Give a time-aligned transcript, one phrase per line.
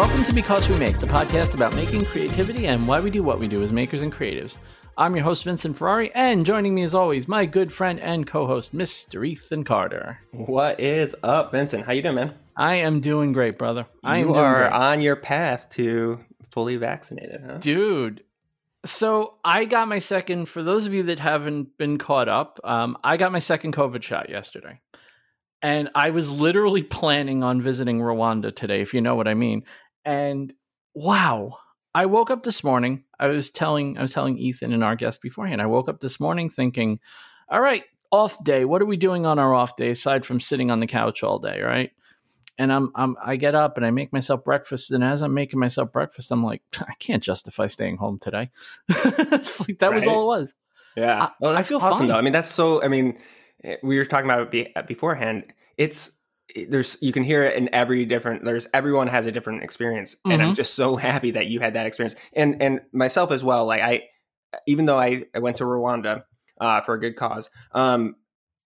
[0.00, 3.38] Welcome to Because We Make, the podcast about making creativity and why we do what
[3.38, 4.56] we do as makers and creatives.
[4.96, 8.74] I'm your host, Vincent Ferrari, and joining me as always, my good friend and co-host,
[8.74, 9.28] Mr.
[9.28, 10.18] Ethan Carter.
[10.32, 11.84] What is up, Vincent?
[11.84, 12.34] How you doing, man?
[12.56, 13.84] I am doing great, brother.
[14.02, 14.72] I you are great.
[14.72, 16.18] on your path to
[16.50, 17.58] fully vaccinated, huh?
[17.58, 18.24] Dude.
[18.86, 22.96] So I got my second, for those of you that haven't been caught up, um,
[23.04, 24.80] I got my second COVID shot yesterday.
[25.62, 29.64] And I was literally planning on visiting Rwanda today, if you know what I mean.
[30.04, 30.52] And
[30.94, 31.58] wow,
[31.94, 33.04] I woke up this morning.
[33.18, 35.60] I was telling I was telling Ethan and our guest beforehand.
[35.60, 37.00] I woke up this morning thinking,
[37.48, 38.64] all right, off day.
[38.64, 41.38] What are we doing on our off day aside from sitting on the couch all
[41.38, 41.90] day, right?
[42.58, 44.90] And I'm, I'm I get up and I make myself breakfast.
[44.90, 48.50] And as I'm making myself breakfast, I'm like, I can't justify staying home today.
[48.90, 50.54] Like, that was all it was.
[50.96, 51.24] Yeah.
[51.24, 52.08] I- well, I feel awesome, fine.
[52.08, 52.16] though.
[52.16, 52.82] I mean, that's so.
[52.82, 53.18] I mean,
[53.64, 55.52] eh, we were talking about it uh, beforehand.
[55.78, 56.14] It's it-
[56.68, 58.44] there's you can hear it in every different.
[58.44, 60.56] There's everyone has a different experience, and I'm Mhm.
[60.56, 63.66] just so happy that you had that experience, and and myself as well.
[63.66, 64.02] Like I,
[64.66, 66.22] even though I, I went to Rwanda
[66.60, 68.16] uh, for a good cause, um,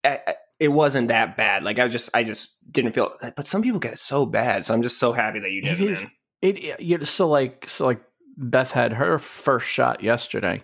[0.04, 1.64] I, I- it wasn't that bad.
[1.64, 3.12] Like I just I just didn't feel.
[3.36, 5.80] But some people get it so bad, so I'm just so happy that you did.
[5.80, 6.10] is- man.
[6.42, 8.00] It, it you so like so like
[8.36, 10.62] Beth had her first shot yesterday,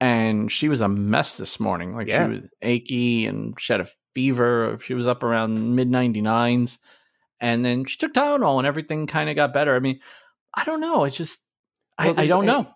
[0.00, 1.94] and she was a mess this morning.
[1.94, 2.26] Like Yeah.
[2.26, 4.78] she was achy and she had a fever.
[4.82, 6.78] She was up around mid ninety nines,
[7.40, 9.76] and then she took Tylenol and everything kind of got better.
[9.76, 10.00] I mean,
[10.54, 11.04] I don't know.
[11.04, 11.38] It just
[11.96, 12.66] I, Well, I there's- don't know.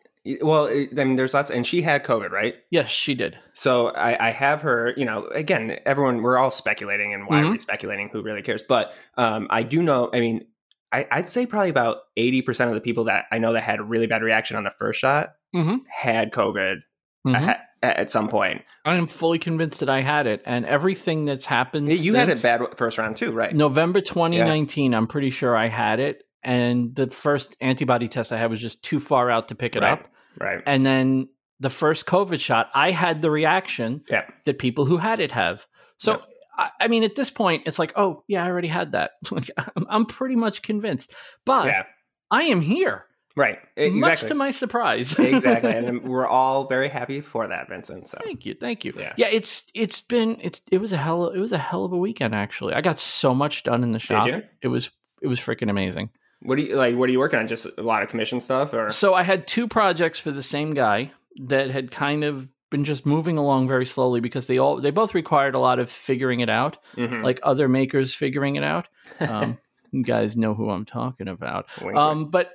[0.40, 2.54] Well, it- I mean, there's lots, and she had COVID, right?
[2.70, 3.36] Yes, she did.
[3.54, 7.50] So I, I have her, you know, again, everyone, we're all speculating and why are
[7.50, 8.08] we speculating?
[8.12, 8.62] Who really cares?
[8.62, 10.44] But um, I do know, I mean,
[10.92, 13.82] I, I'd say probably about 80% of the people that I know that had a
[13.82, 15.80] really bad reaction on the first shot Mhm.
[15.90, 16.82] had COVID
[17.26, 17.58] Mhm.
[17.82, 18.62] At, some point.
[18.84, 21.92] I am fully convinced that I had it, and everything that's happened.
[21.92, 23.54] You had a bad first round too, right?
[23.54, 26.22] November 2019, I'm pretty sure I had it.
[26.44, 29.82] And the first antibody test I had was just too far out to pick it
[29.82, 29.92] Right.
[29.92, 30.08] up.
[30.40, 30.60] Right.
[30.66, 31.28] And then
[31.60, 34.24] the first COVID shot, I had the reaction Yeah.
[34.44, 35.64] that people who had it have.
[35.98, 36.20] So,
[36.58, 39.12] I, I mean, at this point, it's like, oh, yeah, I already had that.
[39.30, 41.14] Like, I'm, I'm pretty much convinced.
[41.46, 41.84] But Yeah.
[42.32, 43.04] I am here,
[43.36, 43.58] Right.
[43.76, 44.28] much Exactly.
[44.28, 45.12] to my surprise.
[45.18, 45.72] exactly.
[45.72, 48.08] And we're all very happy for that, Vincent.
[48.08, 48.92] So Thank you, thank you.
[48.96, 49.14] Yeah.
[49.16, 51.92] Yeah, it's it's been it's it was a hell of, it was a hell of
[51.92, 52.74] a weekend actually.
[52.74, 54.26] I got so much done in the shop.
[54.26, 54.42] you?
[54.60, 54.90] It was
[55.22, 56.10] it was freaking amazing.
[56.42, 56.94] what do you like?
[56.96, 57.46] What are you working on?
[57.48, 58.90] Just a lot of commission stuff or?
[58.90, 61.12] So I had two projects for the same guy
[61.46, 65.14] that had kind of been just moving along very slowly because they all they both
[65.14, 67.22] required a lot of figuring it out, Mhm.
[67.22, 68.88] like other makers figuring it out.
[69.20, 69.58] Um,
[69.92, 71.66] you guys know who I'm talking about.
[71.94, 72.50] Um, but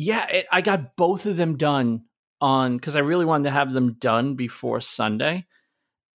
[0.00, 2.04] yeah, it, I got both of them done
[2.40, 5.44] on because I really wanted to have them done before Sunday.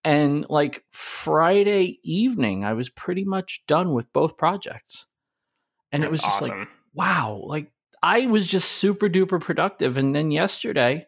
[0.06, 5.08] And like Friday evening, I was pretty much done with both projects.
[5.92, 9.98] And it was That's just like, wow, like I was just super duper productive.
[9.98, 11.06] And then yesterday,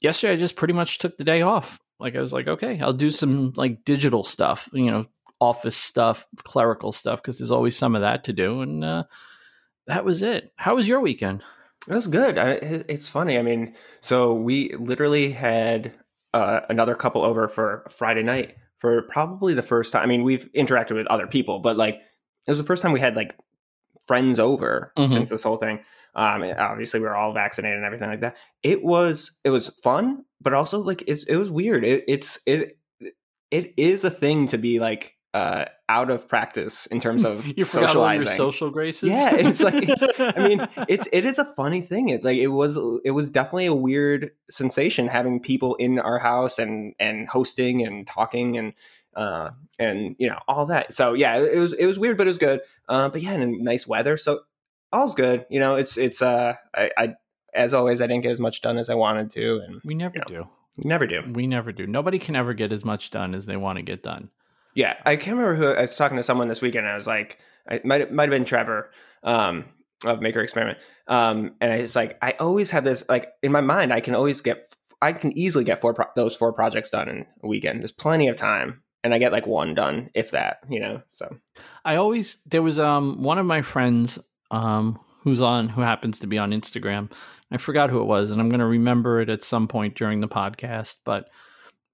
[0.00, 1.78] yesterday I just pretty much took the day off.
[2.00, 5.06] Like I was like, okay, I'll do some like digital stuff, you know,
[5.40, 8.60] office stuff, clerical stuff, because there's always some of that to do.
[8.60, 9.04] And uh,
[9.86, 10.52] that was it.
[10.56, 11.44] How was your weekend?
[11.88, 12.38] It was good.
[12.38, 12.52] I,
[12.88, 13.38] it's funny.
[13.38, 15.92] I mean, so we literally had
[16.32, 20.02] uh, another couple over for Friday night for probably the first time.
[20.02, 23.00] I mean, we've interacted with other people, but like it was the first time we
[23.00, 23.34] had like
[24.06, 25.12] friends over Mhm.
[25.12, 25.80] since this whole thing.
[26.14, 28.36] Um, obviously, we are all vaccinated and everything like that.
[28.62, 31.84] It was it was fun, but also like it's, it was weird.
[31.84, 32.78] It, it's it
[33.50, 37.64] it is a thing to be like uh, out of practice in terms of You
[37.64, 38.36] forgot all your socializing.
[38.36, 39.08] social graces.
[39.08, 40.04] Yeah, it's like- it's-
[40.36, 42.08] I mean, it's it is a funny thing.
[42.10, 46.58] It like it was it was definitely a weird sensation having people in our house
[46.58, 48.72] and and hosting and talking and
[49.16, 50.92] uh and you know all that.
[50.92, 52.60] So yeah, it, was it was weird, but it was good.
[52.88, 54.40] Uh, but yeah, and nice weather, so
[54.92, 55.46] all's good.
[55.48, 57.14] You know, it's it's uh I, I
[57.54, 60.14] as always I didn't get as much done as I wanted to, and we never
[60.16, 60.24] Yeah.
[60.26, 60.34] do.
[60.34, 61.22] you never do.
[61.32, 61.86] We never do.
[61.86, 64.30] Nobody can ever get as much done as they want to get done.
[64.74, 66.86] Yeah, I can't remember who I was talking to someone this weekend.
[66.86, 67.38] And I was like,
[67.68, 68.90] I might might have been Trevor
[69.22, 69.64] um,
[70.04, 73.92] of Maker Experiment, um, and it's like I always have this like in my mind.
[73.92, 77.26] I can always get, I can easily get four pro- those four projects done in
[77.42, 77.80] a weekend.
[77.80, 81.02] There's plenty of time, and I get like one done if that, you know.
[81.08, 81.36] So
[81.84, 84.18] I always there was um one of my friends
[84.50, 87.10] um who's on who happens to be on Instagram.
[87.52, 90.20] I forgot who it was, and I'm going to remember it at some point during
[90.20, 90.96] the podcast.
[91.04, 91.28] But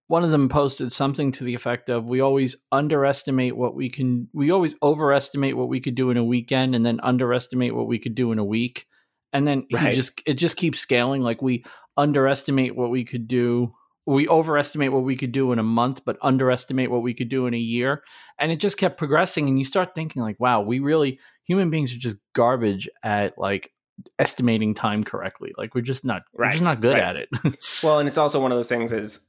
[0.08, 4.28] one of them posted something to the effect of, "We always underestimate what we can.
[4.32, 7.98] We always overestimate what we could do in a weekend, and then underestimate what we
[7.98, 8.86] could do in a week."
[9.32, 9.94] And then Right.
[9.94, 11.22] just it just keeps scaling.
[11.22, 11.64] Like we
[11.96, 13.74] underestimate what we could do.
[14.06, 17.46] We overestimate what we could do in a month, but underestimate what we could do
[17.46, 18.02] in a year
[18.38, 21.92] and it just kept progressing and you start thinking like wow we really human beings
[21.92, 23.70] are just garbage at like
[24.18, 25.52] estimating time correctly.
[25.56, 27.02] Like we're just not we're just not good right.
[27.02, 27.28] at it.
[27.82, 29.20] Well, and it's also one of those things is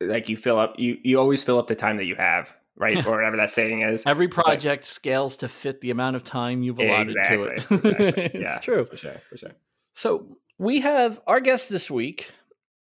[0.00, 3.04] like you fill up you you always fill up the time that you have, right?
[3.06, 4.04] or whatever that saying is.
[4.06, 7.54] Every like- project scales to fit the amount of time you've allotted Exactly, to it.
[7.70, 8.58] exactly, it's yeah.
[8.58, 8.84] true.
[8.86, 9.52] For sure, for sure.
[9.94, 12.30] So we have our guest this week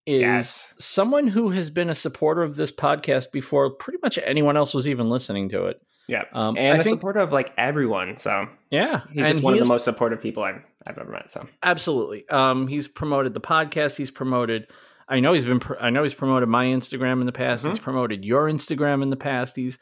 [0.06, 0.74] is Yes.
[0.78, 4.88] someone who has been a supporter of this podcast before pretty much anyone else was
[4.88, 5.80] even listening to it.
[6.08, 6.24] Yeah.
[6.32, 8.16] Um, and I a think, supporter of like everyone.
[8.16, 11.10] So yeah, he's just one he of is- the most supportive people I've, I've ever
[11.12, 11.30] met.
[11.30, 12.28] So Absolutely.
[12.30, 13.96] Um, he's promoted the podcast.
[13.96, 14.66] He's promoted.
[15.10, 15.60] I know he's been.
[15.60, 17.66] Pr- I know he's promoted my Instagram in the past.
[17.66, 17.84] He's mm-hmm.
[17.84, 19.56] promoted your Instagram in the past.
[19.56, 19.76] He's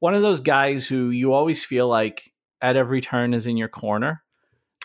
[0.00, 3.68] one of those guys who you always feel like at every turn is in your
[3.68, 4.22] corner.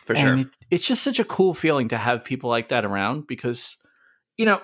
[0.06, 0.38] for sure.
[0.40, 3.78] it- it's just such a cool feeling to have people like that around because,
[4.38, 4.62] you know,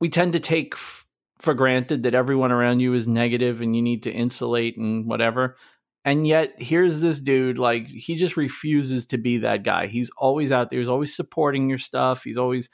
[0.00, 1.06] we tend to take f-
[1.40, 5.56] for granted that everyone around you is negative and you need to insulate and whatever.
[6.04, 9.86] And yet, here's this dude, like, he just refuses to be that guy.
[9.86, 10.78] He's always out there.
[10.78, 12.24] He's always supporting your stuff.
[12.24, 12.70] He's always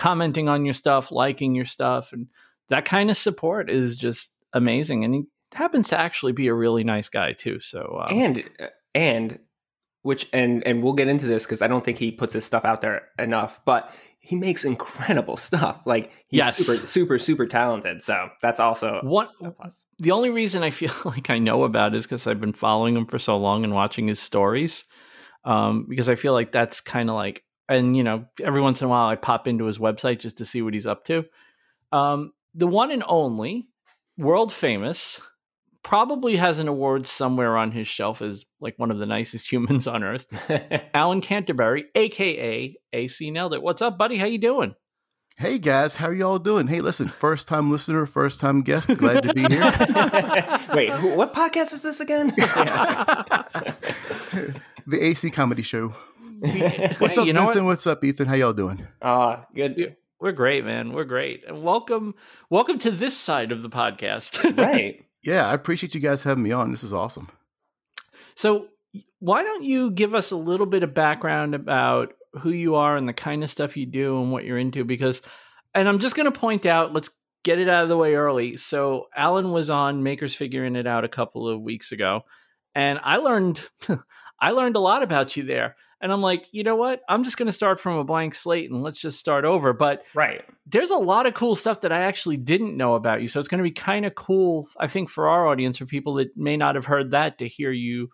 [0.00, 2.12] commenting on your stuff, liking your stuff.
[2.14, 2.26] And
[2.70, 5.04] that kind of support is just amazing.
[5.04, 7.60] And he happens to actually be a really nice guy, too.
[7.60, 8.50] So, um, and
[8.94, 9.38] and
[10.02, 12.64] which and and we'll get into this because I don't think he puts his stuff
[12.64, 15.82] out there enough, but he makes incredible stuff.
[15.84, 16.56] Like he's Yes.
[16.56, 18.02] super super super talented.
[18.02, 19.30] So that's also what
[19.98, 22.96] the only reason I feel like I know about it is because I've been following
[22.96, 24.84] him for so long and watching his stories.
[25.44, 28.86] Um, because I feel like that's kind of like, and you know, every once in
[28.86, 31.24] a while I pop into his website just to see what he's up to.
[31.92, 33.68] Um, the one and only,
[34.18, 35.20] world famous,
[35.82, 39.86] probably has an award somewhere on his shelf as like one of the nicest humans
[39.86, 40.26] on earth.
[40.94, 43.62] Alan Canterbury, aka AC Nailed It.
[43.62, 44.18] What's up, buddy?
[44.18, 44.74] How you doing?
[45.38, 46.66] Hey guys, how are y'all doing?
[46.66, 49.72] Hey, listen, first time listener, first time guest, glad to be here.
[50.74, 52.28] Wait, who, what podcast is this again?
[54.86, 55.94] the AC comedy show.
[56.40, 57.62] What's up, you know what?
[57.62, 58.26] What's up, Ethan?
[58.26, 58.86] How y'all doing?
[59.02, 59.96] uh, good.
[60.20, 60.92] We're great, man.
[60.92, 61.44] We're great.
[61.46, 62.14] And welcome,
[62.48, 64.56] welcome to this side of the podcast.
[64.56, 65.04] Right.
[65.22, 66.70] Yeah, I appreciate you guys having me on.
[66.70, 67.28] This is awesome.
[68.36, 68.68] So,
[69.18, 73.06] why don't you give us a little bit of background about who you are and
[73.06, 74.82] the kind of stuff you do and what you're into?
[74.82, 75.20] Because,
[75.74, 77.10] and I'm just going to point out, let's
[77.44, 78.56] get it out of the way early.
[78.56, 82.22] So, Alan was on Makers Figuring It Out a couple of weeks ago,
[82.74, 83.68] and I learned,
[84.40, 85.76] I learned a lot about you there.
[86.00, 87.02] And I'm like, you know what?
[87.08, 89.72] I'm just going to start from a blank slate and let's just start over.
[89.72, 90.42] But Right.
[90.66, 93.28] there's a lot of cool stuff that I actually didn't know about you.
[93.28, 96.14] So it's going to be kind of cool, I think, for our audience, for people
[96.14, 98.08] that may not have heard that, to hear you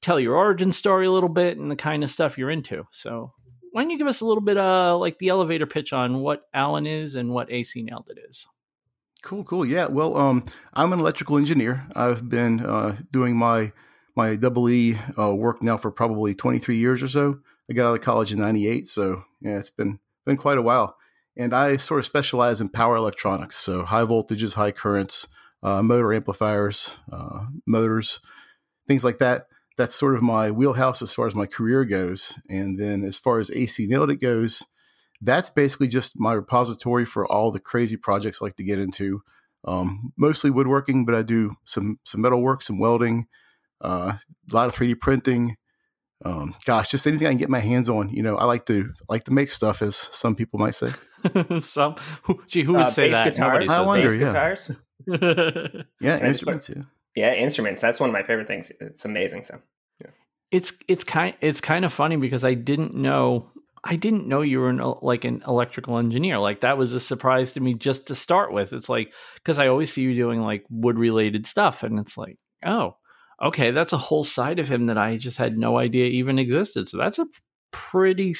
[0.00, 2.86] tell your origin story a little bit and the kind of stuff you're into.
[2.90, 3.32] So
[3.72, 6.42] why don't you give us a little bit uh like the elevator pitch on what
[6.54, 8.46] Alan is and what AC Nailed It is?
[9.22, 9.64] Cool, cool.
[9.64, 11.86] Yeah, well, um, I'm an electrical engineer.
[11.94, 13.72] I've been uh, doing my
[14.16, 17.40] my double E uh, work now for probably 23 years or so.
[17.70, 20.96] I got out of college in '98, so yeah, it's been been quite a while.
[21.36, 25.26] And I sort of specialize in power electronics, so high voltages, high currents,
[25.62, 28.20] uh, motor amplifiers, uh, motors,
[28.86, 29.46] things like that.
[29.76, 32.38] That's sort of my wheelhouse as far as my career goes.
[32.48, 34.62] And then as far as AC Nailed It goes,
[35.20, 39.22] that's basically just my repository for all the crazy projects I like to get into.
[39.66, 43.26] Um, mostly woodworking, but I do some some metal work, some welding,
[43.88, 44.18] a
[44.52, 45.56] lot of 3D printing.
[46.24, 48.08] Um, gosh, just anything I can get my hands on.
[48.10, 50.90] You know, I like to like to make stuff, as some people might say.
[51.60, 53.30] Some, who, gee, who would Uh, say bass that?
[53.34, 53.70] Guitars.
[53.70, 54.26] I wonder, bass yeah.
[54.28, 54.70] guitars.
[55.06, 55.86] that.
[56.00, 56.22] Yeah, Nice.
[56.22, 56.68] instruments.
[56.68, 56.82] Yeah.
[57.16, 57.80] Yeah, instruments.
[57.80, 58.70] That's one of my favorite things.
[58.80, 59.42] It's amazing.
[59.44, 59.60] So
[60.50, 63.48] it's it's kind it's kind of funny because I didn't know
[63.82, 66.38] I didn't know you were an, like an electrical engineer.
[66.38, 68.72] Like that was a surprise to me just to start with.
[68.72, 72.36] It's like because I always see you doing like wood related stuff, and it's like,
[72.64, 72.96] oh,
[73.42, 76.88] okay, that's a whole side of him that I just had no idea even existed.
[76.88, 77.26] So that's a
[77.70, 78.34] pretty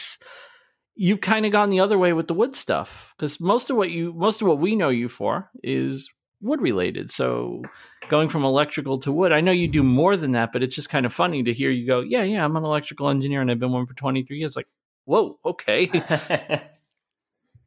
[0.97, 3.91] you've kind of gone the other way with the wood stuff because most of what
[3.91, 6.11] you most of what we know you for is
[6.41, 7.11] wood related.
[7.11, 7.63] So
[8.09, 9.33] going from electrical to wood.
[9.33, 11.71] I know you do more than that, but it's just kind of funny to hear
[11.71, 14.55] you go, yeah, yeah, I'm an electrical engineer and I've been one for 23 years.
[14.55, 14.69] Like,
[15.05, 15.91] whoa, okay.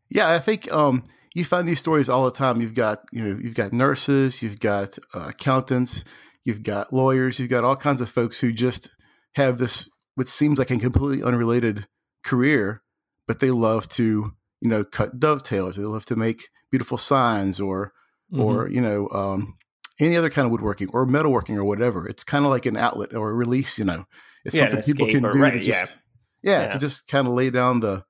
[0.09, 1.03] Yeah, I think um,
[1.33, 2.61] you find these stories all the time.
[2.61, 6.03] You've got you know you've got nurses, you've got uh, accountants,
[6.47, 8.89] you've got lawyers, you've got all kinds of folks who just
[9.35, 11.85] have this what seems like a completely unrelated
[12.23, 12.81] career,
[13.27, 15.75] but they love to you know cut dovetails.
[15.75, 16.39] They love to make
[16.71, 17.91] beautiful signs or
[18.29, 18.41] Mm-hmm.
[18.43, 19.55] or you know um,
[20.01, 22.05] any other kind of woodworking or metalworking or whatever.
[22.09, 23.79] It's kind of like an outlet or a release.
[23.79, 24.03] You know,
[24.43, 25.63] it's Yeah, something people can or- do right, to yeah.
[25.81, 25.97] just
[26.43, 26.69] yeah, Yeah.
[26.73, 28.03] to just kind of lay down the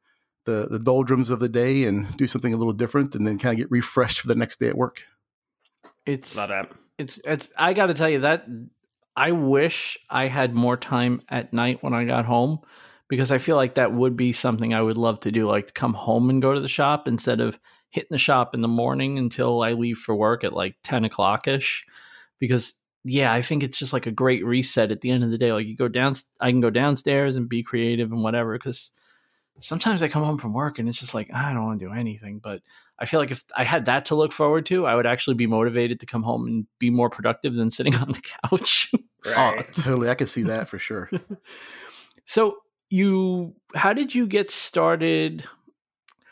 [0.45, 3.53] the the doldrums of the day and do something a little different, and then kind
[3.53, 5.03] of get refreshed for the next day at work.
[6.07, 6.71] it's, Love that.
[6.97, 8.45] It's, it's, I got to tell you that
[9.15, 12.59] I wish I had more time at night when I got home
[13.07, 15.73] because I feel like that would be something I would love to do, like to
[15.73, 19.17] come home and go to the shop instead of hitting the shop in the morning
[19.17, 21.85] until I leave for work at like 10 o'clock ish.
[22.39, 25.37] Because yeah, I think it's just like a great reset at the end of the
[25.37, 25.53] day.
[25.53, 28.53] Like you go down, I can go downstairs and be creative and whatever.
[28.53, 28.91] Because
[29.59, 31.93] sometimes I come home from work and it's just like I don't want to do
[31.93, 32.39] anything.
[32.39, 32.61] But
[32.99, 35.47] I feel like if I had that to look forward to, I would actually be
[35.47, 38.91] motivated to come home and be more productive than sitting on the couch.
[39.25, 39.55] right.
[39.59, 41.09] Oh, totally, I can see that for sure.
[42.25, 42.57] so
[42.89, 45.43] you, how did you get started?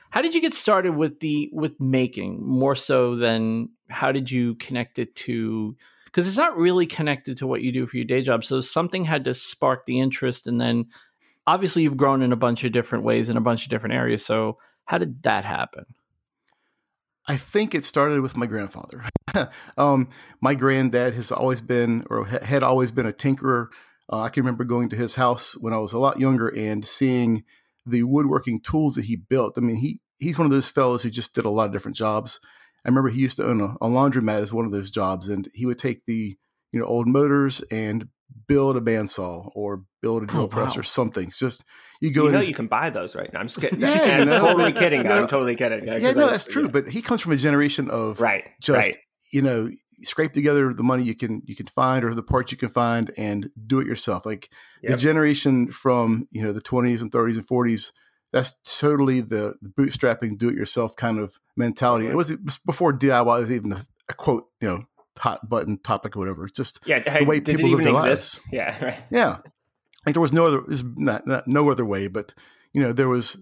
[0.10, 4.56] How did you get started with the with making more so than how did you
[4.56, 5.76] connect it to?
[6.06, 8.46] Because it's not really connected to what you do for your day job.
[8.46, 10.86] So something had to spark the interest, and then
[11.46, 14.26] obviously you've grown in a bunch of different ways in a bunch of different areas.
[14.26, 15.86] So how did that happen?
[17.28, 19.04] I think it started with my grandfather.
[19.78, 20.10] um,
[20.42, 23.68] my granddad has always been, or had always been, a tinkerer.
[24.12, 26.86] Uh, I can remember going to his house when I was a lot younger and
[26.86, 27.44] seeing
[27.86, 29.58] the woodworking tools that he built.
[29.58, 31.98] I mean, he he's one of those fellows who just did a lot of different
[31.98, 32.40] jobs.
[32.86, 35.50] I remember he used to own a, a laundromat as one of those jobs, and
[35.54, 36.38] he would take the
[36.72, 38.08] you know old motors and
[38.48, 40.82] build a bandsaw or build a drill oh, press wow.
[40.82, 41.28] or something.
[41.28, 41.64] It's just
[42.02, 42.26] you go.
[42.26, 43.40] You know, you can buy those right now.
[43.40, 43.80] I'm just kidding.
[43.82, 45.04] yeah, no, totally kidding.
[45.04, 45.86] No, I'm totally kidding.
[45.86, 46.70] Yeah, no, I, that's true.
[46.70, 48.98] But he comes from a generation of right, just right.
[49.32, 49.70] you know,
[50.02, 53.12] scrape together the money you can you can find or the parts you can find
[53.18, 54.26] and do it yourself.
[54.26, 54.50] Like
[54.82, 54.92] yep.
[54.92, 57.92] the generation from you know the 20s and 30s and 40s.
[58.34, 62.08] That's totally the, the bootstrapping, do-it-yourself kind of mentality.
[62.08, 62.44] It mm-hmm.
[62.44, 64.84] was before DIY was even a, a quote, you know,
[65.18, 66.46] hot button topic or whatever.
[66.46, 68.42] It's just yeah, the way people live their lives.
[68.52, 69.06] Yeah, right.
[69.10, 69.38] Yeah,
[70.06, 72.34] like there was no other, was not, not no other way, but
[72.74, 73.38] you know there was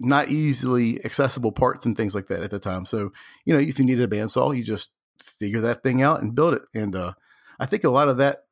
[0.00, 2.86] not easily accessible parts and things like that at the time.
[2.86, 3.12] So
[3.44, 4.92] you know if you needed a bandsaw, you just
[5.22, 6.62] figure that thing out and build it.
[6.74, 7.12] And uh,
[7.58, 8.44] I think a lot of that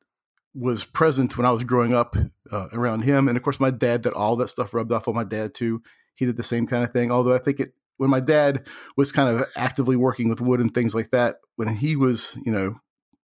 [0.54, 2.16] was present when I was growing up
[2.50, 4.02] uh, around him, and of course my dad.
[4.02, 5.82] That all that stuff rubbed off on my dad too.
[6.14, 7.10] He did the same kind of thing.
[7.10, 8.66] Although I think it when my dad
[8.96, 12.50] was kind of actively working with wood and things like that, when he was, you
[12.50, 12.74] know,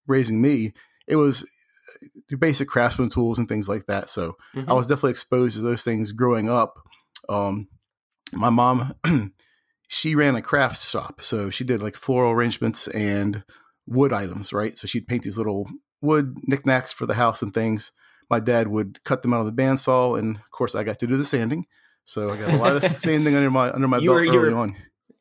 [0.07, 0.73] raising me,
[1.07, 1.49] it was
[2.38, 4.11] basic craftsman tools and things like that.
[4.11, 4.71] So mm-hmm.
[4.71, 6.75] I was definitely exposed to those things growing up.
[7.29, 7.69] Um,
[8.33, 8.95] my mom,
[9.88, 13.45] she ran a crafts shop, so she did like floral arrangements and
[13.87, 14.76] wood items, right?
[14.76, 15.69] So she'd paint these little
[16.00, 17.93] wood knickknacks for the house and things.
[18.29, 21.07] My dad would cut them out of the bandsaw, and of course, I got to
[21.07, 21.67] do the sanding.
[22.05, 24.55] So I got a lot of sanding under my under my you belt were, early
[24.55, 24.76] were, on.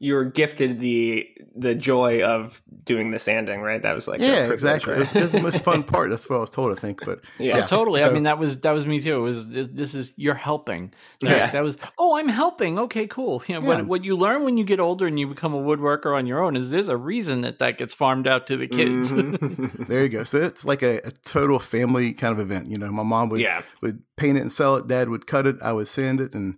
[0.06, 3.82] You were gifted the the joy of doing the sanding, right?
[3.82, 4.92] That was like yeah, exactly.
[4.92, 4.98] Right?
[4.98, 6.10] It, was, it, was, the most fun part.
[6.10, 6.78] That's what I was told.
[6.78, 7.66] I think, but yeah, yeah.
[7.66, 8.02] totally.
[8.02, 9.16] So, I mean, that was that was me too.
[9.16, 10.94] It was this is you're helping.
[11.22, 12.78] Like, yeah, that was oh, I'm helping.
[12.78, 13.42] Okay, cool.
[13.48, 13.68] You know, yeah.
[13.68, 16.44] what, what you learn when you get older and you become a woodworker on your
[16.44, 19.12] own is there's a reason that that gets farmed out to the kids.
[19.12, 19.84] Mm-hmm.
[19.88, 20.24] there you go.
[20.24, 22.68] So it's like a, a, total family kind of event.
[22.68, 23.62] You know, my mom would yeah.
[23.82, 24.88] would paint it and sell it.
[24.88, 25.56] Dad would cut it.
[25.62, 26.58] I would sand it and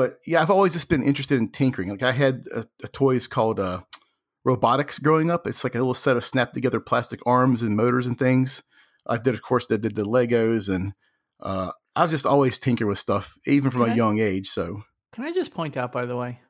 [0.00, 1.90] but yeah, I've always just been interested in tinkering.
[1.90, 3.80] Like I had a, a toys called uh,
[4.48, 5.46] Robotix growing up.
[5.46, 8.62] It's like a little set of snap together plastic arms and motors and things.
[9.06, 10.94] I did, of course, did, did the Legos and
[11.38, 14.48] uh, I've just always tinkered with stuff, even from can a I, young age.
[14.48, 16.40] So can I just point out, by the way,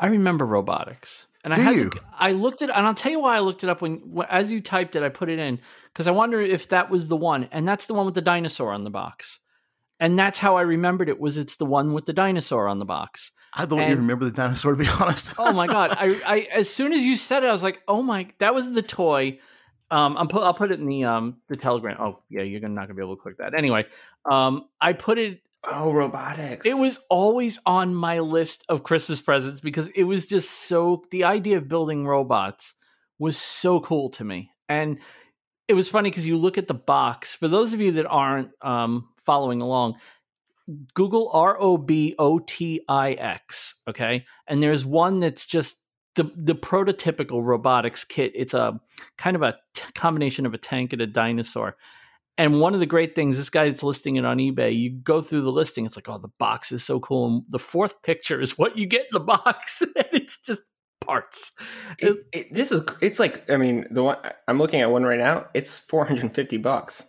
[0.00, 1.26] I remember Robotix.
[1.44, 1.90] And Do I had you?
[1.90, 4.50] To, I looked it, and I'll tell you why I looked it up when, as
[4.50, 5.60] you typed it, I put it in
[5.92, 8.72] because I wonder if that was the one, and that's the one with the dinosaur
[8.72, 9.40] on the box
[10.00, 11.18] and that's how I remembered it.
[11.18, 13.32] Was it's the one with the dinosaur on the box?
[13.54, 15.34] I don't and, even remember the dinosaur to be honest.
[15.38, 15.90] oh my god!
[15.92, 18.72] I, I as soon as you said it, I was like, oh my, that was
[18.72, 19.38] the toy.
[19.90, 21.96] Um, I'm put, I'll put it in the um the Telegram.
[21.98, 23.86] Oh yeah, you're gonna not gonna be able to click that anyway.
[24.30, 25.40] Um, I put it.
[25.64, 26.66] Oh, Robotix!
[26.66, 31.04] It was always on my list of Christmas presents because it was just so.
[31.10, 32.74] The idea of building robots
[33.18, 34.98] was so cool to me, and
[35.68, 37.34] it was funny because you look at the box.
[37.34, 39.94] For those of you that aren't um, following along,
[40.94, 43.74] Google R O B O T I X.
[43.86, 44.24] Okay.
[44.46, 45.76] And there's one that's just
[46.14, 48.32] the, the prototypical Robotix kit.
[48.34, 48.80] It's a
[49.18, 51.76] kind of a t- combination of a tank and a dinosaur.
[52.38, 55.20] And one of the great things, this guy that's listing it on eBay, you go
[55.20, 57.26] through the listing, it's like, oh, the box is so cool.
[57.26, 59.82] And the fourth picture is what you get in the box.
[59.96, 60.62] and it's just
[61.00, 61.52] parts.
[61.98, 64.16] It, it, this is, it's like, I mean, the one
[64.46, 67.04] I'm looking at one right now, it's 450 bucks.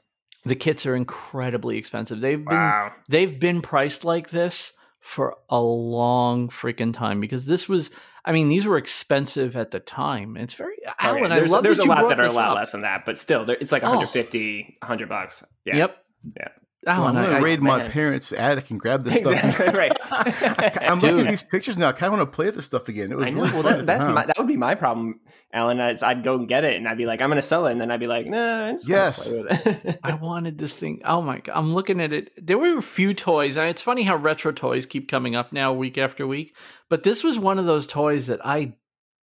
[0.45, 2.21] The kits are incredibly expensive.
[2.21, 2.93] They've been wow.
[3.07, 7.89] they've been priced like this for a long freaking time because this was
[8.25, 10.37] I mean these were expensive at the time.
[10.37, 11.35] It's very oh, Alan, okay.
[11.35, 12.55] there's, I love there's a lot that are a lot up.
[12.55, 14.85] less than that, but still it's like 150 oh.
[14.85, 15.43] 100 bucks.
[15.65, 15.77] Yeah.
[15.77, 15.97] Yep.
[16.37, 16.47] Yeah.
[16.87, 17.91] Alan, Well, I'm gonna I- raid my man.
[17.91, 19.75] parents' attic and grab this Exactly stuff.
[19.75, 19.91] right.
[20.89, 21.89] I'm looking at these pictures now.
[21.89, 23.11] I kind of want to play with this stuff again.
[23.11, 24.15] It was really Well, fun that, that's time.
[24.15, 25.19] my, that would be my problem,
[25.51, 25.79] Alan.
[25.79, 27.73] Is I'd go and get it, and I'd be like, I'm going to sell it,
[27.73, 29.27] and then I'd be like, Nah, I'm just gonna Yes.
[29.27, 29.99] play with it.
[30.03, 31.01] I wanted this thing.
[31.03, 31.53] Oh my god!
[31.57, 32.31] I'm looking at it.
[32.41, 35.73] There were a few toys, and it's funny how retro toys keep coming up now,
[35.73, 36.55] week after week.
[36.89, 38.73] But this was one of those toys that I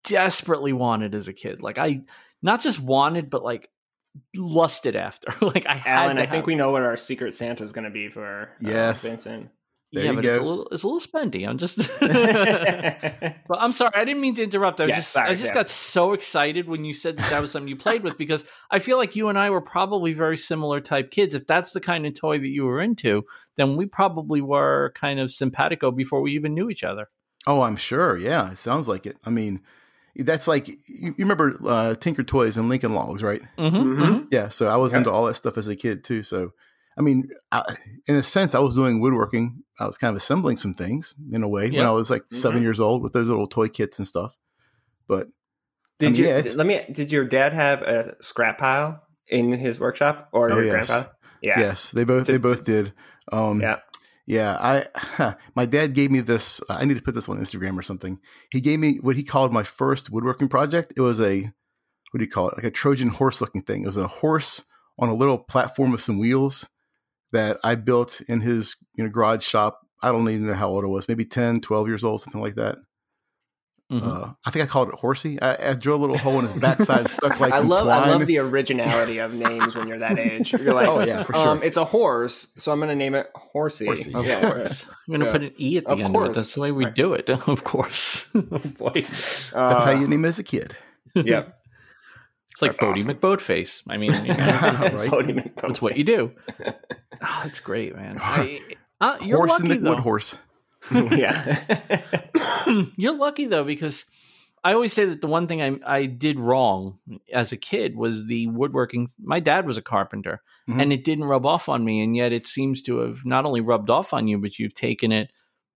[0.06, 1.62] desperately wanted as a kid.
[1.62, 2.02] Like I
[2.42, 3.70] not just wanted, but like
[4.36, 5.34] lusted after.
[5.46, 6.04] like I had.
[6.04, 8.10] Alan, to I think have we know what our secret Santa is going to be
[8.10, 9.02] for uh, Yes.
[9.04, 9.50] Vincent.
[9.92, 11.48] There yeah, you but it's a little it's a little spendy.
[11.48, 11.78] I'm just
[13.48, 14.82] But I'm sorry, I didn't mean to interrupt.
[14.82, 15.54] I was Yeah, just sorry, I just yeah.
[15.54, 18.80] got so excited when you said that that was something you played with because I
[18.80, 21.36] feel like you and I were probably very similar type kids.
[21.36, 25.20] If that's the kind of toy that you were into, then we probably were kind
[25.20, 27.10] of simpatico before we even knew each other.
[27.46, 28.18] Oh, I'm sure.
[28.18, 29.18] Yeah, it sounds like it.
[29.26, 29.62] I mean,
[30.16, 33.42] that's like you, you remember uh, Tinker Toys and Lincoln Logs, right?
[33.58, 34.28] Mm-hmm, Mhm.
[34.32, 34.50] Yeah.
[34.50, 35.00] So I was Yeah.
[35.00, 36.22] into all that stuff as a kid too.
[36.24, 36.52] So,
[36.98, 37.76] I mean, I,
[38.08, 39.64] in a sense, I was doing woodworking.
[39.80, 42.60] I was kind of assembling some things in a way when I was like 7
[42.60, 42.64] Mhm.
[42.64, 44.38] years old with those little toy kits and stuff.
[45.08, 45.28] But
[46.00, 46.82] Did mean, you yeah, let me?
[46.92, 50.88] Did your dad have a scrap pile in his workshop or Oh, your yes.
[50.88, 51.10] grandpa?
[51.42, 51.60] Yeah.
[51.60, 52.94] yes, they both they both did.
[53.32, 53.78] Um, Yeah.
[54.26, 56.62] Yeah, I my dad gave me this.
[56.70, 58.20] Uh, I need to put this on Instagram or something.
[58.52, 60.94] He gave me what he called my first woodworking project.
[60.96, 61.52] It was a
[62.12, 62.58] what do you call it?
[62.58, 63.84] Like a Trojan horse looking thing.
[63.84, 64.64] It was a horse
[65.00, 66.70] on a little platform with some wheels
[67.32, 69.82] that I built in his you know garage shop.
[70.02, 72.56] I don't even know how old it was, maybe 10, 12 years old, something like
[72.56, 72.78] that.
[73.94, 74.08] Mhm.
[74.30, 75.40] Uh, I think I called it Horsey.
[75.42, 78.04] I, I drilled a little hole in his backside, stuck like I some love twine.
[78.04, 80.52] I love the originality of names when you're that age.
[80.54, 81.48] You're like, oh yeah, for sure.
[81.50, 83.86] um, it's a horse, so I'm going to name it Horsey.
[83.86, 84.14] Horsey.
[84.14, 84.42] Of Yeah.
[84.42, 84.86] course.
[85.08, 85.32] I'm gonna Yeah.
[85.32, 86.26] put an E at the Of end of it.
[86.26, 86.36] course.
[86.38, 86.96] That's the way we Right.
[86.96, 87.30] do it.
[87.48, 88.26] Of course.
[88.36, 88.92] oh boy.
[88.94, 90.76] That's Uh, how you name it as a kid.
[91.16, 91.60] Yep.
[92.52, 93.16] It's like That's Boaty awesome.
[93.16, 93.84] McBoatface.
[93.90, 95.10] I mean, you know, Right.
[95.10, 95.62] Boaty McBoatface.
[95.62, 96.32] that's what you do.
[96.66, 98.18] Oh, that's great, man.
[98.22, 98.60] I,
[99.02, 99.90] uh, you're horse lucky, and the though.
[99.92, 100.38] wood horse.
[100.92, 101.60] yeah.
[102.96, 104.06] You're lucky though because
[104.64, 107.00] I always say that the one thing I I did wrong
[107.34, 109.10] as a kid was the woodworking.
[109.22, 110.82] My dad was a carpenter, Mhm.
[110.82, 113.60] and it didn't rub off on me, and yet it seems to have not only
[113.62, 115.32] rubbed off on you, but you've taken it.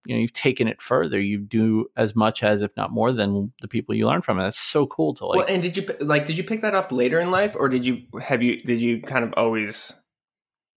[0.06, 1.20] You know, you've taken it further.
[1.20, 4.38] You do as much as, if not more, than the people you learn from.
[4.38, 5.38] And that's so cool to like.
[5.40, 6.26] well, and did you like?
[6.26, 8.62] Did you pick that up later in life, or did you have you?
[8.64, 10.00] Did you kind of always?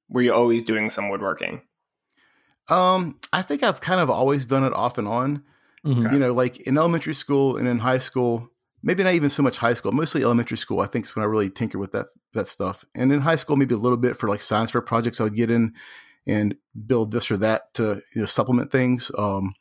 [0.09, 1.63] Were you always doing some woodworking?
[2.71, 5.43] Um, I think I've kind of always done it off and on.
[5.85, 6.13] Mhm.
[6.13, 8.49] You know, like in elementary school and in high school,
[8.83, 10.81] maybe not even so much high school, mostly elementary school.
[10.81, 12.85] I think is when I really tinker with that that stuff.
[12.95, 15.35] And in high school, maybe a little bit for like science fair projects, I would
[15.35, 15.75] get in
[16.27, 16.55] and
[16.87, 19.11] build this or that to you know, supplement things.
[19.19, 19.53] Um,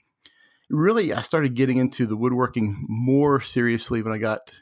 [0.69, 4.62] really, I started getting into the woodworking more seriously when I got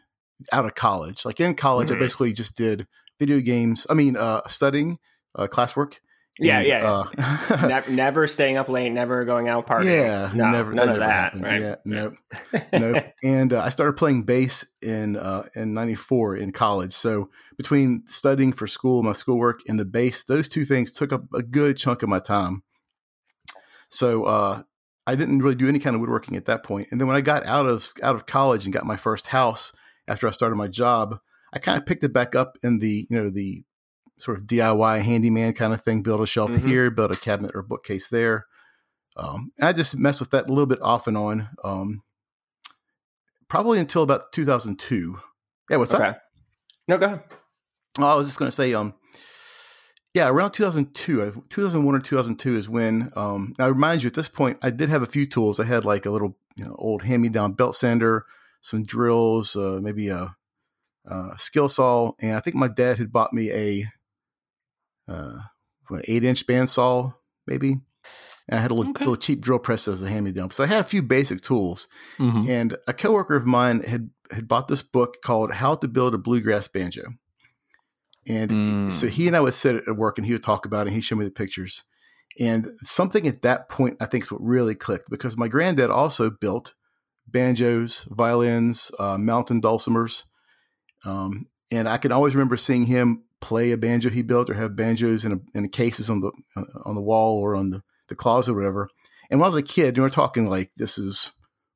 [0.51, 1.25] out of college.
[1.25, 1.95] Like in college, Mhm.
[1.95, 2.87] I basically just did
[3.19, 3.87] video games.
[3.89, 4.99] I mean, uh, studying,
[5.35, 5.95] uh, classwork.
[6.39, 7.03] Yeah, and, yeah.
[7.49, 9.85] Uh, never, never staying up late, never going out partying.
[9.85, 11.11] Yeah, no, never, none that of never that.
[11.11, 11.43] happened.
[11.43, 11.61] Right?
[11.61, 12.13] Yeah, nope,
[12.73, 13.05] nope.
[13.23, 16.93] And uh, I started playing bass in uh, in '94 in college.
[16.93, 21.23] So between studying for school, my schoolwork, and the bass, those two things took up
[21.33, 22.63] a good chunk of my time.
[23.89, 24.63] So uh,
[25.05, 26.89] I didn't really do any kind of woodworking at that point.
[26.91, 29.73] And then when I got out of out of college and got my first house
[30.07, 31.17] after I started my job,
[31.53, 33.63] I kind of picked it back up in the you know the
[34.19, 36.01] sort of DIY handyman kind of thing.
[36.01, 36.67] Build a shelf Mhm.
[36.67, 38.45] here, build a cabinet or bookcase there.
[39.15, 42.03] Um, and I just messed with that a little bit off and on, um,
[43.47, 45.19] probably until about 2002.
[45.69, 46.09] Yeah, what's Okay.
[46.09, 46.21] up?
[46.87, 47.23] No, go ahead.
[47.99, 48.93] Oh, I was just going to say, um,
[50.13, 53.11] yeah, around 2002, 2001 or 2002 is when.
[53.15, 55.59] Um, now, I remind you, at this point, I did have a few tools.
[55.59, 58.25] I had like a little, you know, old hand-me-down belt sander,
[58.61, 60.35] some drills, uh, maybe a,
[61.05, 63.85] a skill saw, and I think my dad had bought me a
[65.07, 65.37] uh,
[65.87, 67.13] what, eight-inch bandsaw,
[67.45, 67.77] maybe.
[68.49, 69.03] And I had a little, Okay.
[69.03, 70.51] little cheap drill press as a hand-me-down.
[70.51, 71.87] So I had a few basic tools.
[72.17, 72.47] Mhm.
[72.47, 76.17] And a coworker of mine had had bought this book called How to Build a
[76.17, 77.13] Bluegrass Banjo.
[78.27, 78.91] And Mm.
[78.91, 80.95] so he and I would sit at work and he would talk about it and
[80.95, 81.83] he'd show me the pictures.
[82.37, 86.29] And something at that point I think is what really clicked because my granddad also
[86.29, 86.73] built
[87.25, 90.25] banjos, violins, uh, mountain dulcimers.
[91.05, 94.75] Um, and I can always remember seeing him play a banjo he built or have
[94.75, 98.15] banjos in, a, in cases on the uh, on the wall or on the, the
[98.15, 98.89] closet or whatever.
[99.29, 101.31] And when I was a kid, and we're talking like this is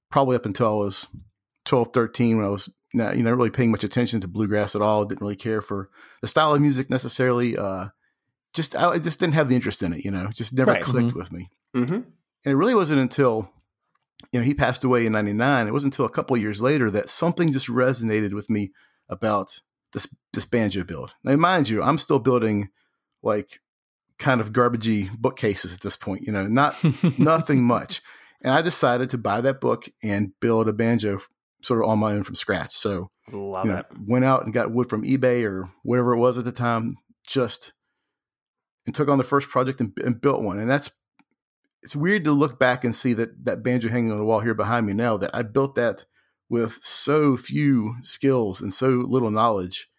[0.09, 1.07] probably up until I was
[1.65, 4.81] 12, 13 when I was not, you know, really paying much attention to bluegrass at
[4.81, 5.05] all.
[5.05, 5.89] Didn't really care for
[6.21, 7.57] the style of music necessarily.
[7.57, 7.87] Uh,
[8.53, 10.83] just, I just didn't have the interest in it, you know, just never Right.
[10.83, 11.49] clicked with me.
[11.75, 11.93] Mm-hmm.
[11.93, 12.05] And
[12.45, 13.49] it really wasn't until,
[14.33, 15.67] you know, he passed away in 99.
[15.67, 18.71] It wasn't until a couple of years later that something just resonated with me
[19.07, 19.61] about
[19.93, 21.15] this, this banjo build.
[21.23, 22.69] Now, mind you, I'm still building
[23.23, 23.59] like
[24.19, 26.21] kind of garbagey bookcases at this point.
[26.21, 26.75] You know, not
[27.19, 28.01] nothing much.
[28.43, 31.19] And I decided to buy that book and build a banjo
[31.61, 32.73] sort of on my own from scratch.
[32.73, 33.85] So Love you know, it.
[34.07, 37.73] went out and got wood from eBay or whatever it was at the time, just
[38.85, 40.59] and took on the first project and, and built one.
[40.59, 40.91] And that's
[41.83, 44.53] it's weird to look back and see that that banjo hanging on the wall here
[44.53, 46.05] behind me now that I built that
[46.51, 49.89] with so few skills and so little knowledge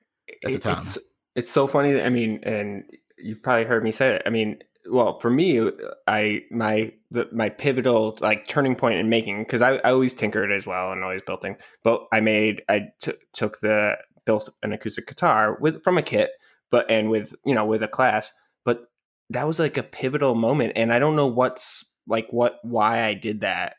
[0.44, 0.76] at the time.
[0.76, 0.98] It's,
[1.34, 1.98] it's so funny.
[1.98, 2.84] I mean, and
[3.16, 4.22] you've probably heard me say it.
[4.26, 4.58] I mean,
[4.90, 5.70] well, for me,
[6.06, 10.52] I my the, my pivotal like turning point in making because I, I always tinkered
[10.52, 11.56] as well and always built things.
[11.82, 16.32] But I made I t- took the built an acoustic guitar with from a kit,
[16.70, 18.30] but and with you know with a class.
[18.62, 18.90] But
[19.30, 23.14] that was like a pivotal moment, and I don't know what's like what why I
[23.14, 23.76] did that.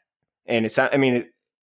[0.48, 0.92] And it's not.
[0.92, 1.34] I mean, it,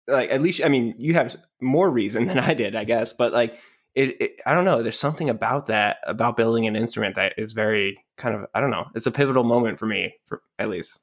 [0.08, 3.12] like at least I mean you have more reason than I did, I guess.
[3.12, 3.58] But like
[3.94, 4.82] it, it, I don't know.
[4.82, 8.70] There's something about that about building an instrument that is very kind of I don't
[8.70, 8.86] know.
[8.94, 10.98] It's a pivotal moment for me, for at least.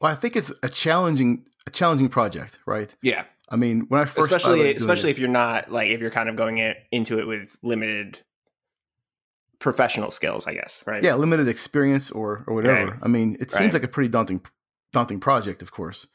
[0.00, 2.92] well, I think it's a challenging a challenging project, right?
[3.02, 6.28] Yeah, I mean, when I first especially especially if you're not like if you're kind
[6.28, 8.20] of going in, into it with limited
[9.60, 10.82] professional skills, I guess.
[10.86, 11.04] Right.
[11.04, 12.86] yeah, limited experience or or whatever.
[12.90, 13.00] Right.
[13.02, 13.74] I mean, it seems Right.
[13.74, 14.44] like a pretty daunting
[14.92, 16.06] daunting project, of course.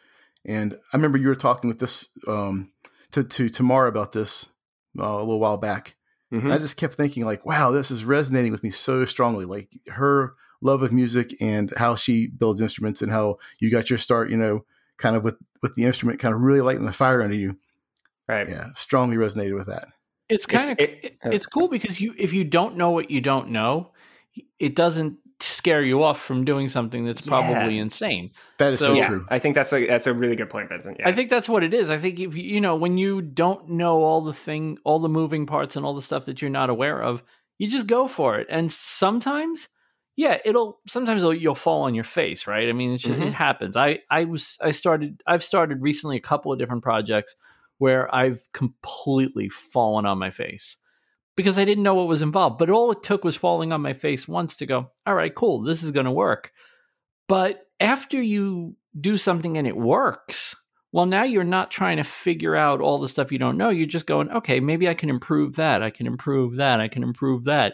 [0.47, 2.71] And I remember you were talking with this um,
[3.12, 4.47] to to Tamara about this
[4.99, 5.95] uh, a little while back.
[6.31, 6.43] Mhm.
[6.43, 9.45] And I just kept thinking, like, wow, this is resonating with me so strongly.
[9.45, 13.99] Like her love of music and how she builds instruments and how you got your
[13.99, 14.65] start, you know,
[14.97, 17.57] kind of with with the instrument kind of really lighting the fire under you.
[18.27, 18.47] Right.
[18.49, 19.88] Yeah, strongly resonated with that.
[20.29, 23.21] It's kind of it- it, it's cool because you if you don't know what you
[23.21, 23.91] don't know,
[24.60, 27.82] it doesn't scare you off from doing something that's probably Yeah.
[27.84, 28.32] insane.
[28.58, 29.26] That is so, So- yeah, true.
[29.30, 30.97] I think that's a that's a really good point, Vincent.
[31.00, 31.08] Yeah.
[31.10, 31.89] I think that's what it is.
[31.89, 35.10] I think if you you know when you don't know all the thing, all the
[35.10, 37.23] moving parts and all the stuff that you're not aware of,
[37.60, 38.47] you just go for it.
[38.50, 39.69] And sometimes,
[40.15, 42.67] yeah, it'll sometimes it'll, you'll fall on your face, right?
[42.67, 43.28] I mean, it, just, Mhm.
[43.28, 43.78] it happens.
[43.78, 47.36] I I was I started I've started recently a couple of different projects
[47.78, 50.78] where I've completely fallen on my face
[51.38, 52.58] because I didn't know what was involved.
[52.58, 55.62] But all it took was falling on my face once to go, all right, cool,
[55.62, 56.52] this is going to work.
[57.30, 60.56] But after you do something and it works,
[60.91, 63.69] well, now you're not trying to figure out all the stuff you don't know.
[63.69, 65.84] You're just going, okay, maybe I can improve that.
[65.84, 66.82] I can improve that.
[66.82, 67.73] I can improve that.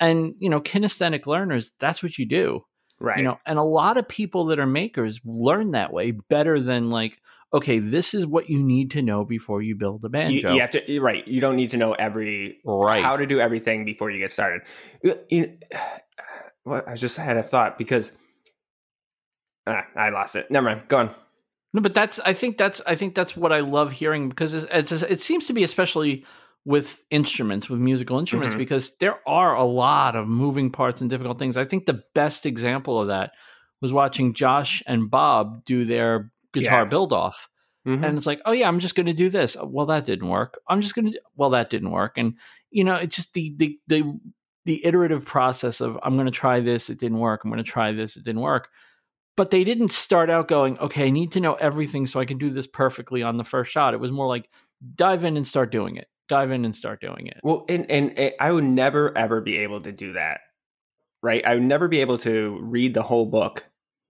[0.00, 2.64] And, you know, kinesthetic learners, that's what you do.
[3.00, 3.18] right.
[3.18, 6.90] You know, and a lot of people that are makers learn that way better than
[6.90, 7.20] like,
[7.52, 10.52] okay, this is what you need to know before you build a banjo.
[10.52, 11.26] you have to right.
[11.26, 13.02] You don't need to know every right.
[13.02, 14.62] how to do everything before you get started.
[15.02, 15.58] You- you-
[16.64, 18.12] well, I just had a thought because
[19.66, 20.50] ah, I lost it.
[20.50, 20.82] Never mind.
[20.88, 21.14] Go on.
[21.74, 24.66] No, but that's I think that's I think that's what I love hearing because it's,
[24.70, 26.24] it's it seems to be especially
[26.64, 28.58] with instruments with musical instruments Mhm.
[28.58, 31.56] because there are a lot of moving parts and difficult things.
[31.56, 33.32] I think the best example of that
[33.80, 36.30] was watching Josh and Bob do their
[36.60, 36.88] guitar Yeah.
[36.88, 37.48] build off.
[37.86, 38.04] Mhm.
[38.06, 39.56] And it's like, oh yeah, I'm just going to do this.
[39.62, 40.58] Well, that didn't work.
[40.68, 41.20] I'm just going to.
[41.36, 42.14] Well, that didn't work.
[42.16, 42.34] And
[42.70, 44.18] you know, it's just the the the
[44.64, 46.90] the iterative process of I'm going to try this.
[46.90, 47.42] It didn't work.
[47.44, 48.16] I'm going to try this.
[48.16, 48.68] It didn't work.
[49.36, 52.38] But they didn't start out going, okay, I need to know everything so I can
[52.38, 53.94] do this perfectly on the first shot.
[53.94, 54.50] It was more like
[54.96, 56.08] dive in and start doing it.
[56.28, 57.38] Dive in and start doing it.
[57.44, 60.40] Well, and, and and I would never ever be able to do that.
[61.22, 61.42] Right?
[61.46, 63.64] I would never be able to read the whole book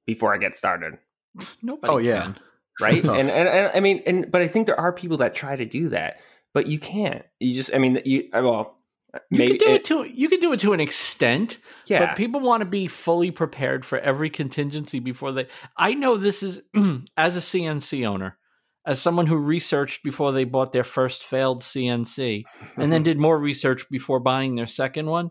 [0.07, 0.95] before I get started.
[1.63, 1.93] Nobody.
[1.93, 2.23] Oh, yeah.
[2.23, 2.39] can.
[2.81, 3.05] Right?
[3.05, 5.65] and, and and I mean, and but I think there are people that try to
[5.65, 6.21] do that,
[6.55, 7.25] but you can't.
[7.41, 8.79] You just, I mean, you uh, well,
[9.13, 11.59] uh, You maybe can do it- it to you can do it to an extent.
[11.87, 15.49] yeah, But people want to be fully prepared for every contingency before they.
[15.77, 16.63] I know this is
[17.17, 18.39] as a CNC owner,
[18.87, 22.45] as someone who researched before they bought their first failed CNC
[22.77, 25.31] and then did more research before buying their second one.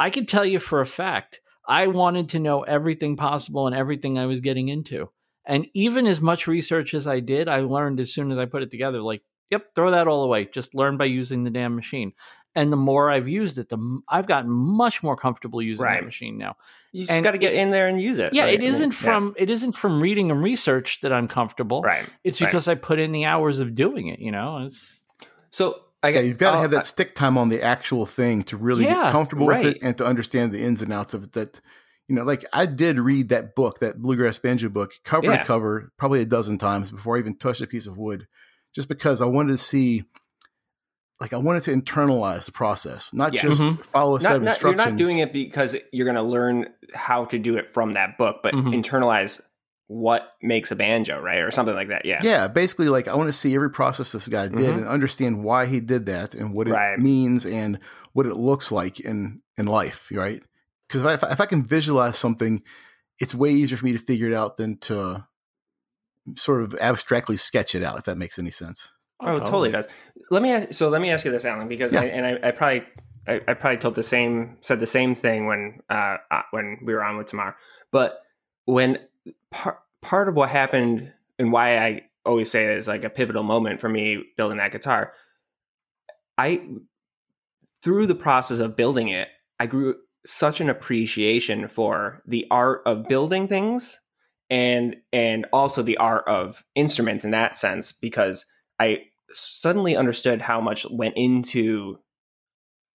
[0.00, 4.18] I can tell you for a fact, I wanted to know everything possible and everything
[4.18, 5.10] I was getting into.
[5.44, 8.62] And even as much research as I did, I learned as soon as I put
[8.62, 10.44] it together, like, yep, throw that all away.
[10.46, 12.12] Just learn by using the damn machine.
[12.54, 16.00] And the more I've used it, the m- I've gotten much more comfortable using Right.
[16.00, 16.56] that machine now.
[16.92, 18.34] you just got to get in there and use it.
[18.34, 18.52] Yeah, right?
[18.54, 18.98] it I mean, isn't yeah.
[18.98, 21.80] from it isn't from reading and research that I'm comfortable.
[21.80, 22.06] right.
[22.22, 22.46] It's right.
[22.48, 24.18] because I put in the hours of doing it.
[24.20, 25.04] You know, it's,
[25.50, 28.58] So I Yeah, you've got to have that stick time on the actual thing to
[28.58, 29.64] really Yeah, get comfortable right.
[29.64, 31.32] with it and to understand the ins and outs of it.
[31.32, 31.60] That
[32.08, 35.38] you know, like I did read that book, that bluegrass banjo book, cover Yeah.
[35.38, 38.26] to cover, probably a dozen times before I even touched a piece of wood,
[38.74, 40.04] just because I wanted to see,
[41.20, 43.42] like, I wanted to internalize the process, not Yeah.
[43.42, 43.82] just Mhm.
[43.86, 46.68] follow a set not, of not, you're not doing it because you're going to learn
[46.94, 48.74] how to do it from that book, but Mhm.
[48.74, 49.40] internalize
[49.86, 52.04] what makes a banjo, right, or something like that.
[52.06, 54.78] Yeah, Yeah, basically, like I want to see every process this guy did Mhm.
[54.78, 56.98] and understand why he did that and what it Right.
[56.98, 57.78] means and
[58.14, 60.42] what it looks like in in life, right?
[60.92, 62.62] Because if, if I can visualize something,
[63.18, 65.26] it's way easier for me to figure it out than to
[66.36, 67.98] sort of abstractly sketch it out.
[67.98, 68.90] If that makes any sense.
[69.20, 69.46] Oh, totally.
[69.46, 69.86] totally does.
[70.30, 72.00] Let me ask, so let me ask you this, Alan, because yeah.
[72.00, 72.82] I, and I, I probably
[73.26, 76.92] I, I, probably told the same said the same thing when uh, uh when we
[76.92, 77.56] were on with Tamar,
[77.92, 78.20] but
[78.64, 78.98] when
[79.50, 83.44] part part of what happened and why I always say it is like a pivotal
[83.44, 85.12] moment for me building that guitar,
[86.36, 86.66] I
[87.80, 89.28] through the process of building it,
[89.60, 93.98] I grew such an appreciation for the art of building things
[94.50, 98.46] and and also the art of instruments in that sense because
[98.78, 101.98] I suddenly understood how much went into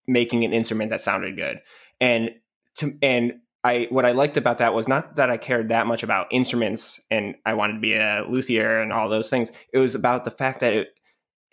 [0.07, 1.61] making an instrument that sounded good.
[2.01, 2.31] And
[2.77, 6.03] to and I what I liked about that was not that I cared that much
[6.03, 9.51] about instruments and I wanted to be a luthier and all those things.
[9.73, 10.89] It was about the fact that it,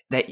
[0.09, 0.25] that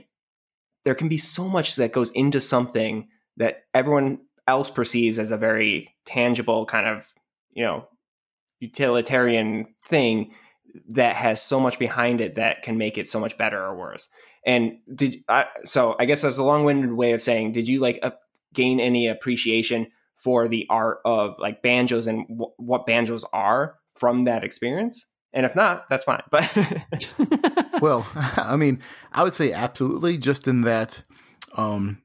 [0.84, 5.38] there can be so much that goes into something that everyone else perceives as a
[5.38, 7.07] very tangible kind of,
[7.51, 7.88] you know,
[8.59, 10.33] utilitarian thing
[10.89, 14.09] that has so much behind it that can make it so much better or worse.
[14.45, 15.95] And did I, so?
[15.99, 18.12] I guess that's a long-winded way of saying, did you like uh,
[18.53, 24.25] gain any appreciation for the art of like banjos and w- what banjos are from
[24.25, 25.05] that experience?
[25.33, 26.23] And if not, that's fine.
[26.31, 26.49] But
[27.81, 28.81] well, I mean,
[29.12, 30.17] I would say absolutely.
[30.17, 31.03] Just in that,
[31.55, 32.01] um,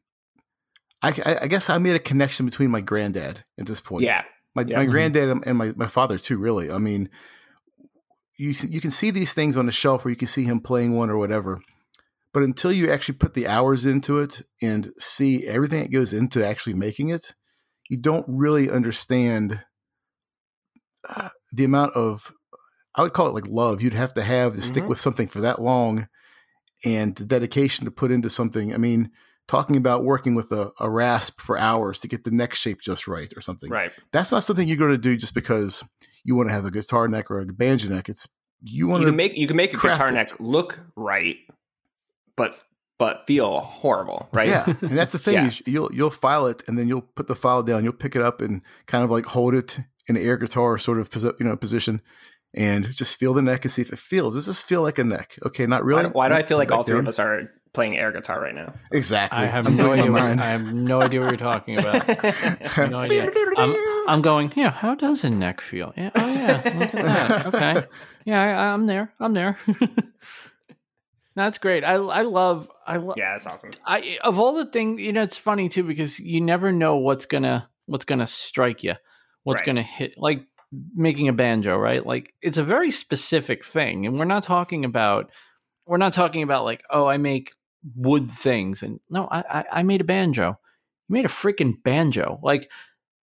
[1.04, 4.04] I, I, guess I made a connection between my granddad at this point.
[4.04, 4.22] Yeah,
[4.54, 4.78] my yeah.
[4.78, 6.38] my granddad and my my father too.
[6.38, 7.10] Really, I mean,
[8.36, 10.96] you you can see these things on the shelf, or you can see him playing
[10.96, 11.60] one or whatever.
[12.32, 16.44] But until you actually put the hours into it and see everything that goes into
[16.44, 17.34] actually making it,
[17.88, 19.64] you don't really understand
[21.08, 22.32] uh, the amount of
[22.96, 24.66] I would call it like love you'd have to have to mm-hmm.
[24.66, 26.08] stick with something for that long
[26.84, 28.74] and the dedication to put into something.
[28.74, 29.10] I mean,
[29.46, 33.06] talking about working with a, a rasp for hours to get the neck shape just
[33.06, 33.70] right or something.
[33.70, 33.92] Right.
[34.12, 35.84] That's not something you're going to do just because
[36.24, 38.08] you want to have a guitar neck or a banjo neck.
[38.08, 38.28] It's
[38.62, 40.12] you want to make you can make a guitar it.
[40.12, 41.36] neck look right
[42.36, 42.58] but
[42.98, 44.48] but feel horrible, right?
[44.48, 45.34] Yeah, and that's the thing.
[45.34, 45.46] yeah.
[45.46, 47.84] is you'll you'll file it, and then you'll put the file down.
[47.84, 50.98] You'll pick it up and kind of like hold it in an air guitar sort
[50.98, 52.00] of you know position,
[52.54, 54.34] and just feel the neck and see if it feels.
[54.34, 55.36] Does this feel like a neck?
[55.44, 56.04] Okay, not really.
[56.04, 57.04] Why, why do I feel like all three down.
[57.04, 58.72] of us are playing air guitar right now?
[58.92, 59.38] Exactly.
[59.38, 60.10] I have I'm no idea.
[60.10, 62.08] What, I have no idea what you're talking about.
[62.90, 63.30] no idea.
[63.58, 63.76] I'm,
[64.08, 64.52] I'm going.
[64.56, 64.70] Yeah.
[64.70, 65.92] How does a neck feel?
[65.96, 66.10] Yeah.
[66.14, 66.62] Oh yeah.
[66.78, 67.46] Look at that.
[67.54, 67.86] Okay.
[68.24, 68.40] Yeah.
[68.40, 69.12] I, I'm there.
[69.20, 69.58] I'm there.
[71.36, 71.84] That's great.
[71.84, 73.16] I I love I love.
[73.16, 73.72] Yeah, that's awesome.
[73.84, 77.26] I of all the things, you know, it's funny too because you never know what's
[77.26, 78.94] gonna what's gonna strike you,
[79.42, 79.66] what's right.
[79.66, 80.14] gonna hit.
[80.16, 80.46] Like
[80.94, 82.06] making a banjo, right?
[82.06, 85.30] Like it's a very specific thing, and we're not talking about
[85.86, 87.52] we're not talking about like oh, I make
[87.96, 90.58] wood things, and no, I I, I made a banjo.
[91.08, 92.40] You made a freaking banjo.
[92.42, 92.70] Like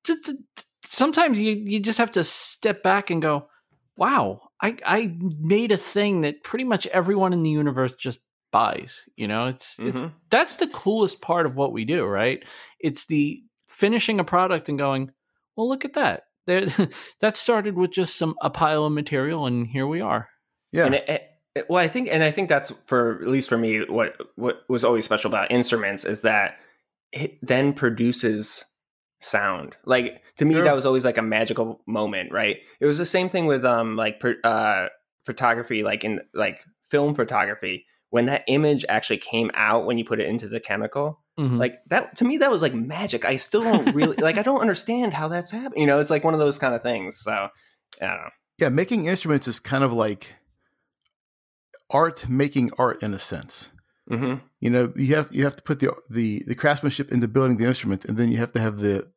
[0.04, 0.38] th- th-
[0.86, 3.47] sometimes you you just have to step back and go,
[3.95, 8.19] wow, I I made a thing that pretty much everyone in the universe just
[8.52, 9.08] buys.
[9.15, 9.89] You know, it's mm-hmm.
[9.89, 12.43] it's that's the coolest part of what we do, right?
[12.80, 15.12] It's the finishing a product and going,
[15.56, 16.24] well, look at that.
[16.45, 16.67] There,
[17.21, 20.30] that started with just some a pile of material, and here we are.
[20.71, 20.86] Yeah.
[20.86, 21.30] And it, it,
[21.67, 24.85] well, I think, and I think that's for at least for me, what what was
[24.85, 26.57] always special about instruments is that
[27.11, 28.63] it then produces
[29.19, 29.75] sound.
[29.85, 30.63] Like to me, sure.
[30.63, 32.57] that was always like a magical moment, right?
[32.79, 34.87] It was the same thing with um like per, uh
[35.25, 37.85] photography, like in like film photography.
[38.09, 41.57] When that image actually came out, when you put it into the chemical, mm-hmm.
[41.57, 43.23] like that to me, that was like magic.
[43.23, 44.37] I still don't really like.
[44.37, 45.81] I don't understand how that's happening.
[45.81, 47.17] You know, it's like one of those kind of things.
[47.17, 47.49] So, I
[47.99, 48.29] don't know.
[48.57, 50.27] Yeah, making instruments is kind of like
[51.91, 53.69] art making art in a sense.
[54.10, 54.43] Mm-hmm.
[54.60, 57.65] You know, you have you have to put the the the craftsmanship into building the
[57.65, 59.10] instrument, and then you have to have the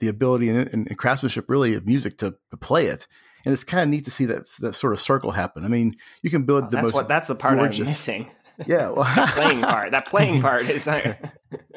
[0.00, 3.06] the ability and, and, and craftsmanship really of music to, to, play it.
[3.44, 5.64] And it's kind of neat to see that that sort of circle happen.
[5.64, 6.94] I mean, you can build oh, the that's most.
[6.94, 8.30] What, that's the part gorgeous, I'm missing.
[8.66, 9.90] Yeah, well, that playing part.
[9.92, 10.88] That playing part is.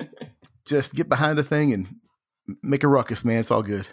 [0.65, 1.87] just get behind the thing and
[2.61, 3.39] make a ruckus, man.
[3.39, 3.87] It's all good.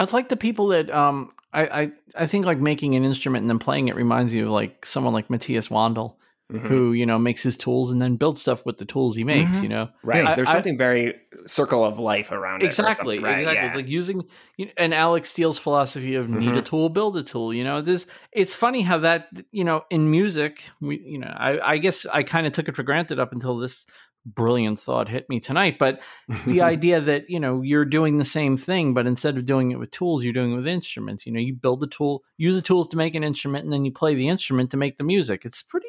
[0.00, 3.50] It's like the people that um I, I I think like making an instrument and
[3.50, 6.16] then playing it reminds you of like someone like Matthias Wandel
[6.52, 6.66] mm-hmm.
[6.66, 9.50] who you know makes his tools and then builds stuff with the tools he makes.
[9.50, 9.62] Mm-hmm.
[9.62, 10.26] You know, right?
[10.26, 11.14] I, There's I, something very
[11.46, 13.22] circle of life around exactly, it.
[13.22, 13.38] Right?
[13.38, 13.66] Exactly, yeah.
[13.66, 14.24] It's like using
[14.76, 16.62] and Alex Steele's philosophy of need a mm-hmm.
[16.62, 17.52] tool, build a tool.
[17.54, 21.72] You know, this it's funny how that you know in music, we you know, I,
[21.72, 23.86] I guess I kind of took it for granted up until this
[24.24, 26.00] brilliant thought hit me tonight but
[26.46, 29.78] the idea that you know you're doing the same thing but instead of doing it
[29.78, 32.62] with tools you're doing it with instruments you know you build the tool use the
[32.62, 35.44] tools to make an instrument and then you play the instrument to make the music
[35.44, 35.88] it's pretty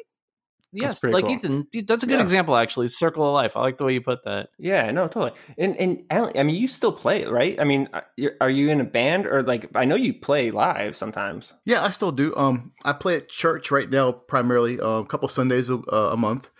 [0.76, 1.34] yes, pretty like cool.
[1.34, 2.22] Ethan, that's a good Yeah.
[2.22, 2.56] example.
[2.56, 3.56] Actually, circle of life.
[3.56, 4.48] I like the way you put that.
[4.58, 5.38] Yeah, no, totally.
[5.56, 7.58] And and Alan, I mean, you still play, right?
[7.60, 9.70] I mean, are you- are you in a band or like?
[9.76, 11.52] I know you play live sometimes.
[11.64, 12.34] Yeah, I still do.
[12.36, 16.16] Um, I play at church right now, primarily uh, a couple Sundays a, uh, a
[16.16, 16.50] month.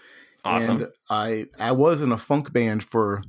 [0.44, 0.76] Awesome.
[0.82, 3.22] And I I was in a funk band for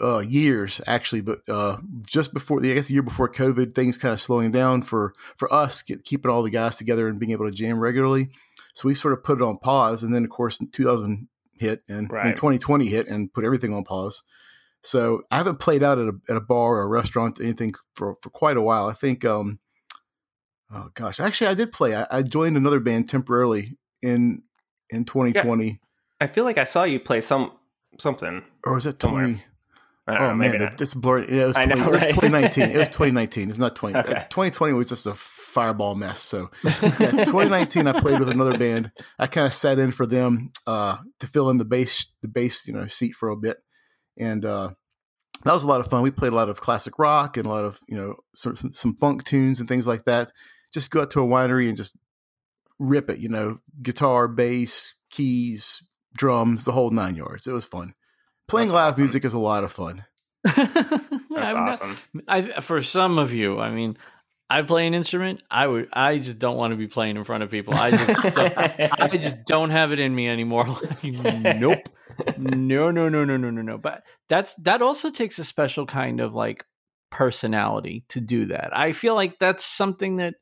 [0.00, 3.98] uh, years actually, but uh, just before the I guess the year before COVID, things
[3.98, 7.32] kind of slowing down for for us, get, keeping all the guys together and being
[7.32, 8.28] able to jam regularly.
[8.74, 12.10] So we sort of put it on pause, and then of course 2000 hit and
[12.12, 14.22] I mean, 2020 hit and put everything on pause.
[14.82, 18.16] So I haven't played out at a, at a bar or a restaurant, anything for,
[18.20, 18.86] for quite a while.
[18.86, 19.58] I think, um,
[20.70, 21.96] oh gosh, actually I did play.
[21.96, 24.42] I, I joined another band temporarily in
[24.90, 25.80] in 2020,
[26.20, 27.52] I feel like I saw you play some
[27.98, 28.42] something.
[28.64, 28.98] or was it.
[28.98, 29.42] 20?
[30.06, 31.26] Oh know, man, that, that's blurry.
[31.30, 32.64] Yeah, it was, I 20, know, it was 2019.
[32.64, 33.48] It was 2019.
[33.48, 33.96] It's not 20.
[33.96, 34.12] Okay.
[34.12, 36.20] uh, 2020 was just a fireball mess.
[36.20, 36.70] So yeah,
[37.10, 38.92] 2019 I played with another band.
[39.18, 42.66] I kind of sat in for them uh, to fill in the bass the bass
[42.66, 43.58] you know seat for a bit,
[44.18, 44.70] and uh,
[45.44, 46.02] that was a lot of fun.
[46.02, 48.72] We played a lot of classic rock and a lot of you know some some,
[48.74, 50.32] some funk tunes and things like that.
[50.74, 51.96] Just go out to a winery and just
[52.78, 53.20] rip it.
[53.20, 55.82] You know, guitar, bass, keys,
[56.16, 57.46] drums, the whole nine yards.
[57.46, 57.94] It was fun.
[58.48, 59.02] Playing That's live awesome.
[59.04, 60.04] music is a lot of fun.
[60.44, 61.98] That's I'm not- awesome.
[62.28, 63.96] I for some of you, I mean,
[64.50, 65.42] I play an instrument.
[65.50, 65.88] I would.
[65.92, 67.74] I just don't want to be playing in front of people.
[67.74, 68.34] I just.
[68.34, 70.66] don't, I just don't have it in me anymore.
[71.02, 71.88] Nope.
[72.38, 73.78] No, no, no, no, no, no, no.
[73.78, 76.64] But that's that also takes a special kind of like
[77.10, 78.76] personality to do that.
[78.76, 80.34] I feel like that's something that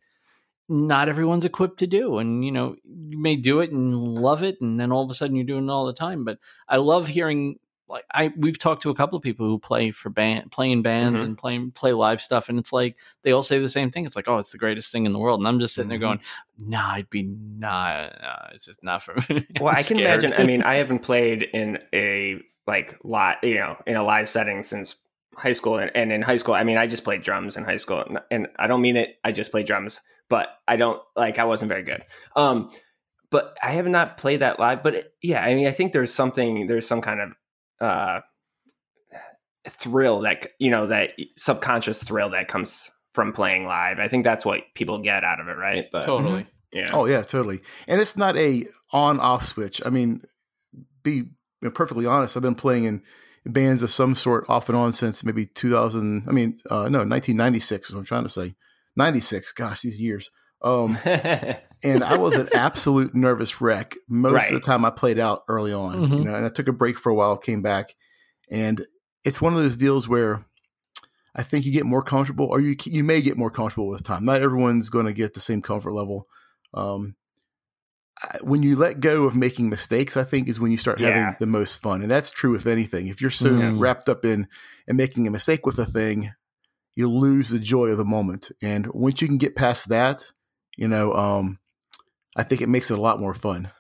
[0.68, 2.18] not everyone's equipped to do.
[2.18, 5.14] And you know, you may do it and love it, and then all of a
[5.14, 6.24] sudden you're doing it all the time.
[6.24, 9.90] But I love hearing like I we've talked to a couple of people who play
[9.90, 11.24] for band playing bands Mhm.
[11.26, 14.06] and playing play live stuff and it's like they all say the same thing.
[14.06, 15.40] It's like, oh, it's the greatest thing in the world.
[15.40, 16.00] And I'm just sitting there Mhm.
[16.00, 16.20] going,
[16.58, 19.46] nah, I'd be nah, nah it's just not for me.
[19.60, 20.32] Well, I'm can imagine.
[20.32, 24.62] I mean, I haven't played in a like lot, you know, in a live setting
[24.62, 24.94] since
[25.36, 25.78] high school.
[25.78, 28.20] And, and in high school, I mean, I just played drums in high school, and,
[28.30, 29.16] and I don't mean it.
[29.24, 31.38] I just played drums, but I don't like.
[31.38, 32.04] I wasn't very good.
[32.36, 32.70] Um,
[33.30, 34.82] but I have not played that live.
[34.82, 36.66] But it- yeah, I mean, I think there's something.
[36.66, 37.30] There's some kind of
[37.80, 38.20] uh
[39.68, 43.98] thrill that you know that subconscious thrill that comes from playing live.
[43.98, 45.84] I think that's what people get out of it, right?
[45.92, 46.46] But totally.
[46.72, 47.60] yeah, Oh yeah, totally.
[47.86, 49.80] And it's not a on off switch.
[49.84, 50.22] I mean,
[51.02, 51.24] be
[51.74, 53.02] perfectly honest, I've been playing in
[53.44, 56.24] bands of some sort off and on since maybe 2000.
[56.28, 58.54] I mean, uh, no, 1996 is what I'm trying to say.
[58.96, 59.52] 96.
[59.52, 60.30] Gosh, these years.
[60.62, 65.42] Um, and I was an absolute nervous wreck most of the time I played out
[65.48, 66.02] early on.
[66.02, 66.24] You Mhm.
[66.24, 67.94] know, and I took a break for a while, came back,
[68.50, 68.86] and
[69.24, 70.44] it's one of those deals where
[71.34, 74.24] I think you get more comfortable, or you you may get more comfortable with time.
[74.24, 76.28] Not everyone's going to get the same comfort level.
[76.74, 77.16] Um,
[78.42, 81.08] when you let go of making mistakes, I think is when you start Yeah.
[81.08, 83.08] having the most fun, and that's true with anything.
[83.08, 83.78] If you're so Mm.
[83.78, 84.48] wrapped up in
[84.86, 86.32] in making a mistake with a thing,
[86.94, 88.50] you lose the joy of the moment.
[88.62, 90.32] And once you can get past that,
[90.76, 91.58] you know, um,
[92.36, 93.70] I think it makes it a lot more fun.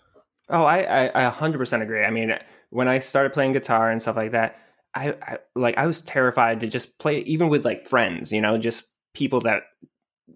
[0.48, 2.04] Oh, I, I, I 100% agree.
[2.04, 2.36] I mean,
[2.70, 4.58] when I started playing guitar and stuff like that,
[4.94, 8.58] I, I like I was terrified to just play, even with like friends, you know,
[8.58, 9.62] just people that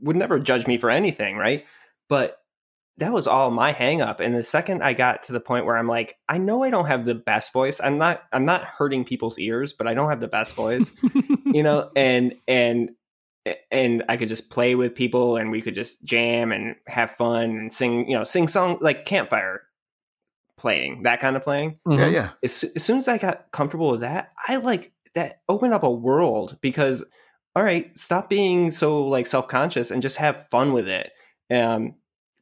[0.00, 1.66] would never judge me for anything, right?
[2.08, 2.38] But
[2.98, 4.20] that was all my hang up.
[4.20, 6.86] And the second I got to the point where I'm like, I know I don't
[6.86, 7.80] have the best voice.
[7.82, 10.90] I'm not I'm not hurting people's ears, but I don't have the best voice
[11.44, 12.90] you know and and
[13.70, 17.44] and i could just play with people and we could just jam and have fun
[17.50, 19.62] and sing you know sing song like campfire
[20.58, 22.12] playing that kind of playing Yeah, Mhm.
[22.12, 22.28] yeah.
[22.42, 25.90] as, as soon as i got comfortable with that i like that opened up a
[25.90, 27.04] world because
[27.54, 31.12] all right stop being so like self-conscious and just have fun with it
[31.52, 31.94] um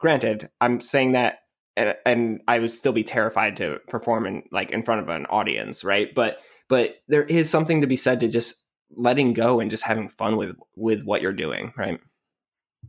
[0.04, 1.38] granted i'm saying that
[1.78, 5.24] and, and i would still be terrified to perform in like in front of an
[5.26, 8.56] audience right but but there is something to be said to just
[8.94, 11.98] letting go and just having fun with with what you're doing right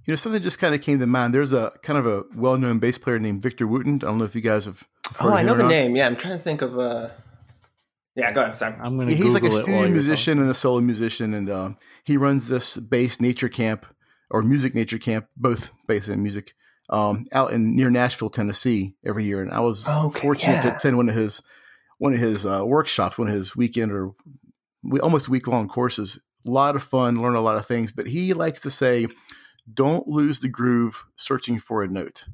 [0.06, 1.34] You know, something just kind of came to mind.
[1.34, 3.96] There's a kind of a well-known bass player named Victor Wooten.
[3.96, 4.84] I don't know if you guys have.
[5.16, 5.70] heard oh of i know the not.
[5.70, 7.08] name yeah i'm trying to think of uh
[8.18, 10.82] yeah go ahead sorry I'm gonna He's like a Google studio musician and a solo
[10.82, 11.70] musician, and uh,
[12.04, 13.86] he runs this bass nature camp
[14.30, 16.54] or music nature camp, both bass and music,
[16.90, 19.42] um, out in near Nashville, Tennessee, every year.
[19.42, 21.42] And I was Okay, fortunate to attend one of his
[21.98, 24.12] one of his uh, workshops, one of his weekend or
[24.84, 26.24] we, almost week long courses.
[26.46, 27.92] A lot of fun, learn a lot of things.
[27.92, 29.08] But he likes to say,
[29.72, 32.28] "Don't lose the groove searching for a note."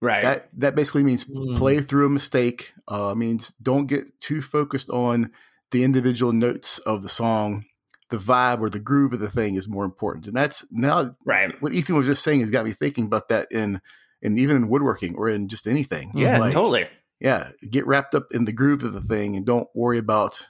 [0.00, 1.56] right That that basically means Mm.
[1.56, 2.72] play through a mistake.
[2.86, 5.30] Uh, means don't get too focused on
[5.70, 7.64] the individual notes of the song.
[8.10, 11.54] The vibe or the groove of the thing is more important, and that's now right
[11.60, 13.80] what Ethan was just saying has got me thinking about that in
[14.22, 16.12] in even in woodworking or in just anything.
[16.14, 16.86] yeah Like, totally
[17.20, 20.46] yeah, get wrapped up in the groove of the thing and don't worry about,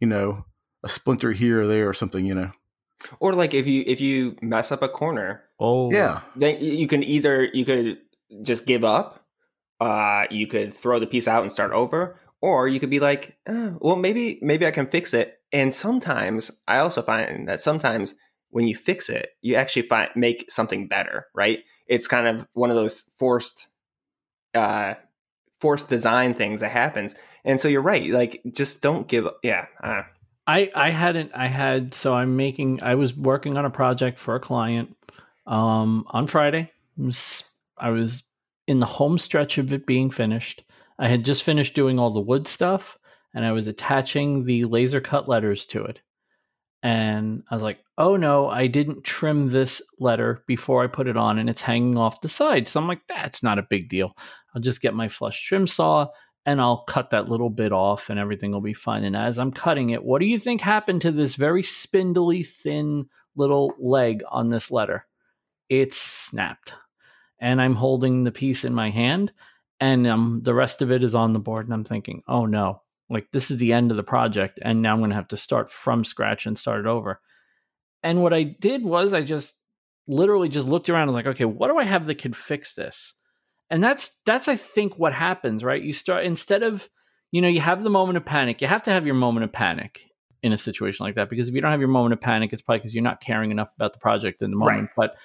[0.00, 0.44] you know,
[0.82, 2.50] a splinter here or there or something, you know.
[3.20, 6.22] Or like if you if you mess up a corner, Oh, Yeah.
[6.34, 7.98] then you can either you could
[8.42, 9.24] just give up,
[9.80, 13.36] uh, you could throw the piece out and start over, or you could be like,
[13.46, 15.38] oh, well, maybe maybe I can fix it.
[15.56, 18.14] And sometimes I also find that sometimes
[18.50, 21.60] when you fix it, you actually find make something better, right?
[21.86, 23.66] It's kind of one of those forced,
[24.52, 24.94] uh,
[25.58, 27.14] forced design things that happens.
[27.42, 29.26] And so you're right, like just don't give.
[29.42, 30.02] Yeah, uh,
[30.46, 34.34] I I hadn't I had so I'm making I was working on a project for
[34.34, 34.94] a client
[35.46, 36.70] um on Friday.
[37.78, 38.24] I was
[38.66, 40.64] in the home stretch of it being finished.
[40.98, 42.98] I had just finished doing all the wood stuff
[43.36, 46.00] and I was attaching the laser cut letters to it.
[46.82, 51.16] And I was like, "Oh no, I didn't trim this letter before I put it
[51.16, 54.16] on and it's hanging off the side." So I'm like, "That's not a big deal.
[54.54, 56.08] I'll just get my flush trim saw
[56.46, 59.04] and I'll cut that little bit off and everything will be fine.
[59.04, 63.06] And as I'm cutting it, what do you think happened to this very spindly, thin
[63.34, 65.06] little leg on this letter?
[65.68, 66.72] It snapped.
[67.40, 69.32] And I'm holding the piece in my hand
[69.80, 71.66] and um, the rest of it is on the board.
[71.66, 72.80] And I'm thinking, oh no,
[73.10, 74.58] like this is the end of the project.
[74.62, 77.20] And now I'm going to have to start from scratch and start it over.
[78.02, 79.52] And what I did was I just
[80.08, 82.74] literally just looked around and was like, okay, what do I have that can fix
[82.74, 83.14] this?
[83.68, 86.88] and that's that's i think what happens right you start instead of
[87.32, 89.50] you know you have the moment of panic you have to have your moment of
[89.50, 90.02] panic
[90.44, 92.62] in a situation like that because if you don't have your moment of panic it's
[92.62, 94.88] probably because you're not caring enough about the project in the moment Right.
[94.96, 95.16] but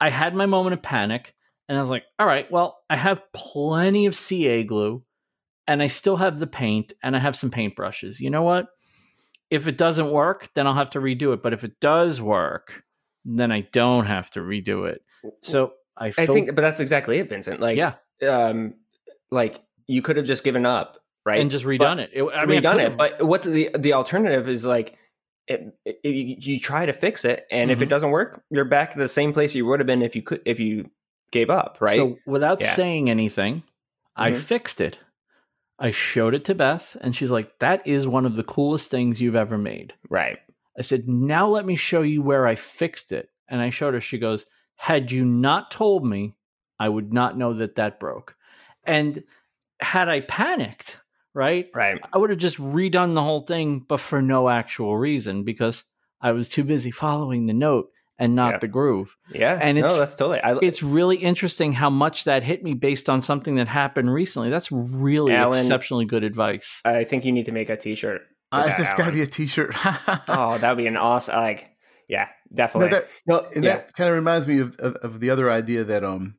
[0.00, 1.34] i had my moment of panic
[1.68, 5.02] and i was like all right well i have plenty of ca glue
[5.66, 8.68] and i still have the paint and i have some paint brushes you know what
[9.50, 12.82] if it doesn't work then i'll have to redo it but if it does work
[13.24, 15.02] then i don't have to redo it
[15.42, 17.60] so i, I think, but that's exactly it, Vincent.
[17.60, 17.94] Like, yeah
[18.28, 18.74] um,
[19.30, 21.40] like you could have just given up, right?
[21.40, 22.10] and just redone it.
[22.12, 22.22] it.
[22.22, 22.96] I mean, I redone it.
[22.96, 24.96] But what's the the alternative is like
[25.48, 27.82] it, it, you, you try to fix it, and if Mhm.
[27.82, 30.22] it doesn't work, you're back to the same place you would have been if you
[30.22, 30.88] could if you
[31.32, 31.96] gave up, right?
[31.96, 32.74] So without Yeah.
[32.74, 33.64] saying anything,
[34.14, 34.38] I Mhm.
[34.38, 34.98] fixed it.
[35.82, 39.20] I showed it to Beth, and she's like, "That is one of the coolest things
[39.20, 40.38] you've ever made." right.
[40.78, 44.00] I said, "Now let me show you where I fixed it." And I showed her.
[44.00, 46.36] She goes, "Had you not told me,
[46.78, 48.36] I would not know that that broke."
[48.84, 49.24] And
[49.80, 51.00] had I panicked,
[51.34, 52.00] right, Right.
[52.12, 55.84] I would have just redone the whole thing, but for no actual reason because
[56.20, 57.90] I was too busy following the note
[58.22, 58.58] and not Yeah.
[58.58, 59.16] the groove.
[59.34, 59.58] Yeah.
[59.60, 60.40] And no, it's- that's totally.
[60.40, 64.48] I, it's really interesting how much that hit me based on something that happened recently.
[64.50, 66.80] That's really Alan- exceptionally good advice.
[66.84, 68.20] I think you need to make a T-shirt.
[68.22, 69.74] with I, that, that's got to be a T-shirt.
[70.28, 71.34] Oh, that'd be an awesome.
[71.36, 71.70] Like,
[72.08, 72.90] yeah, no, definitely.
[72.90, 73.76] that, No, and yeah.
[73.78, 76.36] that kind of reminds me of, of, of the other idea that um,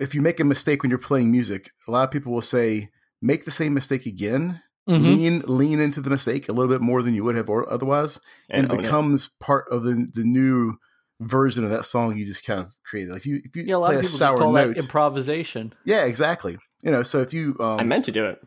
[0.00, 2.88] if you make a mistake when you're playing music, a lot of people will say,
[3.22, 5.02] "Make the same mistake again." Mhm.
[5.02, 8.18] Lean lean into the mistake a little bit more than you would have or otherwise,
[8.48, 10.78] and, own it becomes part of the the new
[11.20, 13.10] version of that song you just kind of created.
[13.12, 14.52] Like if you if you Yeah, a lot play of a people just sour call
[14.52, 15.72] note, that improvisation.
[15.84, 16.56] yeah, exactly.
[16.82, 18.40] You know, so if you um, I meant to do it.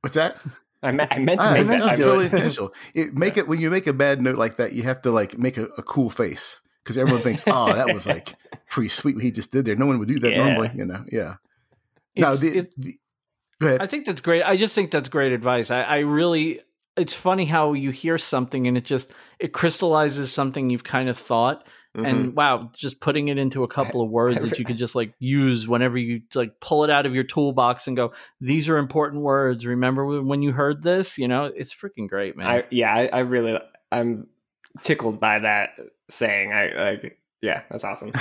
[0.00, 0.36] what's that?
[0.84, 1.78] I meant, I meant to Ah, make it's that.
[1.78, 2.32] not I do totally it.
[2.32, 2.72] intentional.
[2.94, 5.38] It make it when you make a bad note like that, you have to like
[5.38, 8.34] make a, a cool face because everyone thinks, "Oh, that was like
[8.68, 10.44] pretty sweet what he just did there." No one would do that Yeah.
[10.44, 11.04] normally, you know.
[11.10, 11.34] Yeah.
[12.16, 12.98] No, the, it- the-
[13.60, 13.80] go ahead.
[13.82, 14.42] I think that's great.
[14.42, 15.70] I just think that's great advice.
[15.70, 16.60] I, I really,
[16.96, 21.16] it's funny how you hear something and it just it crystallizes something you've kind of
[21.18, 21.66] thought,
[21.96, 22.06] Mhm.
[22.06, 25.12] and wow, just putting it into a couple of words that you could just like
[25.18, 29.22] use whenever you like pull it out of your toolbox and go, "These are important
[29.22, 31.18] words." Remember when when you heard this?
[31.18, 32.46] You know, it's freaking great, man.
[32.46, 33.58] I yeah, I, I really
[33.90, 34.26] I'm
[34.80, 35.70] tickled by that
[36.10, 36.52] saying.
[36.52, 38.12] I like yeah, that's awesome.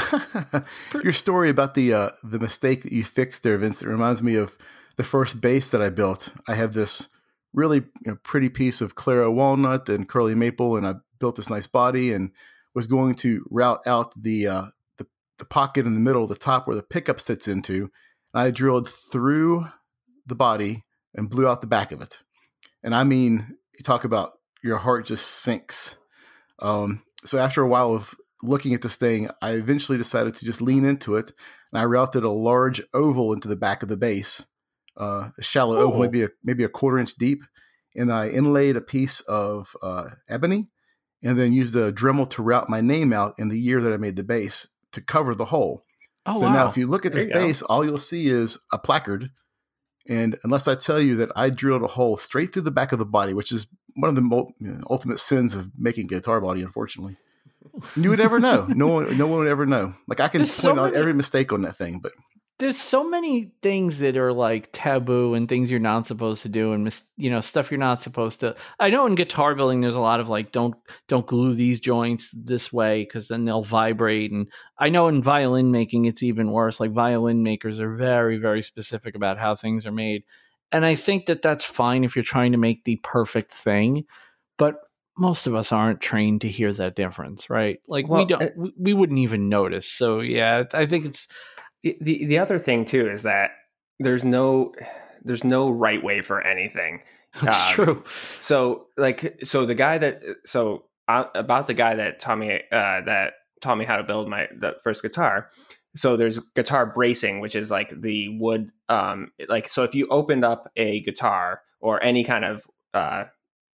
[1.04, 4.58] Your story about the uh, the mistake that you fixed there, Vincent, reminds me of
[4.98, 6.34] the first bass that I built.
[6.48, 7.08] I have this
[7.54, 11.50] really you know, pretty piece of Claro walnut and curly maple, and I built this
[11.50, 12.32] nice body and
[12.74, 14.66] was going to route out the uh,
[14.98, 17.92] the, the pocket in the middle, of the top where the pickup sits into.
[18.34, 19.68] And I drilled through
[20.26, 22.22] the body and blew out the back of it.
[22.84, 24.32] And I mean, you talk about
[24.64, 25.98] your heart just sinks.
[26.60, 30.62] Um, so after a while of looking at this thing, I eventually decided to just
[30.62, 31.32] lean into it,
[31.72, 34.46] and I routed a large oval into the back of the bass,
[35.02, 37.44] uh, a shallow oval, maybe a maybe a quarter inch deep,
[37.96, 40.70] and I inlaid a piece of uh, ebony,
[41.24, 43.98] and then used a Dremel to route my name out in the year that I
[43.98, 45.84] made the bass to cover the hole.
[46.26, 46.54] oh so wow!
[46.54, 47.42] now, if you look at this you go.
[47.42, 49.32] bass, all you'll see is a placard.
[50.10, 52.98] And unless I tell you that I drilled a hole straight through the back of
[52.98, 56.08] the body, which is one of the mul- you know, ultimate sins of making a
[56.08, 57.18] guitar body, unfortunately,
[57.96, 58.66] you would never know.
[58.68, 59.94] No one, no one would ever know.
[60.08, 62.14] Like I can There's point so out every mistake on that thing, but
[62.62, 66.74] there's so many things that are like taboo and things you're not supposed to do
[66.74, 69.96] and mis- you know stuff you're not supposed to i know in guitar building there's
[69.96, 70.76] a lot of like don't
[71.08, 74.48] don't glue these joints this way because then they'll vibrate and
[74.78, 79.16] i know in violin making it's even worse like violin makers are very very specific
[79.16, 80.24] about how things are made
[80.72, 84.06] and i think that that's fine if you're trying to make the perfect thing
[84.60, 84.76] but
[85.18, 87.80] most of us aren't trained to hear that difference right?
[87.88, 91.28] Like Well, we don't we, we wouldn't even notice so yeah i think it's
[91.84, 93.52] the, the the other thing too is that
[94.00, 94.74] there's no
[95.24, 97.02] there's no right way for anything.
[97.42, 98.04] That's Um, true
[98.40, 103.02] So like so the guy that so uh, about the guy that taught me uh,
[103.02, 105.50] that taught me how to build my the first guitar.
[105.96, 110.46] So there's guitar bracing, which is like the wood um like so if you opened
[110.46, 113.26] up a guitar or any kind of uh,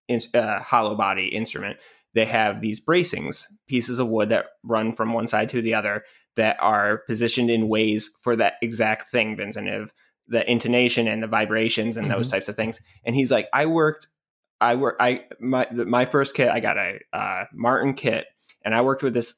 [0.08, 1.78] in, uh hollow body instrument,
[2.14, 6.04] they have these bracings, pieces of wood that run from one side to the other
[6.36, 9.94] that are positioned in ways for that exact thing, Vincent, of
[10.28, 12.80] the intonation and the vibrations and those types of things.
[13.06, 14.08] And he's like, I worked,
[14.60, 18.26] I work, I my the- my first kit, I got a uh, Martin kit,
[18.64, 19.36] and I worked with this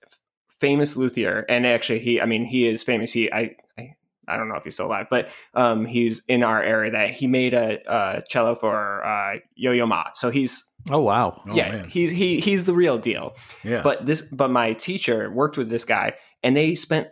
[0.59, 1.45] famous luthier.
[1.49, 3.11] And actually, he, I mean, he is famous.
[3.11, 3.93] He, I, I,
[4.27, 6.91] I don't know if he's still alive, but um, he's in our area.
[6.91, 10.05] That he made a, uh cello for uh, Yo-Yo Ma.
[10.15, 11.89] So he's oh wow Oh, yeah, man.
[11.89, 13.81] he's he he's the real deal Yeah.
[13.83, 16.13] but this but my teacher worked with this guy
[16.43, 17.07] and they spent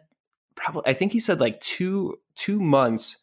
[0.55, 3.17] probably i think he said like two two months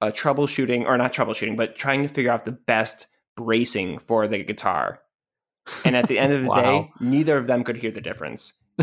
[0.00, 3.06] uh, troubleshooting or not troubleshooting but trying to figure out the best
[3.36, 5.00] bracing for the guitar
[5.84, 6.54] and at the end of the Wow.
[6.62, 8.52] day neither of them could hear the difference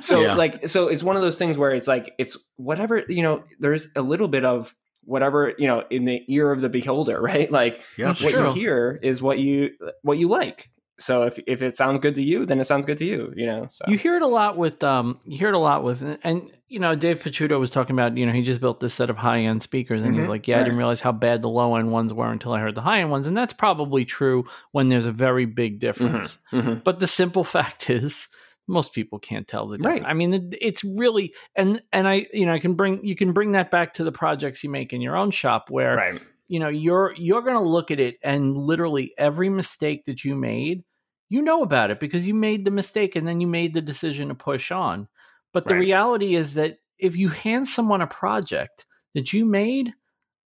[0.00, 0.34] so Yeah.
[0.34, 3.88] like so it's one of those things where it's like it's whatever you know there's
[3.96, 7.80] a little bit of whatever you know in the ear of the beholder right like
[7.96, 8.46] yeah, what sure.
[8.48, 9.70] you hear is what you
[10.02, 12.98] what you like so if if it sounds good to you then it sounds good
[12.98, 15.54] to you you know so You hear it a lot with um you hear it
[15.54, 18.60] a lot with and you know Dave Picciuto was talking about you know he just
[18.60, 21.00] built this set of high end speakers and he's Mhm, like yeah I didn't realize
[21.00, 23.36] how bad the low end ones were until I heard the high end ones and
[23.36, 26.84] that's probably true when there's a very big difference Mhm.
[26.84, 28.28] but the simple fact is
[28.66, 30.00] most people can't tell the difference.
[30.00, 30.08] Right.
[30.08, 33.52] I mean it's really and and I you know I can bring you can bring
[33.52, 36.68] that back to the projects you make in your own shop where right you know
[36.68, 40.84] you're you're going to look at it and literally every mistake that you made
[41.28, 44.28] you know about it because you made the mistake and then you made the decision
[44.28, 45.08] to push on
[45.52, 45.76] but the Right.
[45.76, 49.92] reality is that if you hand someone a project that you made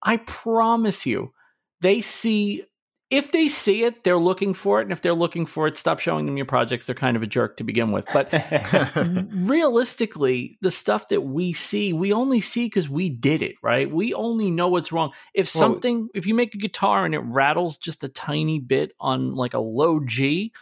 [0.04, 1.32] i promise you
[1.80, 2.64] they see
[3.10, 5.98] if they see it they're looking for it and if they're looking for it stop
[5.98, 8.32] showing them your projects they're kind of a jerk to begin with but
[9.30, 13.90] realistically, the stuff that we see, we only see because we did it, right?
[13.90, 15.12] We only know what's wrong.
[15.34, 18.92] If Well- something, if you make a guitar and it rattles just a tiny bit
[19.00, 20.52] on like a low G,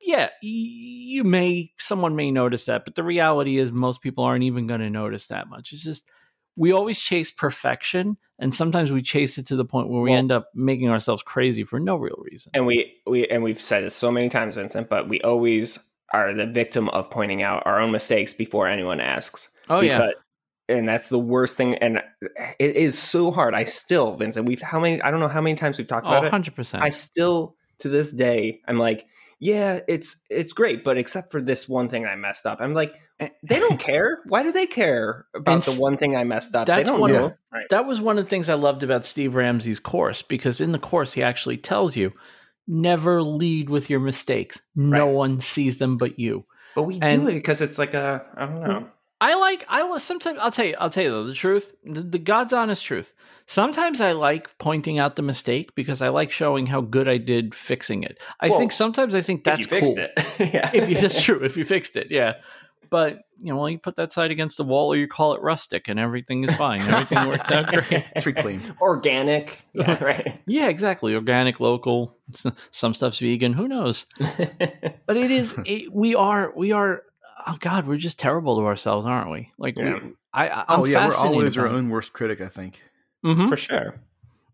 [0.00, 2.84] yeah, you may, someone may notice that.
[2.84, 5.72] But the reality is, most people aren't even going to notice that much.
[5.72, 6.08] It's just,
[6.56, 8.16] we always chase perfection.
[8.38, 11.22] And sometimes we chase it to the point where we Well- end up making ourselves
[11.22, 12.50] crazy for no real reason.
[12.54, 15.78] and we we and we've said this so many times vincent but we always
[16.12, 20.10] are the victim of pointing out our own mistakes before anyone asks Oh, yeah.
[20.68, 22.02] And that's the worst thing and
[22.58, 25.56] it is so hard i still vincent we've how many i don't know how many
[25.56, 26.82] times we've talked Oh, about it 100%.
[26.82, 29.06] I still to this day I'm like,
[29.38, 32.58] yeah, it's it's great, but except for this one thing I messed up.
[32.60, 32.94] I'm like,
[33.24, 34.20] Eh, they don't care.
[34.26, 36.66] Why do they care about And the one thing I messed up?
[36.66, 37.24] They that's don't one know.
[37.26, 37.66] of- Right.
[37.70, 40.78] that was one of the things I loved about Steve Ramsey's course because in the
[40.78, 42.12] course he actually tells you
[42.66, 44.60] never lead with your mistakes.
[44.74, 46.44] No one sees them but you.
[46.74, 48.86] But we and- do it because it's like a I don't know.
[49.20, 52.00] I like I was sometimes I'll tell you I'll tell you though the truth the,
[52.02, 53.12] the God's honest truth.
[53.46, 57.54] Sometimes I like pointing out the mistake because I like showing how good I did
[57.54, 58.18] fixing it.
[58.40, 60.06] I Well, think sometimes I think that's if you fixed cool.
[60.46, 60.54] it.
[60.54, 60.70] yeah.
[60.72, 62.34] if you, that's true if you fixed it yeah
[62.92, 65.42] but you know well you put that side against the wall or you call it
[65.42, 68.72] rustic and everything is fine everything works out great It's reclaimed.
[68.80, 69.60] Organic.
[69.72, 70.40] Yeah, right.
[70.46, 71.14] Yeah, exactly.
[71.16, 72.16] Organic, local.
[72.70, 73.54] Some stuff's vegan.
[73.54, 74.06] Who knows?
[75.06, 75.56] But it is.
[75.66, 76.52] It, we are.
[76.54, 77.02] We are.
[77.46, 79.50] Oh God, we're just terrible to ourselves, aren't we?
[79.58, 79.94] Like, Yeah.
[79.94, 80.48] we, I.
[80.48, 82.40] I oh yeah, we're always our own worst critic.
[82.40, 82.82] I think.
[83.24, 84.00] Mhm, For sure.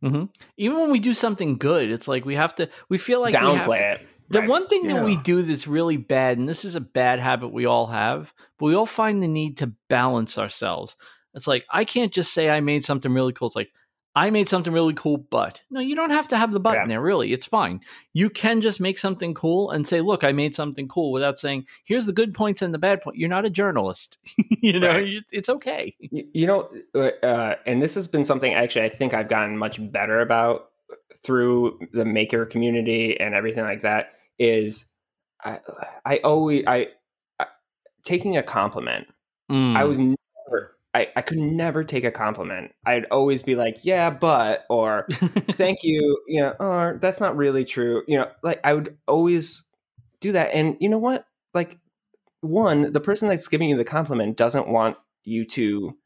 [0.02, 0.30] mhm.
[0.56, 2.68] Even when we do something good, it's like we have to.
[2.88, 4.08] We feel like we have Downplay to- it.
[4.30, 4.48] The Right.
[4.48, 7.64] one thing that we do that's really bad, and this is a bad habit we
[7.66, 10.96] all have, but we all find the need to balance ourselves.
[11.34, 13.46] It's like I can't just say I made something really cool.
[13.48, 13.70] It's like
[14.16, 16.94] I made something really cool, but no, you don't have to have the button Yeah.
[16.96, 17.00] there.
[17.00, 17.80] Really, it's fine.
[18.14, 21.66] You can just make something cool and say, "Look, I made something cool," without saying,
[21.84, 24.18] "Here's the good points and the bad point." You're not a journalist.
[24.60, 25.22] you know, Right.
[25.30, 25.94] It's okay.
[26.00, 30.20] You know, uh, and this has been something actually I think I've gotten much better
[30.20, 30.70] about
[31.22, 34.14] through the maker community and everything like that.
[34.38, 34.86] Is
[35.44, 35.60] I,
[36.04, 36.88] I always I,
[37.38, 37.46] I
[38.04, 39.08] taking a compliment.
[39.50, 39.88] I Mm.
[39.88, 40.76] was never.
[40.94, 42.72] I, I could never take a compliment.
[42.86, 45.06] I'd always be like, yeah, but, or
[45.52, 48.02] thank you, you know, or that's not really true.
[48.08, 49.64] You know, like I would always
[50.20, 50.50] do that.
[50.54, 51.26] And you know what?
[51.54, 51.78] Like,
[52.40, 55.96] one, the person that's giving you the compliment doesn't want you to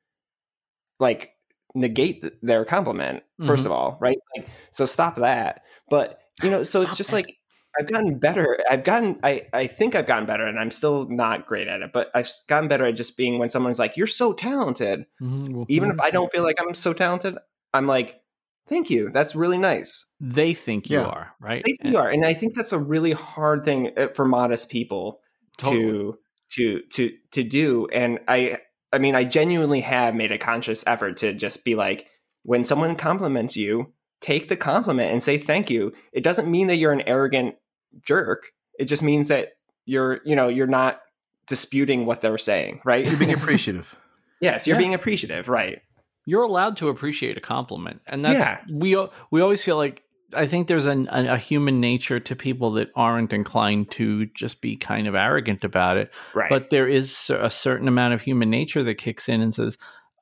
[0.98, 1.34] like
[1.74, 3.66] negate th- their compliment, 1st Mhm.
[3.66, 4.18] of all, right?
[4.36, 5.62] Like, so stop that.
[5.88, 7.36] But, you know, so it's just like,
[7.78, 8.58] I've gotten better.
[8.70, 11.92] I've gotten, I, I think I've gotten better and I'm still not great at it,
[11.92, 15.06] but I've gotten better at just being when someone's like, you're so talented.
[15.22, 15.64] Mhm.
[15.68, 17.36] Even if I don't feel like I'm so talented,
[17.72, 18.20] I'm like,
[18.68, 19.10] thank you.
[19.10, 20.06] That's really nice.
[20.20, 21.06] they think you Yeah.
[21.06, 21.60] are right.
[21.60, 22.08] I think And- you are.
[22.08, 25.20] And I think that's a really hard thing uh, for modest people
[25.58, 26.18] to,
[26.52, 27.88] to, to, to do.
[27.92, 28.58] And I,
[28.92, 32.06] I mean, I genuinely have made a conscious effort to just be like,
[32.44, 35.92] when someone compliments you, take the compliment and say thank you.
[36.12, 37.56] It doesn't mean that you're an arrogant
[38.06, 38.52] jerk.
[38.78, 39.50] It just means that
[39.86, 41.00] you're, you know, you're not
[41.46, 43.04] disputing what they're saying, right?
[43.06, 43.96] You're being appreciative.
[44.40, 44.78] yes, you're Yeah.
[44.80, 45.80] being appreciative, right?
[46.24, 48.60] you're allowed to appreciate a compliment and that's Yeah.
[48.72, 48.96] we
[49.32, 50.04] we always feel like
[50.36, 54.60] i think there's an, a, a human nature to people that aren't inclined to just
[54.62, 56.48] be kind of arrogant about it Right.
[56.48, 59.76] but there is a certain amount of human nature that kicks in and says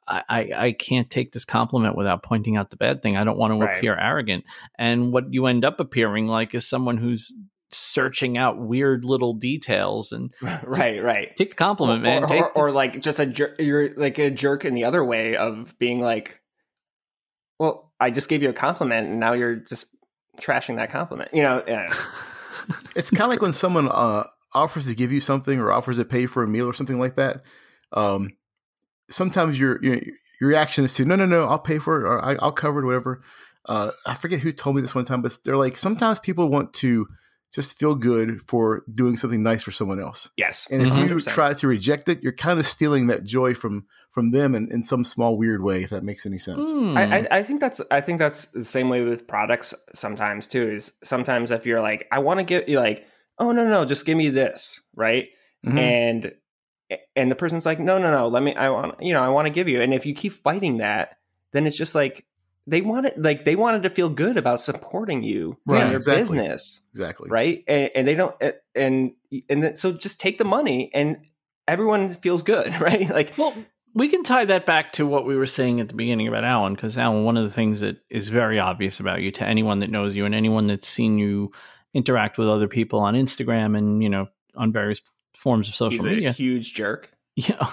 [0.09, 3.19] I, I, I can't take this compliment without pointing out the bad thing.
[3.19, 3.77] I don't want to Right.
[3.77, 4.45] appear arrogant.
[4.79, 7.31] And what you end up appearing like is someone who's
[7.73, 11.35] searching out weird little details and right, right.
[11.37, 12.25] take the compliment, man.
[12.25, 14.85] or, Take or, the- or like just a jer- you're like a jerk in the
[14.85, 16.41] other way of being like,
[17.59, 19.87] well, I just gave you a compliment and now you're just
[20.41, 21.31] trashing that compliment.
[21.35, 21.93] You know, yeah.
[22.95, 26.05] It's kind of like when someone uh, offers to give you something or offers to
[26.05, 27.43] pay for a meal or something like that.
[27.93, 28.31] Um,
[29.09, 29.97] sometimes your, your
[30.41, 32.81] your reaction is to no, no, no, I'll pay for it or I, I'll cover
[32.83, 33.23] it, whatever.
[33.67, 36.73] Uh, I forget who told me this one time, but they're like sometimes people want
[36.75, 37.07] to
[37.53, 40.69] just feel good for doing something nice for someone else, yes.
[40.71, 41.29] and if you 100%.
[41.29, 44.83] try to reject it, you're kind of stealing that joy from from them in, in
[44.83, 46.73] some small weird way, if that makes any sense.
[46.73, 46.97] Hmm.
[46.97, 50.69] I, I, I think that's I think that's the same way with products sometimes too.
[50.69, 53.07] Is sometimes if you're like, I want to get you like,
[53.39, 55.29] oh no no, just give me this, right?
[55.65, 55.79] Mhm.
[55.79, 56.33] and
[57.15, 59.47] and the person's like no no no let me i want you know i want
[59.47, 61.19] to give you and if you keep fighting that
[61.53, 62.25] then it's just like
[62.67, 66.23] they wanted like they wanted to feel good about supporting you Right, in your exactly.
[66.39, 67.31] business exactly.
[67.31, 68.35] right and, and they don't
[68.75, 69.13] and
[69.49, 71.19] and then, so just take the money and
[71.69, 73.55] everyone feels good right like Well,
[73.95, 76.75] we can tie that back to what we were saying at the beginning about Alan,
[76.75, 79.91] because Alan, one of the things that is very obvious about you to anyone that
[79.91, 81.51] knows you and anyone that's seen you
[81.93, 85.01] interact with other people on Instagram and you know on various
[85.37, 86.09] forms of social media.
[86.09, 86.33] he's a media.
[86.33, 87.69] huge jerk Yeah,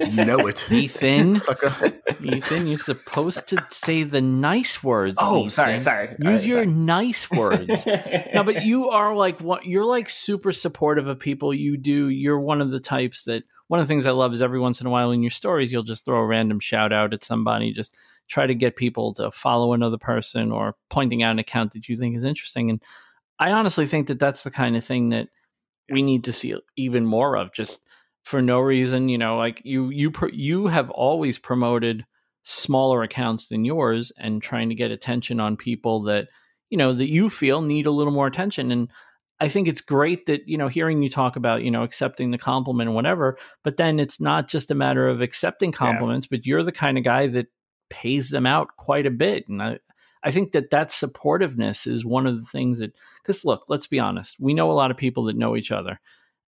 [0.00, 1.92] You know it, Ethan, sucker.
[2.24, 5.18] Ethan, you're supposed to say the nice words.
[5.20, 5.80] oh sorry Ethan.
[5.80, 6.66] sorry Use Uh, your sorry.
[6.66, 7.86] nice words.
[7.86, 11.52] no, but you are like what you're like super supportive of people.
[11.54, 12.08] You do.
[12.08, 14.80] You're one of the types that one of the things I love is every once
[14.80, 17.72] in a while in your stories you'll just throw a random shout out at somebody,
[17.72, 17.94] just
[18.28, 21.96] try to get people to follow another person or pointing out an account that you
[21.96, 22.70] think is interesting.
[22.70, 22.82] And
[23.38, 25.28] I honestly think that that's the kind of thing that
[25.92, 27.52] we need to see even more of.
[27.52, 27.84] Just
[28.26, 32.04] for no reason, you know, like you you pr- you have always promoted
[32.42, 36.26] smaller accounts than yours and trying to get attention on people that
[36.68, 38.72] you know that you feel need a little more attention.
[38.72, 38.90] And
[39.38, 42.38] i think it's great that you know hearing you talk about you know accepting the
[42.38, 46.62] compliment and whatever but then it's not just a matter of accepting compliments but you're
[46.62, 47.46] the kind of guy that
[47.90, 49.46] pays them out quite a bit.
[49.46, 49.78] And i
[50.24, 54.00] i think that that supportiveness is one of the things that because look let's be
[54.00, 56.00] honest we know a lot of people that know each other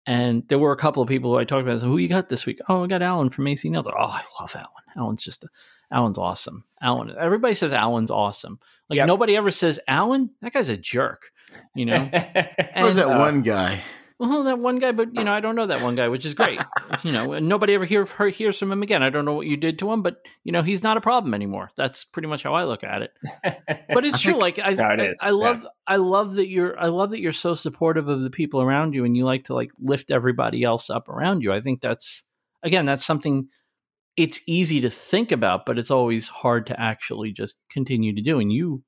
[0.06, 1.78] and there were a couple of people who I talked about.
[1.80, 2.60] So who you got this week?
[2.68, 3.92] Oh, I got Alan from AC Nelder.
[3.98, 4.68] Oh, I love Alan.
[4.96, 5.48] Alan's just a,
[5.90, 6.64] Alan's awesome.
[6.80, 7.14] Alan.
[7.18, 8.58] Everybody says Alan's awesome.
[8.88, 9.06] Like Yep.
[9.06, 10.30] nobody ever says Alan.
[10.40, 11.30] That guy's a jerk.
[11.74, 11.98] You know.
[12.74, 13.82] Where's that uh, one guy?
[14.22, 16.34] Well, that one guy, but you know, I don't know that one guy, which is
[16.34, 16.60] great.
[17.02, 19.02] you know, nobody ever hear, hear, hears from him again.
[19.02, 21.34] I don't know what you did to him, but you know, he's not a problem
[21.34, 21.70] anymore.
[21.76, 23.10] That's pretty much how I look at it.
[23.88, 24.38] But it's true.
[24.38, 25.12] like I, No, I.
[25.20, 28.62] I love, I love that you're, I love that you're so supportive of the people
[28.62, 31.52] around you, and you like to like lift everybody else up around you.
[31.52, 32.22] I think that's
[32.62, 33.48] again, that's something.
[34.16, 38.40] It's easy to think about, but it's always hard to actually just continue to do.
[38.40, 38.82] And you,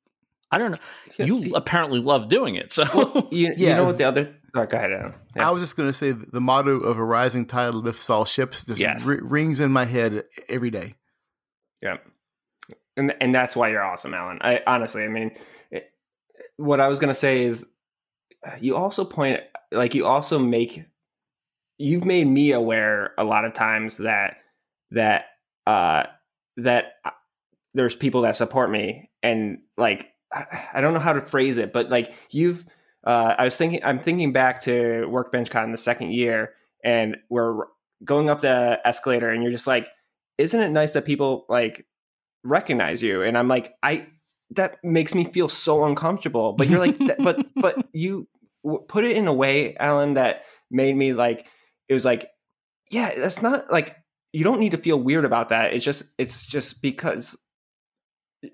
[0.51, 0.79] I don't know,
[1.19, 2.73] you apparently love doing it.
[2.75, 3.77] So you, you Yeah.
[3.77, 5.15] know what the other oh, go ahead Adam.
[5.37, 5.49] Yeah.
[5.49, 8.65] I was just going to say the motto of a rising tide lifts all ships
[8.65, 9.05] just Yes.
[9.05, 10.95] ri- rings in my head every day.
[11.83, 11.99] Yeah,
[12.97, 14.39] and and that's why you're awesome, Alan.
[14.41, 15.33] I honestly, I mean,
[15.71, 15.91] it,
[16.57, 17.67] what I was gonna say is,
[18.61, 19.41] you also point
[19.73, 20.83] like you also make,
[21.79, 24.37] you've made me aware a lot of times that
[24.93, 25.27] that
[25.67, 26.05] uh
[26.59, 27.11] that uh,
[27.75, 31.73] there's people that support me and like I, I don't know how to phrase it,
[31.73, 32.65] but like you've,
[33.07, 37.67] uh, I was thinking, I'm thinking back to Workbench Con the second year, and we're
[38.05, 39.89] going up the escalator, and you're just like
[40.39, 41.87] isn't it nice that people like
[42.43, 43.23] recognize you?
[43.23, 44.07] And i'm like i
[44.51, 46.53] that makes me feel so uncomfortable.
[46.53, 48.29] But you're like but but you
[48.89, 51.47] put it in a way alan that made me like
[51.89, 52.31] it was like
[52.91, 53.97] yeah that's not like
[54.33, 55.73] you don't need to feel weird about that.
[55.75, 57.37] It's just it's just because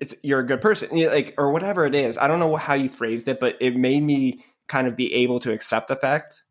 [0.00, 2.74] it's you're a good person you like or whatever it is i don't know how
[2.74, 6.42] you phrased it but it made me kind of be able to accept the fact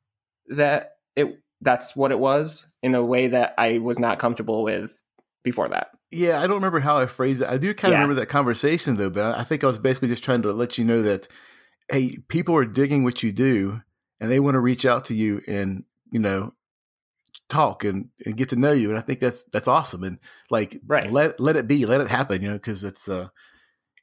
[0.47, 5.01] that it that's what it was in a way that i was not comfortable with
[5.43, 7.47] before that yeah, I don't remember how I phrased it.
[7.47, 8.01] I do kind of yeah.
[8.01, 10.83] remember that conversation though, but I think I was basically just trying to let you
[10.83, 11.27] know that
[11.89, 13.81] hey, people are digging what you do
[14.19, 16.51] and they want to reach out to you and, you know,
[17.47, 18.89] talk and, and get to know you.
[18.89, 20.03] And I think that's that's awesome.
[20.03, 20.19] And
[20.49, 21.11] like right.
[21.11, 23.29] let let it be, let it happen, you know, because it's uh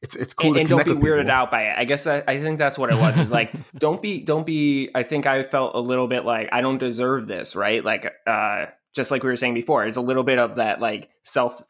[0.03, 1.31] it's it's cool and, and don't be weirded people.
[1.33, 1.74] out by it.
[1.77, 3.18] I guess I, I think that's what it was.
[3.18, 4.91] Is like don't be don't be.
[4.95, 7.85] I think I felt a little bit like I don't deserve this, right?
[7.85, 11.09] Like uh, just like we were saying before, it's a little bit of that like
[11.24, 11.62] self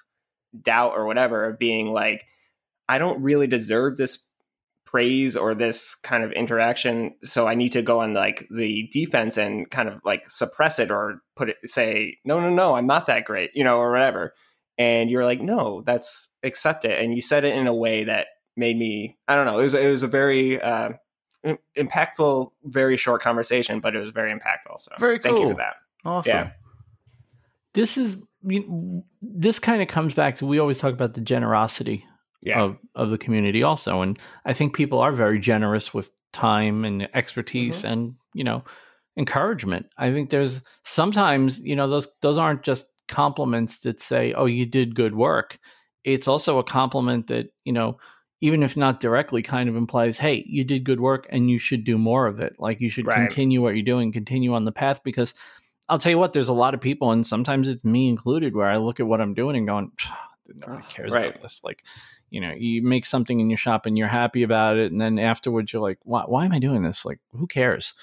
[0.60, 2.24] doubt or whatever of being like,
[2.88, 4.25] I don't really deserve this
[4.96, 7.14] praise or this kind of interaction.
[7.22, 10.90] So i need to go on like the defense and kind of like suppress it
[10.90, 14.32] or put it say no no no i'm not that great you know or whatever.
[14.78, 18.28] And you're like no that's accept it and you said it in a way that
[18.56, 20.90] made me i don't know it was it was a very uh,
[21.76, 25.32] impactful very short conversation but it was very impactful so very cool.
[25.32, 25.74] thank you for that.
[26.06, 26.30] Awesome.
[26.30, 26.50] Yeah.
[27.74, 28.16] This is
[29.20, 32.06] this kind of comes back to we always talk about the generosity
[32.42, 32.60] yeah.
[32.60, 37.08] of of the community also and i think people are very generous with time and
[37.14, 37.92] expertise mm-hmm.
[37.92, 38.62] and you know
[39.16, 44.46] encouragement i think there's sometimes you know those those aren't just compliments that say oh
[44.46, 45.58] you did good work
[46.04, 47.96] it's also a compliment that you know
[48.42, 51.84] even if not directly kind of implies hey you did good work and you should
[51.84, 53.16] do more of it like you should right.
[53.16, 55.32] continue what you're doing continue on the path because
[55.88, 58.68] I'll tell you what, there's a lot of people, and sometimes it's me included, where
[58.68, 59.92] I look at what I'm doing and going,
[60.48, 61.28] nobody cares right.
[61.30, 61.60] about this.
[61.62, 61.84] Like,
[62.30, 65.18] you know, you make something in your shop and you're happy about it, and then
[65.18, 67.04] afterwards you're like, why, why am I doing this?
[67.04, 67.94] Like, who cares?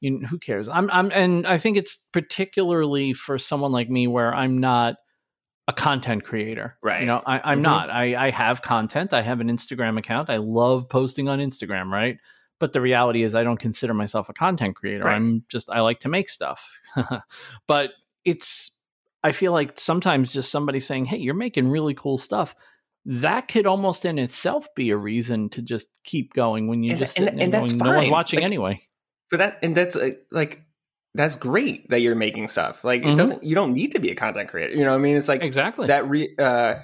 [0.00, 0.68] You who cares?
[0.68, 4.96] I'm, I'm, and I think it's particularly for someone like me where I'm not
[5.68, 6.76] a content creator.
[6.82, 7.00] Right.
[7.00, 7.62] You know, I, am mm-hmm.
[7.62, 7.90] not.
[7.90, 9.12] I, I have content.
[9.12, 10.28] I have an Instagram account.
[10.28, 12.18] I love posting on Instagram, right?
[12.58, 15.04] But the reality is I don't consider myself a content creator.
[15.04, 15.16] Right.
[15.16, 16.78] I'm just I like to make stuff.
[17.66, 17.90] but
[18.24, 18.72] it's
[19.24, 22.54] I feel like sometimes just somebody saying, "Hey, you're making really cool stuff."
[23.04, 27.18] That could almost in itself be a reason to just keep going when you just
[27.18, 28.82] and, and, and that's going, no one's watching like, anyway.
[29.30, 30.62] But that and that's uh, like
[31.14, 32.84] that's great that you're making stuff.
[32.84, 33.10] Like mm-hmm.
[33.10, 34.74] it doesn't you don't need to be a content creator.
[34.74, 35.16] You know what I mean?
[35.16, 36.76] It's like exactly that re uh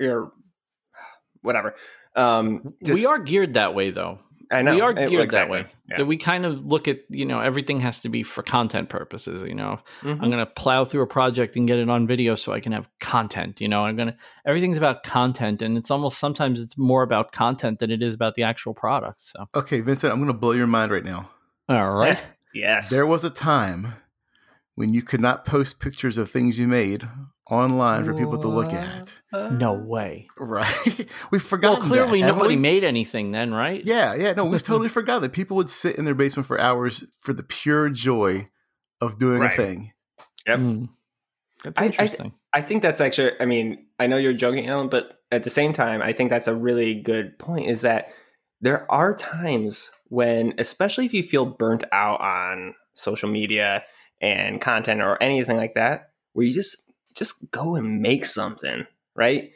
[0.00, 0.32] or
[1.42, 1.74] whatever.
[2.16, 4.18] Um just, we are geared that way though.
[4.50, 5.58] I know we are geared exactly.
[5.58, 5.72] that way.
[5.88, 5.96] Yeah.
[5.98, 9.42] That we kind of look at, you know, everything has to be for content purposes.
[9.42, 10.22] You know, mm-hmm.
[10.22, 12.72] I'm going to plow through a project and get it on video so I can
[12.72, 13.60] have content.
[13.60, 17.32] You know, I'm going to everything's about content, and it's almost sometimes it's more about
[17.32, 19.22] content than it is about the actual product.
[19.22, 21.30] So, okay, Vincent, I'm going to blow your mind right now.
[21.68, 22.20] All right.
[22.54, 22.90] yes.
[22.90, 23.94] There was a time
[24.80, 27.06] when you could not post pictures of things you made
[27.50, 29.20] online for people to look at.
[29.30, 30.26] No way.
[30.38, 31.06] Right.
[31.30, 31.80] we forgot.
[31.80, 33.84] Well, clearly that, nobody made anything then, right?
[33.84, 34.32] Yeah, yeah.
[34.32, 37.42] No, we've totally forgot that people would sit in their basement for hours for the
[37.42, 38.48] pure joy
[39.02, 39.52] of doing right.
[39.52, 39.92] a thing.
[40.46, 40.58] Yep.
[40.58, 40.88] Mm.
[41.62, 42.32] That's interesting.
[42.54, 45.42] I, I, I, think that's actually, I mean, I know you're joking, Alan, but at
[45.42, 48.08] the same time, I think that's a really good point is that
[48.62, 53.84] there are times when, especially if you feel burnt out on social media
[54.20, 59.52] and content or anything like that, where you just just go and make something, right?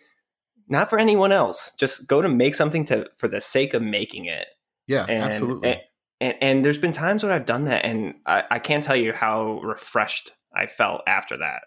[0.68, 1.72] Not for anyone else.
[1.78, 4.46] Just go to make something to for the sake of making it.
[4.86, 5.70] Yeah, and, absolutely.
[5.70, 5.80] And,
[6.20, 9.14] and, and, there's been times when I've done that, and I, I, can't tell you
[9.14, 11.62] how refreshed I felt after that.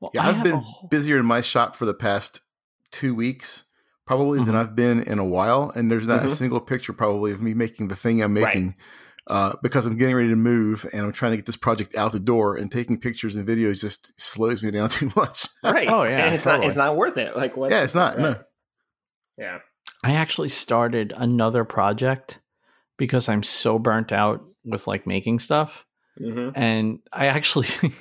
[0.00, 0.88] Well, yeah, I've been whole...
[0.88, 2.40] busier in my shop for the past
[2.90, 3.64] two weeks,
[4.04, 4.46] probably mm-hmm.
[4.48, 6.28] than I've been in a while, and there's not mm-hmm.
[6.28, 8.66] a single picture probably of me making the thing I'm making.
[8.66, 8.78] Right
[9.28, 12.12] uh, because I'm getting ready to move and I'm trying to get this project out
[12.12, 15.46] the door and taking pictures and videos just slows me down too much.
[15.62, 15.88] right.
[15.90, 16.24] Oh yeah.
[16.24, 16.60] And it's totally.
[16.60, 17.36] not it's not worth it.
[17.36, 17.70] Like what?
[17.70, 18.16] Yeah, it's not.
[18.16, 18.22] Right.
[18.22, 18.36] No.
[19.36, 19.58] Yeah.
[20.02, 22.38] I actually started another project
[22.96, 25.84] because I'm so burnt out with like making stuff.
[26.18, 26.58] Mm-hmm.
[26.58, 27.68] And I actually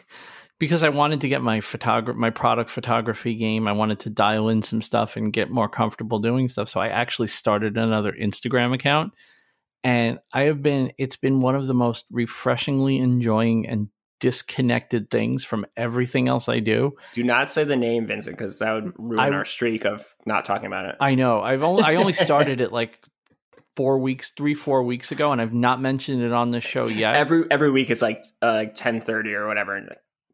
[0.59, 4.47] because I wanted to get my photography my product photography game, I wanted to dial
[4.47, 6.69] in some stuff and get more comfortable doing stuff.
[6.69, 9.11] So I actually started another Instagram account
[9.83, 15.43] and I have been it's been one of the most refreshingly enjoying and disconnected things
[15.43, 16.93] from everything else I do.
[17.13, 20.45] Do not say the name Vincent because that would ruin I, our streak of not
[20.45, 20.95] talking about it.
[20.99, 21.41] I know.
[21.41, 22.99] I've only I only started it like
[23.75, 27.15] four weeks, three four weeks ago, and I've not mentioned it on the show yet.
[27.15, 29.75] Every every week it's like uh, like ten thirty or whatever.
[29.75, 29.89] and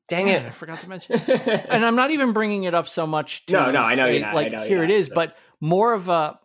[0.07, 0.47] Dang Damn it!
[0.47, 1.15] I forgot to mention.
[1.27, 3.45] and I'm not even bringing it up so much.
[3.47, 5.35] To No, no, I know say, you're not, I Like know here it is, but
[5.61, 6.39] more of a.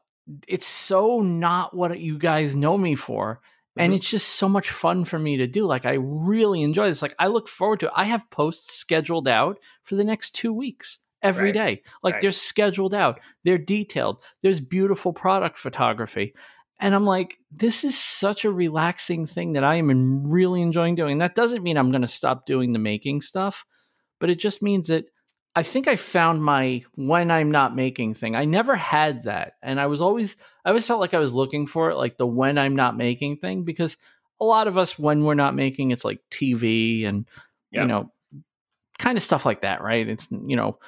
[0.46, 3.40] It's so not what you guys know me for,
[3.76, 3.96] and Mhm.
[3.96, 5.64] it's just so much fun for me to do.
[5.64, 7.02] Like I really enjoy this.
[7.02, 7.86] Like I look forward to.
[7.86, 7.92] it.
[7.96, 11.54] I have posts scheduled out for the next two weeks every Right.
[11.76, 11.82] day.
[12.02, 12.22] Like Right.
[12.22, 13.20] they're scheduled out.
[13.44, 14.20] They're detailed.
[14.42, 16.34] There's beautiful product photography.
[16.80, 21.12] And I'm like, this is such a relaxing thing that I am really enjoying doing.
[21.12, 23.64] and That doesn't mean I'm going to stop doing the making stuff,
[24.20, 25.06] but it just means that
[25.58, 28.36] I think I found my when I'm not making thing.
[28.36, 29.54] I never had that.
[29.60, 32.28] And I was always, I always felt like I was looking for it, like the
[32.28, 33.96] when I'm not making thing, because
[34.40, 37.26] a lot of us, when we're not making, it's like TV and,
[37.72, 37.82] Yeah.
[37.82, 38.12] you know,
[39.00, 40.06] kind of stuff like that, right?
[40.08, 40.78] It's, you know,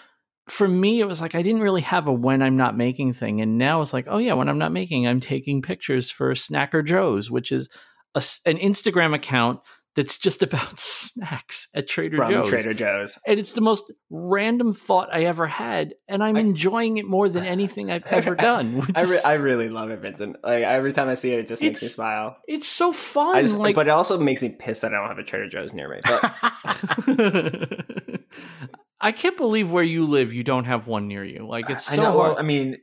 [0.49, 3.41] for me, it was like I didn't really have a when I'm not making thing.
[3.41, 6.85] And now it's like, oh, yeah, when I'm not making, I'm taking pictures for Snacker
[6.85, 7.69] Joe's, which is
[8.15, 9.63] a an Instagram account
[9.97, 12.49] that's just about snacks at Trader From Joe's.
[12.49, 13.19] Trader Joe's.
[13.27, 15.95] And it's the most random thought I ever had.
[16.09, 18.87] And I'm I- enjoying it more than anything I've ever done.
[18.95, 20.37] I, re- is, I really love it, Vincent.
[20.45, 22.37] Like every time I see it, it just makes me smile.
[22.47, 23.37] it's so fun.
[23.37, 25.49] I just, like, but it also makes me pissed that I don't have a Trader
[25.49, 25.99] Joe's near me.
[26.05, 26.33] But
[29.01, 31.47] I can't believe where you live, you don't have one near you.
[31.49, 32.13] Like it's I so know.
[32.13, 32.39] hard.
[32.39, 32.77] I mean,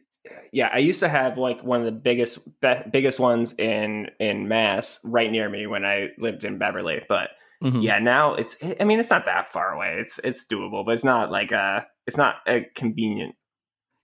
[0.52, 4.48] yeah, I used to have like one of the biggest, be- biggest ones in in
[4.48, 7.02] Mass right near me when I lived in Beverly.
[7.08, 7.30] But
[7.64, 7.84] Mhm.
[7.84, 8.56] yeah, now it's.
[8.80, 9.98] I mean, it's not that far away.
[10.00, 13.36] It's it's doable, but it's not like uh It's not a convenient.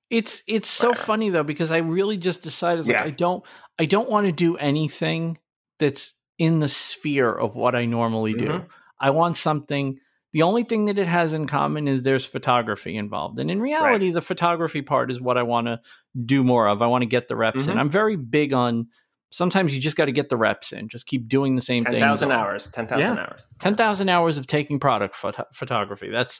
[0.09, 1.05] It's it's so Whatever.
[1.05, 3.03] funny though because I really just decided like Yeah.
[3.03, 3.43] I don't
[3.79, 5.37] I don't want to do anything
[5.79, 8.47] that's in the sphere of what I normally do.
[8.47, 8.67] Mhm.
[8.99, 9.99] I want something
[10.33, 13.39] the only thing that it has in common is there's photography involved.
[13.39, 15.79] And in reality the photography part is what I want to
[16.25, 16.81] do more of.
[16.81, 17.75] I want to get the reps in.
[17.75, 17.79] Mhm.
[17.79, 18.87] I'm very big on
[19.31, 20.87] sometimes you just got to get the reps in.
[20.89, 22.01] Just keep doing the same Ten thing.
[22.01, 22.69] thousand hours.
[22.69, 23.45] Ten thousand hours.
[23.59, 26.09] 10,000 hours of taking product photo- photography.
[26.09, 26.39] That's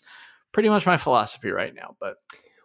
[0.52, 2.16] pretty much my philosophy right now, but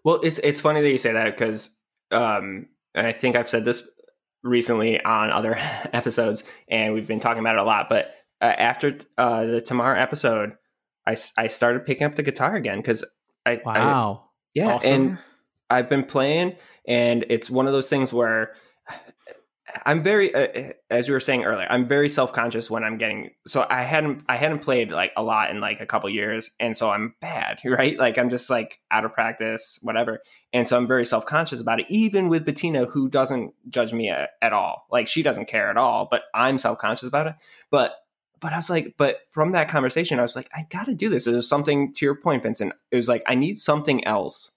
[0.04, 1.70] Well, it's it's funny that you say that because
[2.10, 3.82] um, I think I've said this
[4.42, 5.56] recently on other
[5.92, 7.88] episodes, and we've been talking about it a lot.
[7.88, 10.54] But uh, after uh, the tomorrow episode,
[11.08, 13.04] I, s- I started picking up the guitar again because
[13.46, 14.24] I, I wow.
[14.54, 14.92] yeah, Awesome.
[14.92, 15.18] and
[15.70, 16.56] I've been playing,
[16.86, 18.52] and it's one of those things where
[19.84, 23.30] I'm very, uh, as you were saying earlier, I'm very self conscious when I'm getting.
[23.46, 26.74] So I hadn't, I hadn't played like a lot in like a couple years, and
[26.74, 27.98] so I'm bad, right?
[27.98, 30.20] Like I'm just like out of practice, whatever,
[30.54, 31.86] and so I'm very self conscious about it.
[31.90, 35.76] Even with Bettina, who doesn't judge me at, at all, like she doesn't care at
[35.76, 37.34] all, but I'm self conscious about it.
[37.70, 37.94] But
[38.40, 41.08] but I was like, but from that conversation, I was like, I got to do
[41.08, 41.26] this.
[41.26, 42.72] Was something to your point, Vincent.
[42.90, 44.52] It was like I need something else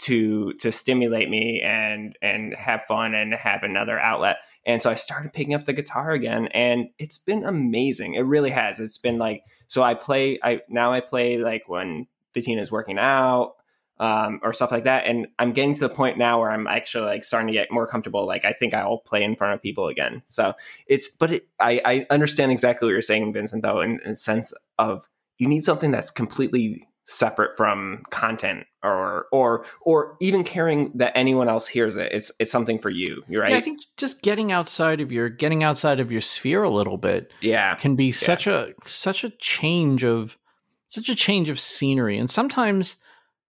[0.00, 4.38] to to stimulate me and and have fun and have another outlet.
[4.64, 8.14] And so I started picking up the guitar again, and it's been amazing.
[8.14, 8.80] It really has.
[8.80, 9.82] It's been like so.
[9.82, 10.38] I play.
[10.42, 13.54] I now I play like when Bettina's working out.
[14.00, 17.06] Um, or stuff like that, and I'm getting to the point now where I'm actually
[17.06, 18.26] like starting to get more comfortable.
[18.26, 20.22] Like I think I'll play in front of people again.
[20.26, 20.54] So
[20.86, 24.16] it's but it, I, I understand exactly what you're saying vincent though in, in the
[24.16, 30.92] sense of you need something that's completely separate from content or or or even caring
[30.94, 33.80] that anyone else hears it it's it's something for you you're right Yeah, I think
[33.96, 37.96] just getting outside of your getting outside of your sphere a little bit yeah can
[37.96, 40.36] be such a such a change of
[40.88, 42.18] such a change of scenery.
[42.18, 42.96] And sometimes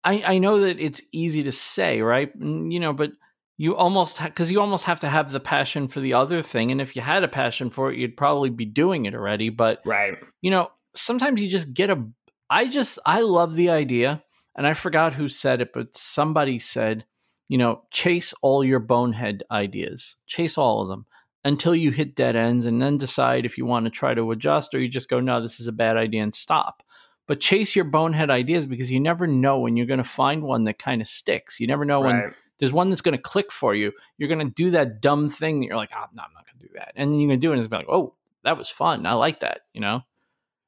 [0.04, 2.38] I I know that it's easy to say, right?
[2.40, 3.12] Mm, You know, but
[3.58, 6.72] you almost because you almost have to have the passion for the other thing.
[6.72, 9.50] And if you had a passion for it, you'd probably be doing it already.
[9.50, 12.04] But right you know, sometimes you just get a.
[12.50, 14.24] I just I love the idea,
[14.56, 17.06] and I forgot who said it, but somebody said,
[17.48, 21.06] you know, chase all your bonehead ideas, chase all of them
[21.44, 24.74] until you hit dead ends, and then decide if you want to try to adjust
[24.74, 26.84] or you just go, no, this is a bad idea, and stop.
[27.32, 30.66] But chase your bonehead ideas because you never know when you're going to find one
[30.66, 31.62] that kind of sticks.
[31.62, 33.94] You never know when there's one that's going to click for you.
[34.18, 36.60] You're going to do that dumb thing that you're like, oh, no, I'm not going
[36.60, 36.92] to do that.
[36.98, 38.58] And then you're going to do it and it's going to be like, oh, that
[38.58, 39.06] was fun.
[39.06, 40.02] I like that, you know?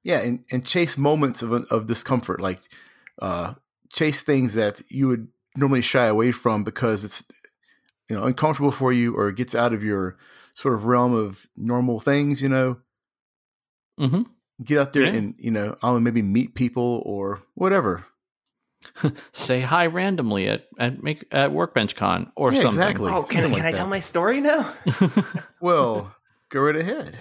[0.03, 2.61] Yeah, and, and chase moments of of discomfort, like
[3.21, 3.55] uh,
[3.89, 7.25] chase things that you would normally shy away from because it's
[8.09, 10.15] you know uncomfortable for you or it gets out of your
[10.55, 12.41] sort of realm of normal things.
[12.41, 12.77] You know,
[13.97, 14.21] hmm
[14.63, 15.11] get out there Yeah.
[15.13, 18.05] and you know I'll maybe meet people or whatever.
[19.31, 22.81] Say hi randomly at, at make at Workbench Con or Yeah, something.
[22.81, 23.11] exactly.
[23.11, 23.77] oh can, something can like i that.
[23.77, 24.73] tell my story now
[25.61, 26.13] Well,
[26.49, 27.17] go right ahead.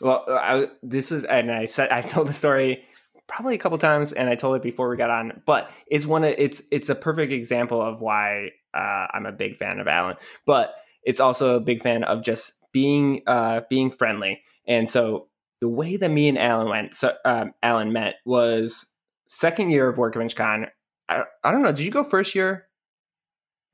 [0.00, 2.84] Well, I, this is, and I said I told the story
[3.26, 5.42] probably a couple times, and I told it before we got on.
[5.46, 9.56] But it's one of it's it's a perfect example of why uh, I'm a big
[9.56, 10.16] fan of Alan.
[10.44, 14.42] But it's also a big fan of just being uh, being friendly.
[14.68, 15.28] And so
[15.66, 18.86] the way that me and Alan went, so um, Alan met was
[19.26, 20.68] second year of Workbench Con.
[21.08, 21.72] I, I don't know.
[21.72, 22.68] Did you go first year,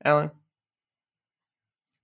[0.03, 0.31] Alan?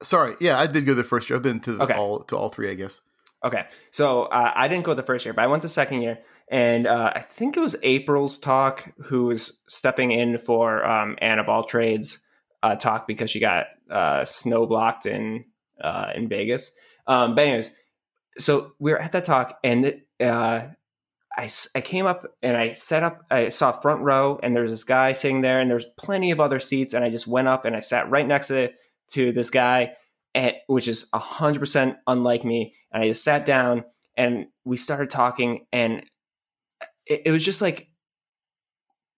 [0.03, 1.37] Sorry, yeah, I did go the first year.
[1.37, 1.93] I've been to the, Okay.
[1.95, 3.01] all to all three, I guess.
[3.43, 6.19] Okay, so uh, I didn't go the first year, but I went the second year,
[6.51, 11.39] and uh, I think it was April's talk who was stepping in for um, Anne
[11.39, 12.19] of All Trades
[12.61, 15.45] uh, talk because she got uh, snow blocked in
[15.81, 16.71] uh, in Vegas.
[17.07, 17.71] Um, but anyways,
[18.39, 20.67] so we were at that talk, and uh,
[21.37, 23.25] I I came up and I set up.
[23.29, 26.59] I saw front row, and there's this guy sitting there, and there's plenty of other
[26.59, 28.69] seats, and I just went up and I sat right next to
[29.11, 29.93] to this guy,
[30.33, 32.75] and, which is hundred percent unlike me.
[32.91, 33.83] And I just sat down,
[34.17, 36.03] and we started talking, and
[37.05, 37.89] it, it was just like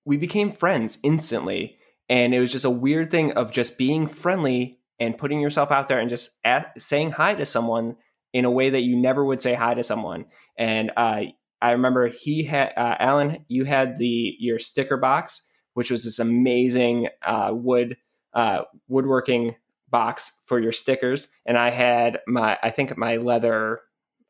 [0.05, 1.77] we became friends instantly,
[2.09, 5.87] and it was just a weird thing of just being friendly and putting yourself out
[5.87, 7.95] there and just a saying hi to someone
[8.33, 10.25] in a way that you never would say hi to someone.
[10.57, 11.23] And uh,
[11.61, 16.19] I remember he had uh, Alan, you had the your sticker box, which was this
[16.19, 17.97] amazing uh, wood
[18.33, 19.55] uh, woodworking
[19.89, 23.81] box for your stickers, and I had my I think my leather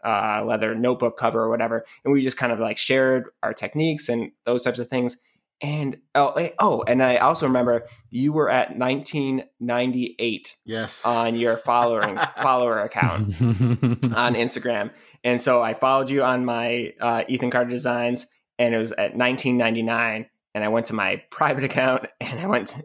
[0.03, 4.09] uh, leather notebook cover or whatever, and we just kind of like shared our techniques
[4.09, 5.17] and those types of things.
[5.61, 11.05] And oh eh, oh, and I also remember you were at 1998 Yes.
[11.05, 14.01] on your following follower account on
[14.35, 14.91] Instagram.
[15.23, 19.15] And so I followed you on my uh, Ethan Carter Designs, and it was at
[19.15, 20.27] 1999.
[20.53, 22.83] And I went to my private account, and I went to,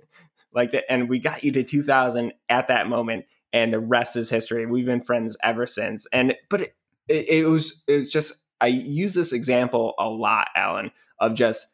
[0.52, 4.28] like, the, and we got you to 2000 at that moment, and the rest is
[4.30, 4.66] history.
[4.66, 6.06] We've been friends ever since.
[6.12, 6.74] And but it,
[7.08, 11.66] it, it was it was just I use this example a lot, Alan, of just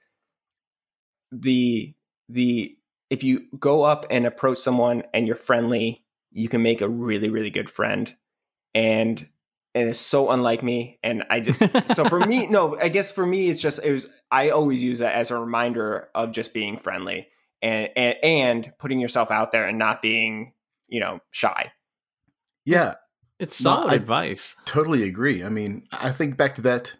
[1.32, 1.94] the
[2.28, 2.76] the
[3.10, 7.28] if you go up and approach someone and you're friendly, you can make a really
[7.30, 8.14] really good friend.
[8.74, 9.28] And
[9.74, 10.98] and it's so unlike me.
[11.02, 14.06] And I just so for me, no, I guess for me, it's just it was.
[14.30, 17.28] I always use that as a reminder of just being friendly
[17.62, 20.52] and and, and putting yourself out there and not being
[20.88, 21.72] you know shy.
[22.66, 22.94] yeah,
[23.38, 24.54] it's No, solid I- advice.
[24.66, 25.42] totally agree.
[25.42, 26.94] I mean, I think back to that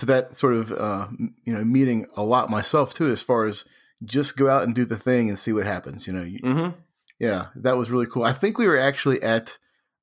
[0.00, 1.06] to that sort of uh,
[1.44, 3.64] you know meeting a lot myself too, as far as
[4.04, 6.06] just go out and do the thing and see what happens.
[6.06, 6.78] You know, Mm-hmm.
[7.18, 8.24] yeah, that was really cool.
[8.24, 9.56] I think we were actually at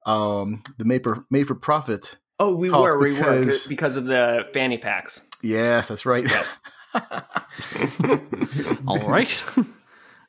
[0.06, 2.18] um, the Made for, Made for Profit.
[2.40, 5.22] Oh, we Talk were we were because- because of the fanny packs.
[5.44, 6.24] Yes, that's right.
[6.24, 6.58] Yes.
[8.88, 9.44] All right.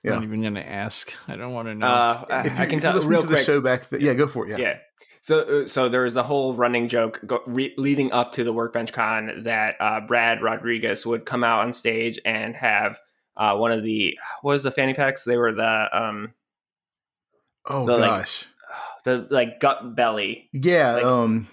[0.04, 0.12] Yeah.
[0.12, 1.12] I'm not even gonna ask.
[1.26, 1.84] I don't want to know.
[1.88, 3.38] Uh, I- if you, I can if you tell listen real to quick.
[3.40, 4.50] the show back, th- yeah, go for it.
[4.52, 4.56] Yeah.
[4.58, 4.78] yeah.
[5.20, 8.52] So, uh, so there was a whole running joke go, re, leading up to the
[8.52, 12.98] Workbench Con that uh, Brad Rodriguez would come out on stage and have
[13.36, 15.24] uh, one of the what was the fanny packs?
[15.24, 16.34] They were the um
[17.66, 18.46] Oh The, like, gosh,
[19.04, 20.48] the like gut belly.
[20.52, 20.94] yeah.
[20.94, 21.48] like- um,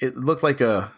[0.00, 0.92] it looked like a.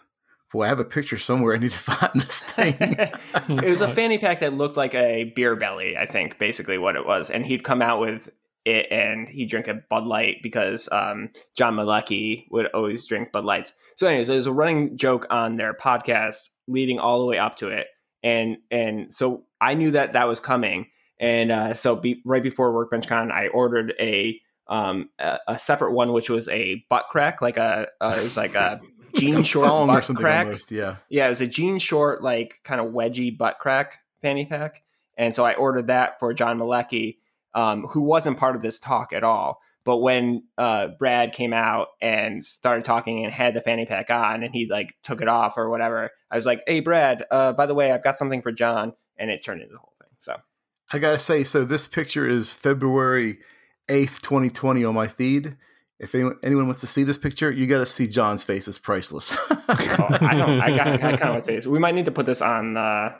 [0.51, 1.55] Boy, I have a picture somewhere.
[1.55, 2.75] I need to find this thing.
[2.79, 5.97] it was a fanny pack that looked like a beer belly.
[5.97, 8.29] I think basically what it was, and he'd come out with
[8.65, 13.45] it, and he'd drink a Bud Light because um, John Malecki would always drink Bud
[13.45, 13.73] Lights.
[13.95, 17.67] So, anyways, was a running joke on their podcast leading all the way up to
[17.69, 17.87] it,
[18.23, 20.87] and and so I knew that that was coming,
[21.19, 25.91] and uh, so be, right before Workbench Con, I ordered a um a, a separate
[25.91, 28.79] one, which was a butt crack, like a uh, it was like a
[29.15, 30.45] jean a short thong butt or something crack.
[30.45, 30.71] almost.
[30.71, 30.97] Yeah.
[31.09, 34.81] Yeah, it was a jean short, like kind of wedgy butt crack fanny pack.
[35.15, 37.17] And so I ordered that for John Malecki,
[37.55, 39.59] um, who wasn't part of this talk at all.
[39.85, 44.41] But when uh, Brad came out and started talking and had the fanny pack on
[44.43, 47.65] and he like took it off or whatever, I was like, hey, Brad, uh, by
[47.65, 48.93] the way, I've got something for John.
[49.17, 50.09] And it turned into the whole thing.
[50.19, 50.37] So,
[50.91, 53.39] I gotta say, so this picture is February
[53.89, 55.57] eighth, twenty twenty, on my feed.
[55.99, 58.67] If anyone, anyone wants to see this picture, you got to see John's face.
[58.67, 59.37] It's priceless.
[59.51, 61.67] oh, I don't, I, got, I kind of want to say this.
[61.67, 63.15] We might need to put this on, uh,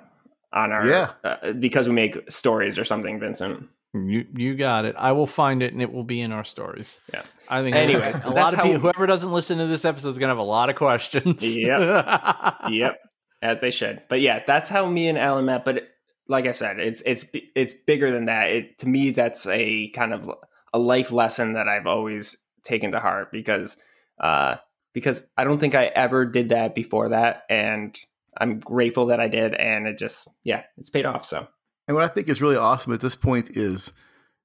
[0.52, 1.12] on our, Yeah.
[1.24, 3.70] uh, because we make stories or something, Vincent.
[3.94, 4.96] You you got it.
[4.98, 7.00] I will find it, and it will be in our stories.
[7.14, 7.24] Yeah.
[7.48, 7.76] I think.
[7.76, 8.80] Anyways, a lot of people.
[8.80, 11.44] Whoever doesn't listen to this episode is gonna have a lot of questions.
[11.44, 12.56] Yep.
[12.70, 13.00] yep,
[13.42, 14.02] as they should.
[14.10, 15.64] But yeah, that's how me and Alan met.
[15.64, 15.84] But
[16.28, 17.26] like I said, it's it's
[17.56, 18.52] it's bigger than that.
[18.52, 20.30] It to me, that's a kind of
[20.74, 23.78] a life lesson that I've always taken to heart because
[24.20, 24.56] uh,
[24.94, 27.98] because I don't think I ever did that before that, and
[28.38, 31.26] I'm grateful that I did, and it just yeah, it's paid off.
[31.26, 31.48] So
[31.88, 33.92] And what I think is really awesome at this point is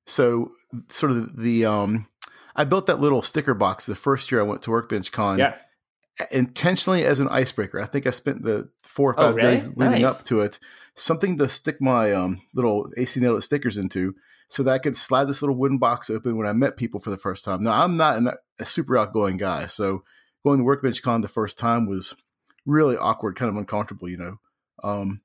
[0.07, 0.53] so
[0.89, 2.07] sort of the um
[2.57, 5.55] I built that little sticker box the first year I went to Workbench Con yeah,
[6.31, 7.81] intentionally as an icebreaker.
[7.81, 9.57] I think I spent the four or Oh, five really?
[9.57, 10.21] days leading Nice.
[10.21, 10.59] up to it,
[10.95, 14.15] something to stick my um, little AC nailed stickers into
[14.49, 17.11] so that I could slide this little wooden box open when I met people for
[17.11, 17.63] the first time.
[17.63, 20.03] Now, I'm not an, a super outgoing guy, so
[20.45, 22.17] going to Workbench Con the first time was
[22.67, 24.37] really awkward, kind of uncomfortable, you know.
[24.83, 25.21] Um,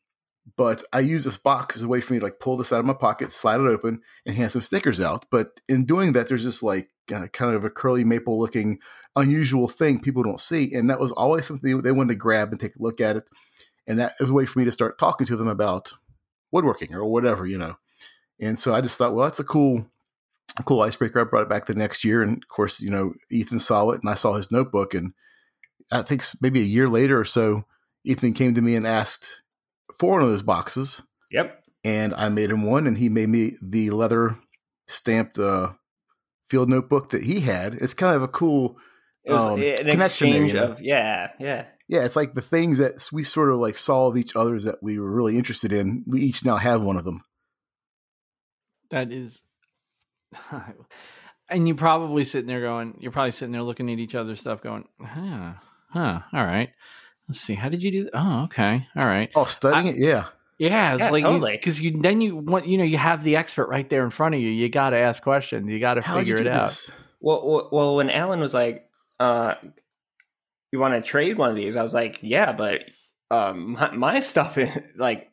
[0.58, 2.80] but I use this box as a way for me to like pull this out
[2.80, 5.26] of my pocket, slide it open, and hand some stickers out.
[5.32, 8.80] But in doing that, there's this like uh, kind of a curly maple looking
[9.16, 12.60] unusual thing people don't see, and that was always something they wanted to grab and
[12.60, 13.30] take a look at it.
[13.88, 15.94] And that is a way for me to start talking to them about
[16.52, 17.78] woodworking or whatever, you know.
[18.40, 19.86] And so I just thought, well, that's a cool,
[20.66, 21.20] cool icebreaker.
[21.20, 24.02] I brought it back the next year, and of course, you know, Ethan saw it,
[24.02, 25.14] and I saw his notebook, and
[25.92, 27.64] I think maybe a year later or so,
[28.06, 29.43] Ethan came to me and asked
[30.00, 31.04] for one of those boxes.
[31.32, 31.64] Yep.
[31.84, 34.38] And I made him one, and he made me the leather
[34.88, 35.74] stamped uh,
[36.46, 37.76] field notebook that he had.
[37.76, 38.78] It's kind of a cool
[39.24, 40.74] It was um, an connection exchange there, you know?
[40.74, 41.66] of yeah, yeah.
[41.88, 44.82] yeah, it's like the things that we sort of like saw of each other's that
[44.82, 46.04] we were really interested in.
[46.08, 47.24] We each now have one of them.
[48.92, 49.42] That is,
[51.50, 54.62] and you probably sitting there going, you're probably sitting there looking at each other's stuff,
[54.62, 55.54] going, huh,
[55.90, 56.70] huh, all right.
[57.28, 58.04] Let's see, how did you do?
[58.06, 58.12] That?
[58.16, 59.30] Oh, okay, all right.
[59.36, 60.26] Oh, studying it, yeah.
[60.60, 61.54] Yeah, it's Yeah, like totally.
[61.54, 64.36] because you, then you want you know you have the expert right there in front
[64.36, 64.50] of you.
[64.50, 65.70] You got to ask questions.
[65.72, 66.70] You got to How you figure it out.
[66.70, 66.92] this?
[67.20, 68.88] Well, well, well, when Alan was like,
[69.20, 69.56] uh,
[70.72, 72.82] "You want to trade one of these?" I was like, "Yeah, but
[73.32, 75.30] um, my, my stuff is like."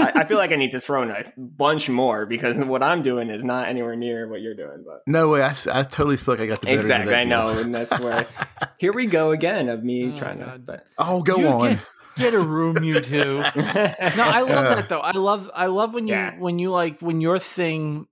[0.00, 3.02] I, I feel like I need to throw in a bunch more because what I'm
[3.02, 4.84] doing is not anywhere near what you're doing.
[4.86, 5.42] But No way.
[5.42, 7.30] I, I totally feel like I got the better end of exactly, that I deal.
[7.30, 8.26] know, and that's where
[8.78, 10.58] here we go again of me Oh, trying to.
[10.64, 11.70] But Oh, go on.
[11.70, 11.80] Get,
[12.16, 13.36] get a room, you two.
[13.38, 14.74] No, I love Yeah.
[14.74, 15.00] that though.
[15.00, 16.38] I love I love when you Yeah.
[16.38, 18.06] when you like when your thing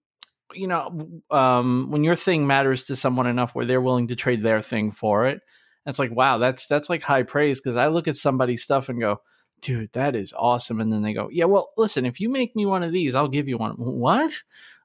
[0.52, 4.42] you know um when your thing matters to someone enough where they're willing to trade
[4.42, 5.40] their thing for it.
[5.86, 9.00] It's like wow, that's that's like high praise because I look at somebody's stuff and
[9.00, 9.20] go,
[9.60, 12.66] "Dude, that is awesome." And then they go, "Yeah, well, listen, if you make me
[12.66, 14.32] one of these, I'll give you one." What?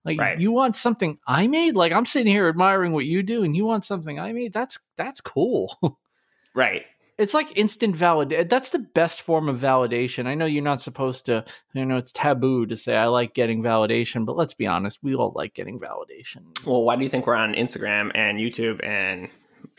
[0.03, 0.39] Like Right.
[0.39, 1.75] you want something I made?
[1.75, 4.53] Like I'm sitting here admiring what you do and you want something I made?
[4.53, 5.75] That's that's cool.
[6.53, 6.85] right,
[7.17, 8.39] it's like instant validation.
[8.39, 11.97] Eh, that's the best form of validation i know you're not supposed to you know
[11.97, 15.53] it's taboo to say i like getting validation but let's be honest we all like
[15.53, 19.29] getting validation well, why do you think we're on Instagram and YouTube and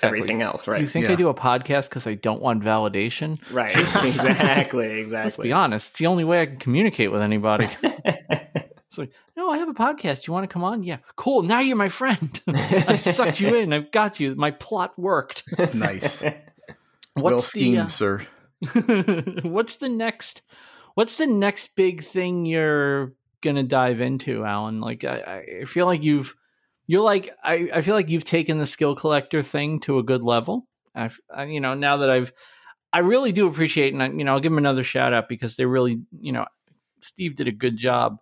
[0.02, 0.68] everything else?
[0.68, 3.38] Right, you think i do a podcast because i don't want validation?
[3.52, 5.24] Right, exactly, Exactly.
[5.24, 7.68] let's be honest it's the only way i can communicate with anybody.
[8.88, 10.26] It's like no i have a podcast.
[10.26, 10.82] You want to come on?
[10.82, 10.98] Yeah.
[11.16, 12.40] Cool now you're my friend.
[12.48, 13.72] I've sucked you in.
[13.72, 14.34] I've got you.
[14.36, 15.42] My plot worked.
[15.74, 16.22] Nice.
[16.22, 16.36] what's
[17.14, 18.26] well the, schemed, uh, sir.
[19.42, 20.42] what's the next
[20.94, 24.80] what's the next big thing you're gonna dive into alan?
[24.80, 26.34] Like i, I feel like you've
[26.86, 30.22] you're like I, I feel like you've taken the skill collector thing to a good
[30.22, 32.32] level I've, I, you know now that i've
[32.92, 35.56] i really do appreciate and I, you know i'll give them another shout out because
[35.56, 36.46] they really you know
[37.02, 38.18] steve did a good job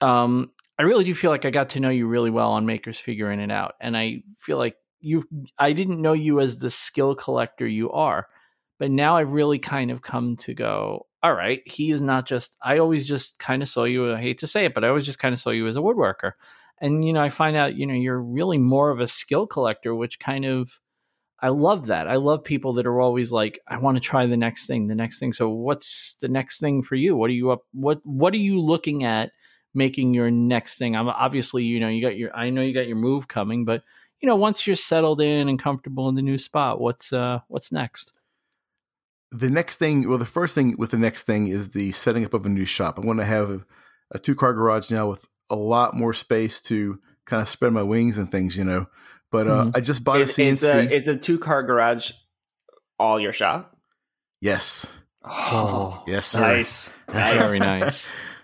[0.00, 2.98] um i really do feel like i got to know you really well on makers
[2.98, 5.22] figuring it out and i feel like you
[5.58, 8.26] i didn't know you as the skill collector you are
[8.78, 12.56] but now I've really kind of come to go, all right, he is not just,
[12.62, 15.04] I always just kind of saw you, I hate to say it, but I always
[15.04, 16.32] just kind of saw you as a woodworker.
[16.80, 19.94] And, you know, I find out, you know, you're really more of a skill collector,
[19.94, 20.80] which kind of,
[21.40, 22.08] I love that.
[22.08, 24.94] I love people that are always like, I want to try the next thing, the
[24.94, 25.32] next thing.
[25.32, 27.16] So what's the next thing for you?
[27.16, 29.30] What are you up, what, what are you looking at
[29.74, 30.96] making your next thing?
[30.96, 33.82] I'm obviously, you know, you got your, I know you got your move coming, but,
[34.20, 37.70] you know, once you're settled in and comfortable in the new spot, what's, uh, what's
[37.70, 38.12] next?
[39.30, 42.34] the next thing, well, the first thing with the next thing is the setting up
[42.34, 42.98] of a new shop.
[42.98, 43.64] I want to have a,
[44.12, 47.82] a two car garage now with a lot more space to kind of spread my
[47.82, 48.86] wings and things, you know.
[49.30, 49.76] But uh, Mhm.
[49.76, 50.86] I just bought is, a is CNC.
[50.88, 52.12] a, is a two car garage
[52.98, 53.76] all your shop?
[54.40, 54.86] yes,
[55.24, 56.40] Oh, yes, sir.
[56.40, 56.88] nice.
[57.10, 58.08] Very nice.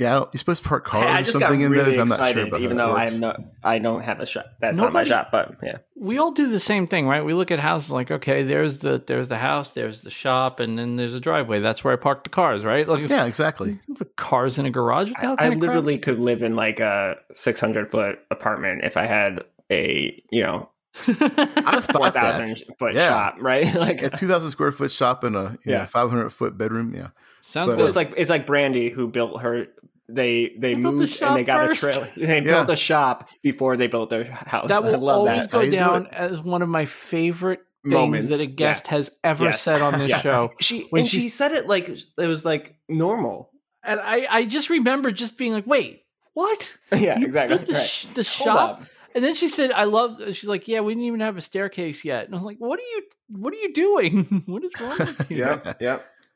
[0.00, 1.98] Yeah, you're supposed to park cars Hey, I or just got something in really those.
[1.98, 4.46] I'm not excited, sure about even though I'm not, I don't have a shop.
[4.58, 7.22] That's not my shop, but yeah, We all do the same thing, right?
[7.24, 10.78] We look at houses like, okay, there's the there's the house, there's the shop, and
[10.78, 11.60] then there's a driveway.
[11.60, 12.88] That's where I park the cars, right?
[12.88, 13.80] Like, Yeah, exactly.
[13.88, 15.10] you cars in a garage.
[15.10, 18.84] What I, I kind of crap literally could live in like a 600 foot apartment
[18.84, 20.68] if I had a you know
[21.06, 22.78] I've thought 4,000 that.
[22.78, 23.08] foot Yeah.
[23.08, 23.72] shop, right?
[23.86, 25.78] like A 2,000 square foot shop and a Yeah.
[25.80, 26.94] know, 500 foot bedroom.
[26.94, 27.08] Yeah.
[27.42, 27.86] Sounds But, good.
[27.88, 29.66] it's like it's like Brandy who built her.
[30.08, 31.82] They they They built the moved and they got first.
[31.82, 32.08] a trailer.
[32.16, 32.40] They Yeah.
[32.40, 34.68] built a shop before they built their house.
[34.68, 35.50] that I will love always that.
[35.50, 38.28] Go you do down as one of my favorite things Moments.
[38.30, 39.60] that a guest has ever Yes.
[39.62, 40.20] said on this Yeah.
[40.20, 40.52] show.
[40.60, 43.50] She When and she she's- said it like it was like normal.
[43.82, 46.04] And I, I just remember just being like, wait,
[46.34, 46.76] what?
[46.96, 47.56] yeah, You exactly.
[47.56, 47.82] built the, right.
[47.86, 48.80] sh- the Hold shop?
[48.80, 48.86] up.
[49.14, 52.02] And then she said, "I love." She's like, "Yeah, we didn't even have a staircase
[52.02, 53.02] yet." And I was like, "What are you?
[53.28, 54.42] What are you doing?
[54.46, 55.82] what is wrong with you?" Yep,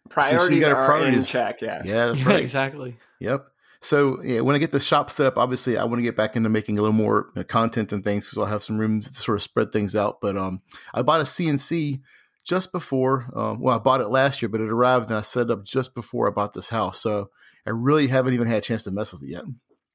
[0.06, 0.12] yep.
[0.12, 1.60] So Priorities you got are in check.
[1.62, 1.82] Yeah.
[1.84, 2.40] Yeah, that's Yeah, right.
[2.42, 2.96] exactly.
[3.20, 3.46] Yep.
[3.80, 6.34] So yeah, when I get the shop set up, obviously I want to get back
[6.34, 9.12] into making a little more uh, content and things, because I'll have some room to
[9.14, 10.20] sort of spread things out.
[10.20, 10.58] But um,
[10.94, 12.00] I bought a CNC
[12.44, 13.26] just before.
[13.34, 15.64] Um, well, I bought it last year, but it arrived and I set it up
[15.64, 17.00] just before I bought this house.
[17.00, 17.30] So
[17.66, 19.44] I really haven't even had a chance to mess with it yet.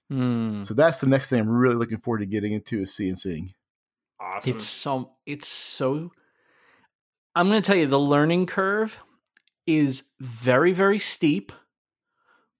[0.09, 0.61] Hmm.
[0.63, 3.53] So that's the next thing I'm really looking forward to getting into is CNCing.
[4.19, 4.55] Awesome.
[4.55, 6.11] It's so it's so
[7.35, 8.97] I'm going to tell you the learning curve
[9.67, 11.51] is very very steep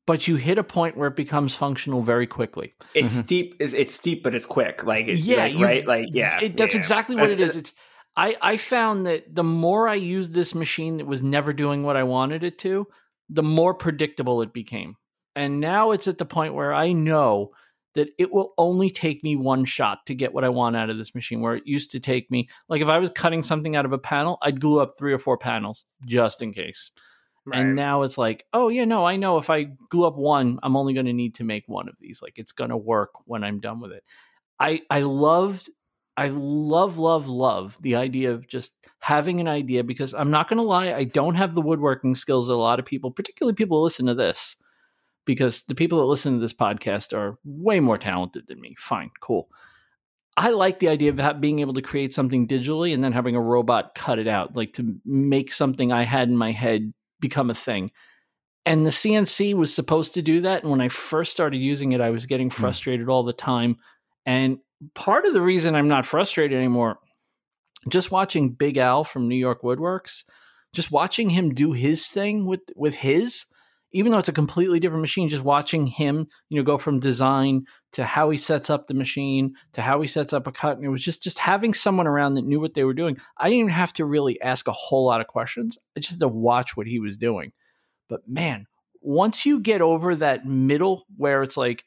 [0.08, 2.74] but you hit a point where it becomes functional very quickly.
[2.96, 3.24] It's Mhm.
[3.24, 3.56] steep.
[3.60, 4.84] Is it's steep, but it's quick.
[4.84, 5.86] Like it, Yeah, like, you- right.
[5.88, 6.80] Like yeah, It, that's yeah.
[6.82, 7.56] exactly what it That's- is.
[7.56, 7.74] It's
[8.18, 11.96] I I found that the more I used this machine that was never doing what
[11.96, 12.88] I wanted it to,
[13.30, 14.96] the more predictable it became.
[15.36, 17.52] And now it's at the point where I know
[17.94, 20.98] that it will only take me one shot to get what I want out of
[20.98, 21.42] this machine.
[21.42, 23.98] Where it used to take me, like if I was cutting something out of a
[23.98, 26.92] panel, I'd glue up three or four panels just in case.
[27.46, 27.62] Right.
[27.62, 30.78] And now it's like, oh yeah, no, I know if I glue up one, I'm
[30.78, 32.22] only going to need to make one of these.
[32.22, 34.04] Like it's going to work when I'm done with it.
[34.60, 35.70] I I loved,
[36.16, 40.58] I love, love, love the idea of just having an idea because I'm not going
[40.58, 43.80] to lie, I don't have the woodworking skills that a lot of people, particularly people
[43.80, 44.56] who listen to this,
[45.32, 48.76] because the people that listen to this podcast are way more talented than me.
[48.78, 49.48] Fine, cool.
[50.36, 53.42] I like the idea of being able to create something digitally and then having a
[53.42, 57.56] robot cut it out, like to make something I had in my head become a
[57.56, 57.92] thing.
[58.66, 60.64] And the CNC was supposed to do that.
[60.64, 62.62] And when I first started using it, I was getting hmm.
[62.62, 63.78] frustrated all the time.
[64.26, 64.58] And
[64.96, 67.00] part of the reason I'm not frustrated anymore,
[67.88, 70.26] just watching Big Al from New York Woodworks,
[70.74, 73.46] just watching him do his thing with with his,
[73.94, 77.66] even though it's a completely different machine, just watching him, you know, go from design
[77.94, 80.78] to how he sets up the machine to how he sets up a cut.
[80.78, 83.18] And it was just just having someone around that knew what they were doing.
[83.38, 85.78] I didn't even have to really ask a whole lot of questions.
[85.96, 87.52] I just had to watch what he was doing.
[88.08, 88.68] But man,
[89.02, 91.84] once you get over that middle where it's like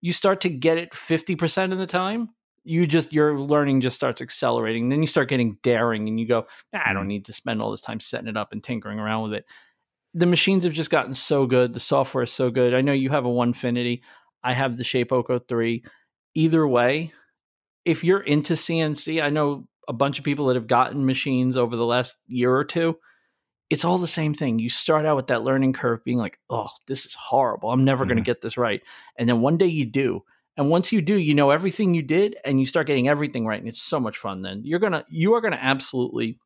[0.00, 2.30] you start to get it 50% of the time,
[2.64, 4.88] you just your learning just starts accelerating.
[4.88, 7.08] Then you start getting daring and you go, nah, I don't mm-hmm.
[7.08, 9.46] need to spend all this time setting it up and tinkering around with it.
[10.14, 11.72] The machines have just gotten so good.
[11.72, 12.74] The software is so good.
[12.74, 14.00] I know you have a Onefinity.
[14.42, 15.84] I have the Shapeoko 3.
[16.34, 17.12] Either way,
[17.84, 21.76] if you're into CNC, I know a bunch of people that have gotten machines over
[21.76, 22.96] the last year or two.
[23.70, 24.58] It's all the same thing.
[24.58, 27.70] You start out with that learning curve being like, oh, this is horrible.
[27.70, 28.26] I'm never going to mm-hmm.
[28.26, 28.82] get this right.
[29.16, 30.22] And then one day you do.
[30.56, 33.60] And once you do, you know everything you did and you start getting everything right.
[33.60, 34.62] And it's so much fun then.
[34.64, 36.38] You're going to, you are going to absolutely,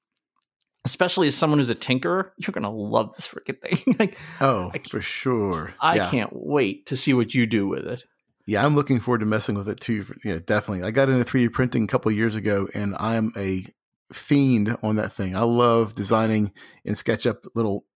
[0.84, 3.94] especially as someone who's a tinkerer, you're going to love this freaking thing.
[3.98, 5.74] like, Oh, for sure.
[5.80, 6.10] I yeah.
[6.10, 8.04] can't wait to see what you do with it.
[8.46, 10.02] Yeah, I'm looking forward to messing with it too.
[10.04, 10.86] for- Yeah, definitely.
[10.86, 13.64] I got into 3D printing a couple of years ago, and I'm a
[14.12, 15.34] fiend on that thing.
[15.34, 16.52] I love designing
[16.84, 17.86] and sketch up little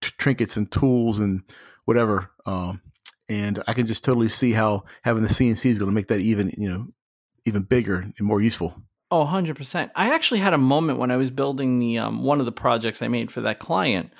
[0.00, 1.42] t- trinkets and tools and
[1.84, 2.30] whatever.
[2.46, 2.80] Um,
[3.28, 6.20] and I can just totally see how having the CNC is going to make that
[6.20, 6.86] even, you know,
[7.44, 8.74] even bigger and more useful.
[9.10, 9.90] Oh, 100%.
[9.96, 13.02] I actually had a moment when I was building the um, one of the projects
[13.02, 14.12] I made for that client.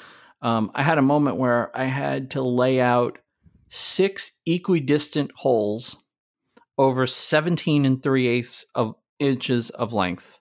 [0.42, 3.18] Um, I had a moment where I had to lay out
[3.68, 5.96] six equidistant holes
[6.76, 10.40] over 17 and 3 eighths of inches of length.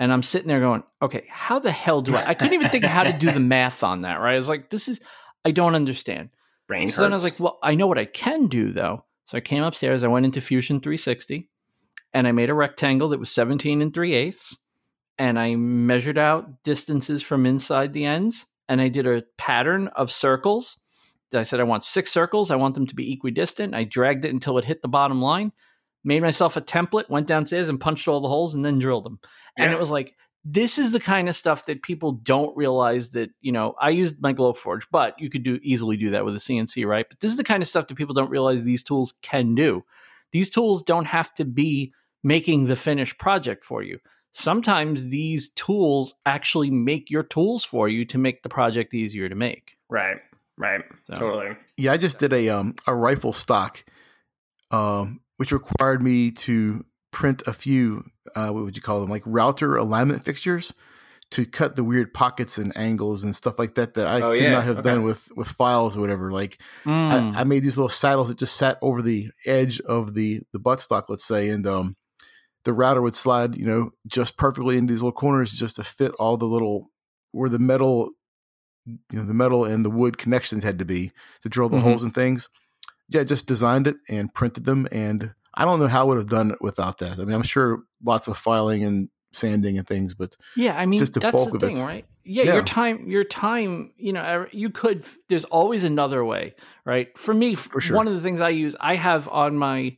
[0.00, 2.28] And I'm sitting there going, okay, how the hell do I?
[2.28, 4.34] I couldn't even think of how to do the math on that, right?
[4.34, 5.00] I was like, this is,
[5.44, 6.30] I don't understand.
[6.66, 9.04] Brain So then I was like, well, I know what I can do though.
[9.24, 11.48] So I came upstairs, I went into Fusion 360
[12.12, 14.56] and I made a rectangle that was 17 and 3 eighths.
[15.18, 18.46] And I measured out distances from inside the ends.
[18.68, 20.78] And I did a pattern of circles.
[21.34, 22.50] I said, I want six circles.
[22.50, 23.74] I want them to be equidistant.
[23.74, 25.52] I dragged it until it hit the bottom line,
[26.04, 29.18] made myself a template, went downstairs and punched all the holes and then drilled them.
[29.56, 30.14] And it was like,
[30.44, 34.22] this is the kind of stuff that people don't realize that, you know, I used
[34.22, 37.06] my Glowforge, but you could do easily do that with a CNC, right?
[37.06, 39.84] But this is the kind of stuff that people don't realize these tools can do.
[40.32, 41.92] These tools don't have to be
[42.22, 43.98] making the finished project for you.
[44.32, 49.34] Sometimes these tools actually make your tools for you to make the project easier to
[49.34, 49.76] make.
[49.88, 50.18] right,
[50.56, 51.56] right, So, totally.
[51.76, 53.84] Yeah, I just did a um a rifle stock,
[54.70, 58.04] um, which required me to print a few
[58.36, 60.74] uh, what would you call them like router alignment fixtures
[61.30, 64.42] to cut the weird pockets and angles and stuff like that that I Oh, could
[64.44, 64.88] yeah, not have okay.
[64.90, 66.30] done with with files or whatever.
[66.32, 70.14] Like mm, I, I made these little saddles that just sat over the edge of
[70.14, 71.96] the the buttstock, let's say, and um,
[72.64, 76.12] the router would slide, you know, just perfectly into these little corners just to fit
[76.18, 76.88] all the little
[77.32, 78.10] where the metal,
[78.86, 81.82] you know, the metal and the wood connections had to be to drill the Mhm.
[81.82, 82.48] holes and things.
[83.08, 86.28] Yeah, just designed it and printed them, and I don't know how I would have
[86.28, 87.18] done it without that.
[87.18, 90.98] I mean, I'm sure lots of filing and sanding and things, but Yeah, I mean
[90.98, 91.84] Just the that's bulk the of thing, it.
[91.84, 92.04] right?
[92.24, 92.54] Yeah, Yeah.
[92.54, 93.92] your time, your time.
[93.96, 95.06] You know, you could.
[95.28, 97.08] There's always another way, right?
[97.18, 97.96] For me, For sure.
[97.96, 99.96] one of the things I use, I have on my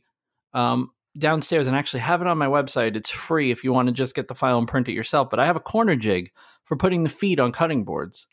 [0.53, 2.95] um, downstairs, and actually have it on my website.
[2.95, 5.29] It's free if you want to just get the file and print it yourself.
[5.29, 6.31] But I have a corner jig
[6.63, 8.27] for putting the feet on cutting boards.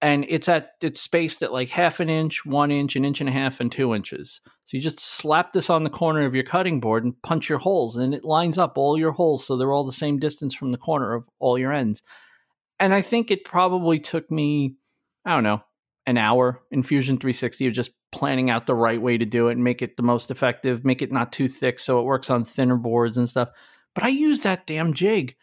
[0.00, 3.28] And it's at it's spaced at like half an inch, one inch, an inch and
[3.28, 4.40] a half, and two inches.
[4.64, 7.58] So you just slap this on the corner of your cutting board and punch your
[7.58, 10.70] holes, and it lines up all your holes so they're all the same distance from
[10.70, 12.02] the corner of all your ends.
[12.78, 14.76] And I think it probably took me,
[15.24, 15.62] I don't know,
[16.06, 19.52] an hour in Fusion 360 of just planning out the right way to do it
[19.52, 22.44] and make it the most effective, make it not too thick so it works on
[22.44, 23.50] thinner boards and stuff.
[23.94, 25.36] But I use that damn jig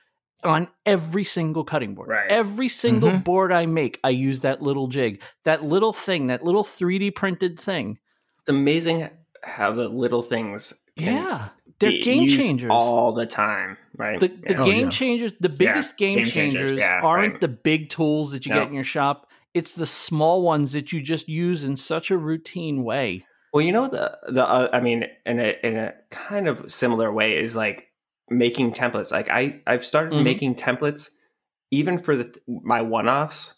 [0.45, 2.09] on every single cutting board.
[2.09, 2.29] Right.
[2.29, 3.23] Every single Mhm.
[3.23, 7.59] board I make, I use that little jig, that little thing, that little 3D printed
[7.59, 7.99] thing.
[8.41, 9.09] It's amazing
[9.43, 11.49] how the little things can Yeah.
[11.79, 12.69] They're be game used changers.
[12.71, 14.19] all the time, right?
[14.19, 14.61] the, the Yeah.
[14.61, 14.89] Oh, game yeah.
[14.91, 17.41] changers, the biggest game, game changers, changers, yeah, aren't right.
[17.41, 18.59] the big tools that you No.
[18.59, 19.27] get in your shop.
[19.53, 23.25] It's the small ones that you just use in such a routine way.
[23.53, 27.11] Well, you know the the uh, I mean, in a in a kind of similar
[27.11, 27.87] way is like
[28.29, 29.11] making templates.
[29.11, 30.23] Like I I've started Mhm.
[30.23, 31.09] making templates
[31.71, 33.55] even for the my one offs.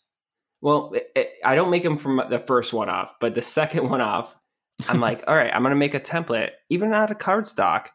[0.62, 3.90] Well, it, it- I don't make them from the first one off, but the second
[3.90, 4.36] one off,
[4.88, 7.88] I'm like, all right, I'm gonna make a template even out of cardstock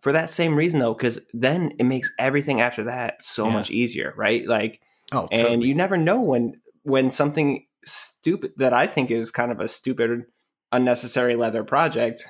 [0.00, 3.52] for that same reason though, because then it makes everything after that so Yeah.
[3.52, 4.46] much easier, right?
[4.46, 4.80] Like
[5.12, 9.60] Oh, and you never know when when something stupid that I think is kind of
[9.60, 10.24] a stupid
[10.72, 12.26] unnecessary leather project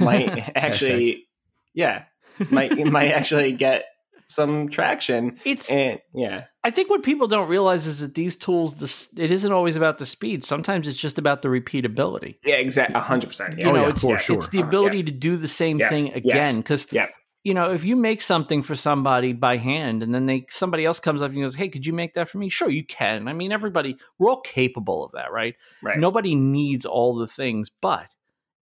[0.00, 1.28] might actually
[1.74, 2.04] yeah
[2.50, 3.84] might might actually get
[4.30, 8.74] some traction It's and yeah I think what people don't realize is that these tools,
[8.74, 10.44] this it isn't always about the speed.
[10.44, 12.36] Sometimes it's just about the repeatability.
[12.44, 14.36] yeah exactly 100% You Oh, know, yeah, it's, for yeah, sure.
[14.36, 15.88] it's the ability to do the same Yeah.
[15.88, 16.58] thing again.
[16.58, 17.06] Because Yeah.
[17.42, 21.00] you know, if you make something for somebody by hand and then they somebody else
[21.00, 22.50] comes up and goes, Hey, could you make that for me?
[22.50, 23.28] Sure, you can.
[23.28, 25.54] I mean, everybody, we're all capable of that, right?
[25.82, 28.14] right Nobody needs all the things, but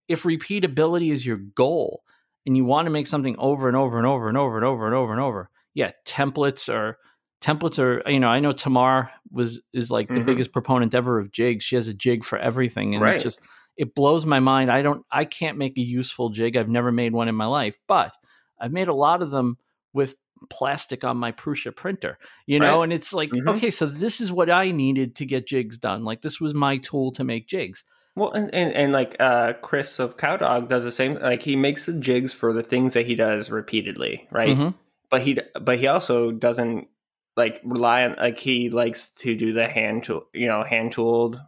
[0.08, 2.04] if repeatability is your goal
[2.46, 4.86] and you want to make something over and over and over and over and over
[4.86, 6.98] and over and over, yeah, templates are
[7.42, 10.26] templates are you know, I know Tamar was is like the Mhm.
[10.26, 11.64] biggest proponent ever of jigs.
[11.66, 13.20] She has a jig for everything and Right.
[13.20, 13.40] it just
[13.78, 14.72] it blows my mind.
[14.72, 16.56] I don't I can't make a useful jig.
[16.56, 18.14] I've never made one in my life, but
[18.60, 19.58] I've made a lot of them
[19.94, 20.16] with
[20.50, 22.84] plastic on my Prusa printer, you know, Right.
[22.86, 23.56] and it's like, Mhm.
[23.56, 26.04] okay, so this is what I needed to get jigs done.
[26.04, 27.84] Like this was my tool to make jigs.
[28.16, 31.86] Well and, and and like uh chris of cowdog does the same like he makes
[31.86, 34.58] the jigs for the things that he does repeatedly right?
[34.58, 34.74] Mhm.
[35.10, 36.88] but he but he also doesn't
[37.36, 41.40] like rely on like he likes to do the hand tool you know hand tooled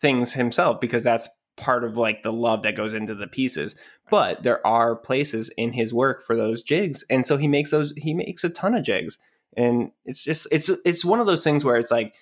[0.00, 3.74] things himself because that's part of like the love that goes into the pieces.
[4.10, 7.92] But there are places in his work for those jigs and so he makes those
[7.96, 9.18] he makes a ton of jigs.
[9.56, 12.14] And it's just it's it's one of those things where it's like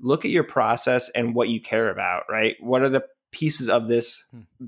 [0.00, 2.56] look at your process and what you care about right?
[2.60, 4.24] What are the pieces of this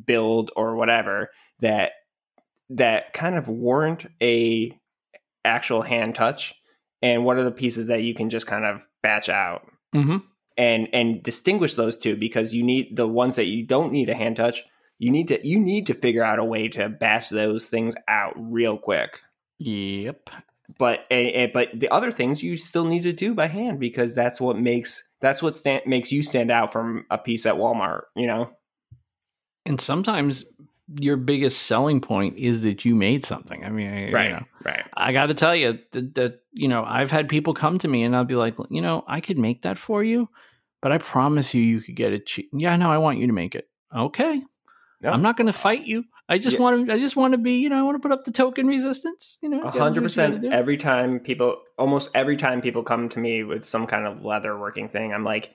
[0.07, 1.31] build or whatever
[1.61, 1.93] that
[2.71, 4.73] that kind of warrant a
[5.45, 6.55] actual hand touch
[7.03, 10.19] and what are the pieces that you can just kind of batch out Mm-hmm.
[10.57, 14.15] and and distinguish those two because you need the ones that you don't need a
[14.15, 14.63] hand touch
[15.01, 18.35] you need to you need to figure out a way to batch those things out
[18.37, 19.21] real quick
[19.59, 20.31] Yep.
[20.79, 24.15] but and, and- but the other things you still need to do by hand because
[24.15, 28.03] that's what makes that's what stand, makes you stand out from a piece at Walmart
[28.17, 28.51] you know
[29.67, 30.45] And sometimes
[30.99, 33.65] your biggest selling point is that you made something.
[33.65, 36.85] I mean, I, you know, right I got to tell you that, that, you know,
[36.85, 39.63] I've had people come to me and I'll be like, you know, I could make
[39.63, 40.29] that for you,
[40.83, 42.51] but I promise you, you could get it cheap.
[42.53, 43.69] Yeah, no, I want you to make it.
[43.97, 44.43] Okay.
[45.05, 46.05] I'm not going to fight you.
[46.31, 46.63] I just Yeah.
[46.63, 48.31] want to, I just want to be, you know, I want to put up the
[48.31, 49.63] token resistance, you know.
[49.63, 50.45] A hundred what you gotta percent.
[50.47, 54.57] Every time people, almost every time people come to me with some kind of leather
[54.57, 55.53] working thing, I'm like,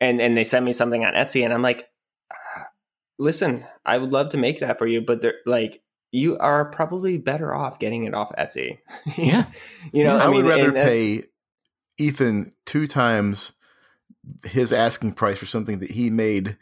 [0.00, 1.88] and and they send me something on Etsy, and I'm like,
[2.32, 2.64] "Ah,
[3.18, 5.82] listen, I would love to make that for you, but they're like,
[6.12, 8.78] you are probably better off getting it off Etsy.
[9.18, 9.46] Yeah.
[9.92, 11.24] you know, I, I, mean, would rather pay
[11.98, 13.52] Ethan two times
[14.44, 16.56] his asking price for something that he made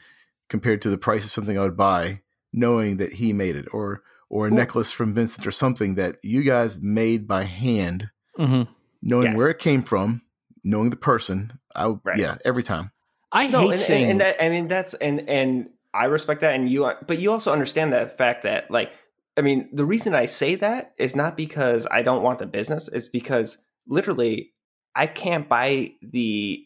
[0.48, 2.20] compared to the price of something I would buy,
[2.54, 6.16] knowing that he made it, or or a Well- necklace from Vincent or something that
[6.22, 8.66] you guys made by hand, Mhm.
[9.02, 9.36] knowing Yes.
[9.36, 10.22] where it came from,
[10.64, 11.52] knowing the person.
[11.76, 12.18] I would- Right.
[12.18, 12.90] yeah, every time.
[13.30, 16.40] I no, hate and, and, saying and that I mean that's and and I respect
[16.40, 18.92] that, and you are, but you also understand the fact that like
[19.36, 22.88] I mean the reason I say that is not because I don't want the business;
[22.88, 24.52] it's because literally
[24.96, 26.64] I can't buy the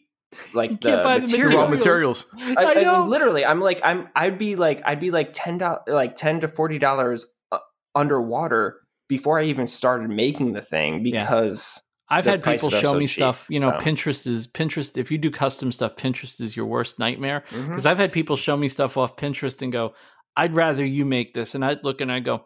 [0.53, 1.61] like the can't the material.
[1.63, 2.27] Raw Materials.
[2.33, 2.57] materials.
[2.57, 2.99] I, I, I know.
[3.01, 6.39] mean, literally, I'm like I'm I'd be like I'd be like ten dollars like ten
[6.41, 7.59] to forty dollars uh,
[7.95, 11.21] underwater before I even started making the thing Yeah.
[11.23, 11.79] because
[12.11, 13.45] I've had people show so me cheap, stuff.
[13.49, 13.85] You know, so.
[13.85, 14.97] Pinterest is Pinterest.
[14.97, 17.43] If you do custom stuff, Pinterest is your worst nightmare.
[17.51, 19.93] Because I've had people show me stuff off Pinterest and go,
[20.35, 22.45] "I'd rather you make this," and I'd look and I go,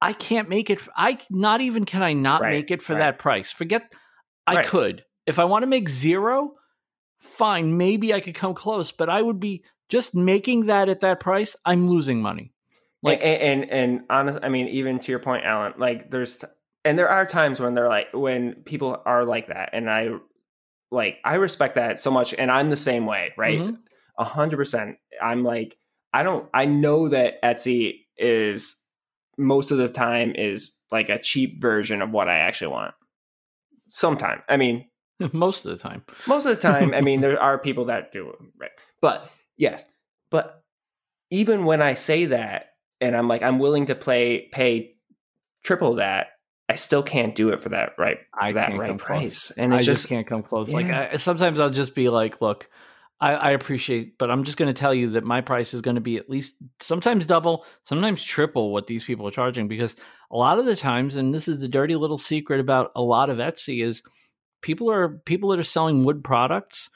[0.00, 0.80] "I can't make it.
[0.96, 3.00] I not even can I not Right, make it for right.
[3.00, 3.50] that price.
[3.52, 3.92] Forget.
[4.46, 4.66] I Right.
[4.66, 6.52] could, If I want to make zero,
[7.26, 11.20] fine, maybe I could come close, but I would be just making that at that
[11.20, 12.52] price, I'm losing money.
[13.02, 16.44] Like and and, and honest, I mean, even to your point, Alan, like there's
[16.84, 20.10] and there are times when they're like when people are like that, and I
[20.90, 23.60] like I respect that so much, and I'm the same way, right?
[23.60, 23.78] Mhm.
[24.18, 24.96] A hundred percent.
[25.22, 25.76] I'm like
[26.12, 26.48] I don't.
[26.54, 28.82] I know that Etsy is
[29.36, 32.94] most of the time is like a cheap version of what I actually want.
[33.88, 34.88] Sometime, I mean,
[35.32, 36.04] Most of the time.
[36.26, 38.70] most of the time, I mean, there are people that do it, right?
[39.00, 39.86] But yes,
[40.30, 40.62] but
[41.30, 44.94] even when I say that, and I'm like, I'm willing to play pay
[45.62, 46.28] triple that,
[46.68, 49.06] I still can't do it for that right I that can't right come close.
[49.06, 49.50] price.
[49.52, 50.72] And I just, just, can't come close.
[50.72, 52.68] Like I, sometimes I'll just be like, look,
[53.20, 55.94] I, I appreciate, but I'm just going to tell you that my price is going
[55.94, 59.68] to be at least sometimes double, sometimes triple what these people are charging.
[59.68, 59.96] Because
[60.30, 63.30] a lot of the times, and this is the dirty little secret about a lot
[63.30, 64.02] of Etsy, is
[64.66, 66.90] people are people that are selling wood products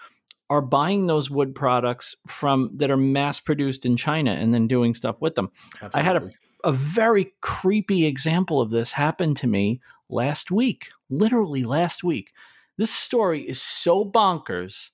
[0.51, 4.93] are buying those wood products from that are mass produced in China and then doing
[4.93, 5.49] stuff with them.
[5.95, 6.21] I had a-
[6.65, 12.33] a very creepy example of this happened to me last week, literally last week.
[12.77, 14.91] This story is so bonkers.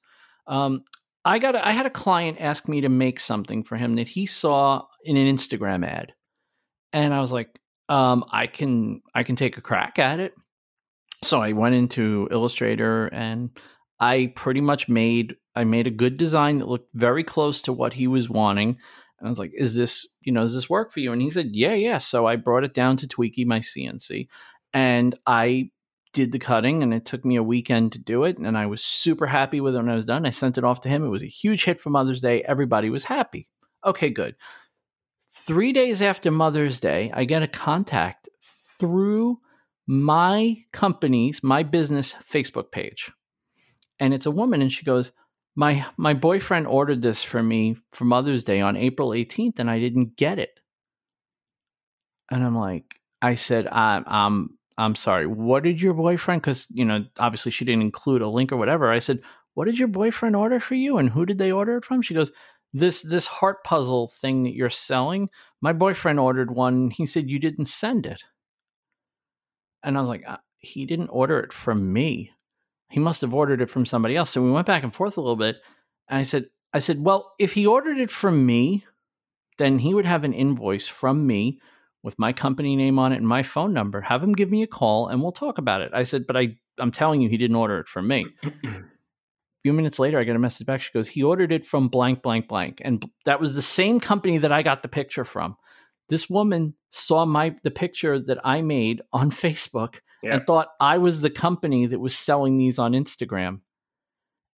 [0.46, 0.84] Um,
[1.24, 4.06] I got a, I had a client ask me to make something for him that
[4.08, 6.12] he saw in an Instagram ad,
[6.92, 7.48] and I was like,
[7.88, 10.34] um, I can I can take a crack at it.
[11.24, 13.50] So I went into Illustrator and
[14.00, 17.94] I pretty much made I made a good design that looked very close to what
[17.94, 18.76] he was wanting.
[19.18, 21.30] And I was like, "Is this you know does this work for you?" And he
[21.30, 24.28] said, "Yeah, yeah." So I brought it down to Tweaky my CNC,
[24.74, 25.70] and I
[26.12, 28.38] did the cutting, and it took me a weekend to do it.
[28.38, 30.26] And I was super happy with it when I was done.
[30.26, 31.04] I sent it off to him.
[31.04, 32.42] It was a huge hit for Mother's Day.
[32.42, 33.48] Everybody was happy.
[33.84, 34.34] Okay, good.
[35.30, 39.40] Three days after Mother's Day, I get a contact through
[39.86, 43.10] my company's, my business Facebook page.
[43.98, 45.12] And it's a woman, and she goes,
[45.56, 49.78] my my boyfriend ordered this for me for Mother's Day on April 18th, and I
[49.78, 50.60] didn't get it.
[52.30, 55.26] And I'm like, I said, I'm I'm I'm sorry.
[55.26, 56.42] What did your boyfriend?
[56.42, 58.92] Because you know, obviously she didn't include a link or whatever.
[58.92, 59.20] I said,
[59.54, 62.02] what did your boyfriend order for you, and who did they order it from?
[62.02, 62.30] She goes,
[62.74, 65.30] this this heart puzzle thing that you're selling.
[65.62, 66.90] My boyfriend ordered one.
[66.90, 68.22] He said you didn't send it,
[69.86, 72.32] and I was like, uh, he didn't order it from me
[72.90, 74.30] he must have ordered it from somebody else.
[74.30, 75.56] So we went back and forth a little bit.
[76.08, 78.84] And I said, I said, well, if he ordered it from me,
[79.58, 81.60] then he would have an invoice from me
[82.02, 84.00] with my company name on it and my phone number.
[84.00, 85.90] Have him give me a call and we'll talk about it.
[85.92, 88.26] I said, but I, I'm telling you, he didn't order it from me.
[88.44, 88.82] A
[89.64, 90.80] few minutes later, I get a message back.
[90.80, 92.80] She goes, he ordered it from blank, blank, blank.
[92.84, 95.56] And that was the same company that I got the picture from.
[96.08, 100.34] This woman saw my the picture that I made on Facebook Yeah.
[100.36, 103.60] and thought I was the company that was selling these on Instagram.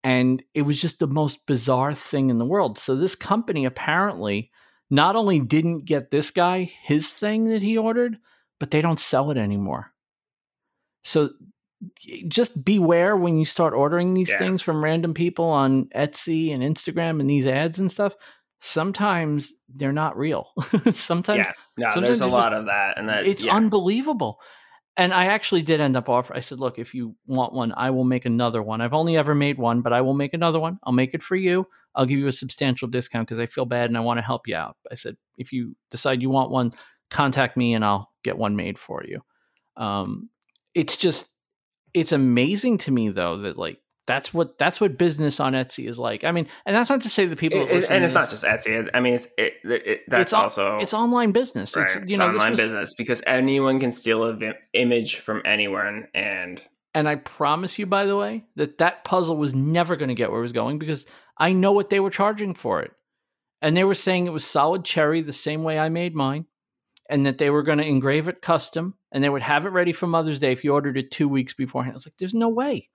[0.03, 2.79] And it was just the most bizarre thing in the world.
[2.79, 4.51] So this company apparently
[4.89, 8.17] not only didn't get this guy his thing that he ordered,
[8.59, 9.91] but they don't sell it anymore.
[11.03, 11.31] So
[12.27, 14.39] just beware when you start ordering these Yeah.
[14.39, 18.15] things from random people on Etsy and Instagram and these ads and stuff.
[18.59, 20.49] Sometimes they're not real.
[20.93, 23.55] sometimes yeah, no, sometimes there's a lot just- of that, and that it's yeah.
[23.55, 24.39] unbelievable.
[24.99, 26.37] And I actually did end up offering.
[26.37, 28.81] I said, "Look, if you want one, I will make another one.
[28.81, 30.79] I've only ever made one, but I will make another one.
[30.83, 31.67] I'll make it for you.
[31.93, 34.47] I'll give you a substantial discount because I feel bad and I want to help
[34.47, 36.71] you out." I said, "If you decide you want one,
[37.11, 39.21] contact me and I'll get one made for you."
[39.75, 40.29] Um,
[40.73, 41.27] it's just,
[41.93, 45.99] it's amazing to me though that like that's what that's what business on Etsy is
[45.99, 46.23] like.
[46.23, 48.43] I mean, and that's not to say that people, It- it- and it's not just
[48.43, 48.89] Etsy.
[48.93, 51.75] I mean, it's it, it, that's It's al- also it's online business.
[51.75, 51.85] right.
[51.85, 55.17] It's you It's know this online was- business because anyone can steal a vi- image
[55.19, 56.61] from anyone, and
[56.95, 60.31] And I promise you, by the way, that that puzzle was never going to get
[60.31, 61.05] where it was going because
[61.37, 62.91] I know what they were charging for it.
[63.61, 66.45] And they were saying it was solid cherry the same way I made mine,
[67.09, 69.91] and that they were going to engrave it custom and they would have it ready
[69.93, 71.93] for Mother's Day if you ordered it two weeks beforehand.
[71.93, 72.89] I was like, there's no way.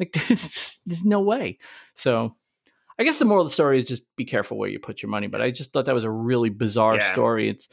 [0.00, 1.58] Like, there's, just, there's no way.
[1.94, 2.34] So
[2.98, 5.10] I guess the moral of the story is just be careful where you put your
[5.10, 5.28] money.
[5.28, 7.12] But I just thought that was a really bizarre Yeah.
[7.12, 7.48] story.
[7.48, 7.68] It's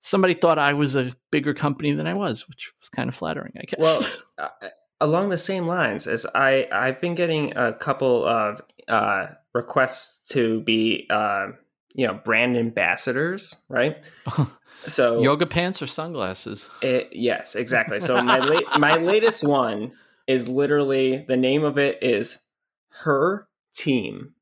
[0.00, 3.54] somebody thought I was a bigger company than I was, which was kind of flattering,
[3.56, 3.80] I guess.
[3.80, 4.06] well,
[4.38, 4.68] uh,
[5.00, 10.60] along the same lines as I I've been getting a couple of uh, requests to
[10.60, 11.48] be uh,
[11.94, 13.98] you know brand ambassadors, right?
[14.88, 16.68] So yoga pants or sunglasses?
[16.80, 18.00] It, yes, exactly.
[18.00, 19.92] So my la- my latest one
[20.32, 22.38] is literally the name of it is
[23.04, 24.34] her team.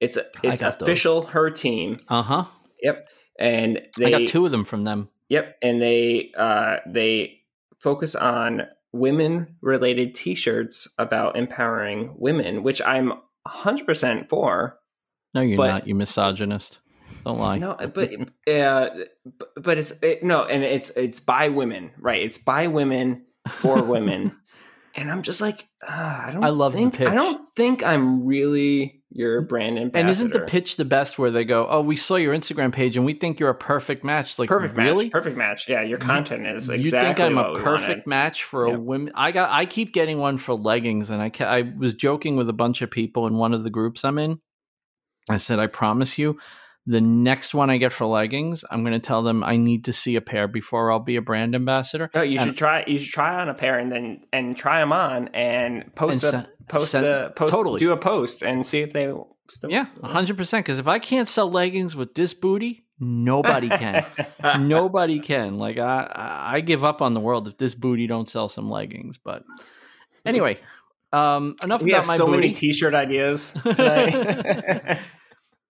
[0.00, 0.74] It's it's those.
[0.82, 1.98] official her team.
[2.08, 2.44] Uh huh.
[2.82, 3.08] Yep,
[3.38, 5.08] and they I got two of them from them.
[5.28, 7.40] Yep, and they uh, they
[7.78, 8.62] focus on
[8.92, 13.12] women related t-shirts about empowering women, which I'm
[13.46, 14.78] 100% for.
[15.34, 15.86] No, you're But- not.
[15.86, 16.78] You misogynist.
[17.24, 17.58] Don't lie.
[17.58, 18.12] No, but
[18.48, 18.88] uh,
[19.38, 22.22] but- but it's it, no, and it's it's by women, right?
[22.22, 24.34] It's by women for women,
[24.94, 26.44] and I'm just like, uh, I don't.
[26.44, 27.08] I love the think, pitch.
[27.08, 29.98] I don't think I'm really your brand ambassador.
[30.00, 32.96] And isn't the pitch the best where they go, "Oh, we saw your Instagram page
[32.96, 35.06] and we think you're a perfect match." Like, perfect really?
[35.06, 35.12] match?
[35.12, 35.68] Perfect match.
[35.68, 36.82] Yeah, your You- content is exactly.
[36.82, 38.06] Do you think I'm a perfect wanted.
[38.06, 38.78] match for a Yep.
[38.80, 39.12] women?
[39.14, 39.50] I got.
[39.50, 42.82] I keep getting one for leggings, and I ca- I was joking with a bunch
[42.82, 44.38] of people in one of the groups I'm in.
[45.28, 46.38] I said, I promise you,
[46.90, 49.92] the next one I get for leggings, I'm going to tell them I need to
[49.92, 52.10] see a pair before I'll be a brand ambassador.
[52.14, 52.84] No, you And- should try.
[52.86, 56.34] You should try on a pair and then and try them on and post And
[56.46, 57.78] a post send- a post totally.
[57.80, 59.12] do a post and see if they.
[59.48, 60.36] Still, Yeah, 100.
[60.36, 64.04] percent Because if I can't sell leggings with this booty, nobody can.
[64.60, 65.58] nobody can.
[65.58, 69.18] Like I, I give up on the world if this booty don't sell some leggings.
[69.18, 69.42] But
[70.24, 70.58] anyway,
[71.12, 72.36] um, enough we about have my so booty.
[72.40, 75.00] many T-shirt ideas tonight.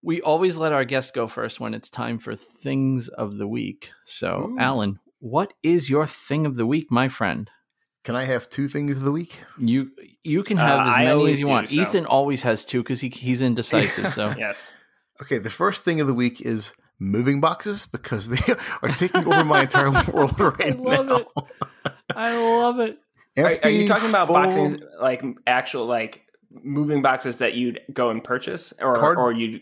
[0.02, 3.90] we always let our guests go first when it's time for things of the week.
[4.05, 4.59] So, Ooh.
[4.59, 7.51] Alan, what is your thing of the week, my friend?
[8.05, 9.40] Can I have two things of the week?
[9.59, 9.90] You
[10.24, 11.68] you can Uh, have as many as you do, want.
[11.68, 11.81] so.
[11.82, 14.10] Ethan always has two because he, he's indecisive.
[14.14, 14.72] So yes.
[15.20, 19.44] Okay, the first thing of the week is moving boxes because they are taking over
[19.44, 21.16] my entire world right I love now.
[21.16, 21.27] it.
[22.16, 22.98] I love it.
[23.39, 28.09] Are, are you talking about full- boxes like actual like moving boxes that you'd go
[28.10, 29.60] and purchase or Card- or you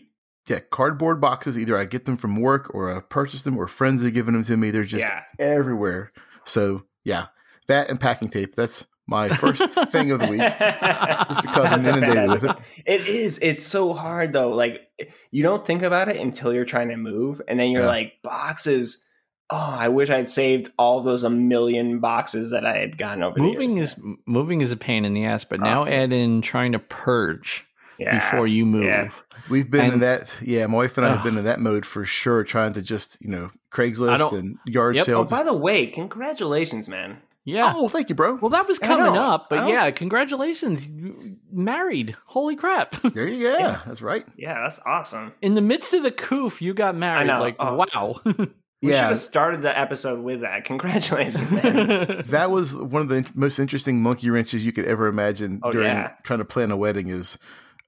[0.49, 1.57] Yeah, cardboard boxes.
[1.57, 4.43] Either I get them from work or I purchase them or friends have given them
[4.45, 4.71] to me.
[4.71, 6.11] They're just yeah everywhere.
[6.45, 7.27] So yeah,
[7.67, 8.55] that and packing tape.
[8.55, 9.61] That's my first
[9.91, 10.39] thing of the week.
[10.39, 12.57] just because I'm inundated with it.
[12.85, 13.39] It is.
[13.41, 14.49] It's so hard though.
[14.49, 14.87] Like
[15.31, 17.87] you don't think about it until you're trying to move, and then you're Yeah.
[17.87, 19.05] like boxes.
[19.51, 23.33] Oh, I wish I'd saved all those a million boxes that I had gotten over.
[23.35, 23.93] the moving years.
[23.93, 26.79] is moving is a pain in the ass, but now Uh, add in trying to
[26.79, 27.65] purge
[27.99, 28.15] yeah.
[28.31, 28.85] before you move.
[28.85, 29.09] yeah.
[29.49, 30.35] We've been in that.
[30.41, 31.23] Yeah, my wife and I have Ugh.
[31.25, 32.43] been in that mode for sure.
[32.43, 35.05] Trying to just you know Craigslist and yard Yep.
[35.05, 35.19] sale.
[35.21, 37.17] Oh, by the way, congratulations, man.
[37.45, 37.73] Yeah.
[37.75, 38.35] oh, thank you, bro.
[38.35, 42.15] Well, that was coming up, but yeah, congratulations, you married.
[42.25, 43.01] Holy crap!
[43.13, 43.57] there you go.
[43.57, 43.79] Yeah.
[43.87, 44.23] That's right.
[44.37, 45.33] Yeah, that's awesome.
[45.41, 47.27] In the midst of the coof, you got married.
[47.27, 47.39] know.
[47.39, 47.75] Like Oh.
[47.75, 48.21] wow.
[48.81, 50.63] We should yeah, have started the episode with that.
[50.63, 52.21] Congratulations, man.
[52.27, 55.87] that was one of the most interesting monkey wrenches you could ever imagine Oh, during
[55.87, 56.13] yeah.
[56.23, 57.09] trying to plan a wedding.
[57.09, 57.37] Is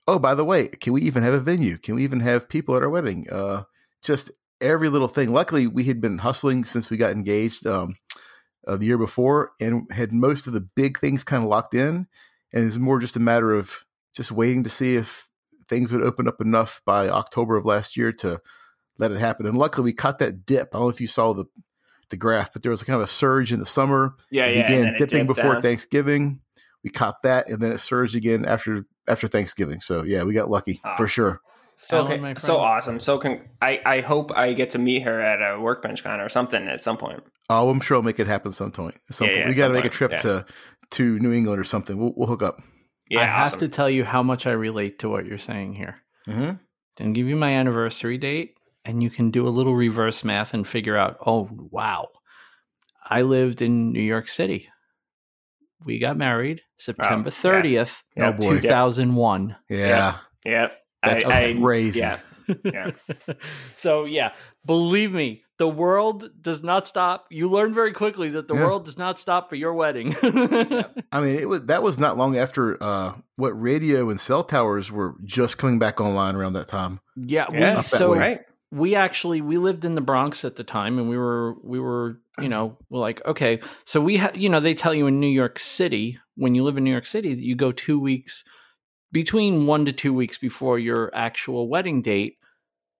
[0.07, 1.77] oh, by the way, can we even have a venue?
[1.77, 3.27] Can we even have people at our wedding?
[3.31, 3.63] Uh,
[4.01, 5.31] just every little thing.
[5.31, 7.95] Luckily, we had been hustling since we got engaged um,
[8.67, 12.07] uh, the year before, and had most of the big things kind of locked in.
[12.53, 15.29] And it's more just a matter of just waiting to see if
[15.69, 18.41] things would open up enough by October of last year to
[18.97, 19.45] let it happen.
[19.45, 20.69] And luckily, we caught that dip.
[20.73, 21.45] I don't know if you saw the
[22.09, 24.15] the graph, but there was a kind of a surge in the summer.
[24.29, 24.61] yeah, yeah.
[24.63, 25.61] began dipping before down.
[25.61, 26.41] Thanksgiving.
[26.83, 29.79] We caught that, and then it surged again after after Thanksgiving.
[29.79, 30.95] So yeah, we got lucky Ah.
[30.95, 31.39] for sure.
[31.77, 32.99] So Alan, okay, so awesome.
[32.99, 36.29] So con- I I hope I get to meet her at a workbench con or
[36.29, 37.23] something at some point.
[37.49, 38.95] Oh, I'm sure I'll make it happen some point.
[39.09, 39.43] At some Yeah, point.
[39.45, 40.17] yeah, we got to some make a trip yeah.
[40.19, 40.45] to
[40.91, 41.97] to New England or something.
[41.99, 42.61] We'll, we'll hook up.
[43.09, 45.95] Yeah, I have to tell you how much I relate to what you're saying here.
[46.25, 46.51] hmm
[46.97, 48.53] Then give you my anniversary date,
[48.85, 51.17] and you can do a little reverse math and figure out.
[51.25, 52.09] Oh wow,
[53.03, 54.69] I lived in New York City.
[55.83, 57.35] We got married September yeah.
[57.41, 58.59] thirtieth, Oh, Yeah, boy.
[58.59, 59.55] two thousand one.
[59.69, 60.71] Yeah, Yep.
[61.03, 61.99] that's I, I, crazy.
[61.99, 62.19] yeah.
[62.65, 62.91] Yeah.
[63.77, 64.33] so yeah,
[64.65, 67.27] believe me, the world does not stop.
[67.29, 68.65] You learn very quickly that the Yeah.
[68.65, 70.13] world does not stop for your wedding.
[70.23, 74.91] I mean, it was that was not long after uh, what radio and cell towers
[74.91, 76.99] were just coming back online around that time.
[77.15, 78.41] yeah, Yeah, that so right.
[78.71, 82.19] We actually we lived in the Bronx at the time, and we were we were
[82.39, 85.27] you know we're like okay, so we ha- you know they tell you in New
[85.27, 88.43] York City when you live in New York City that you go two weeks
[89.11, 92.37] between one to two weeks before your actual wedding date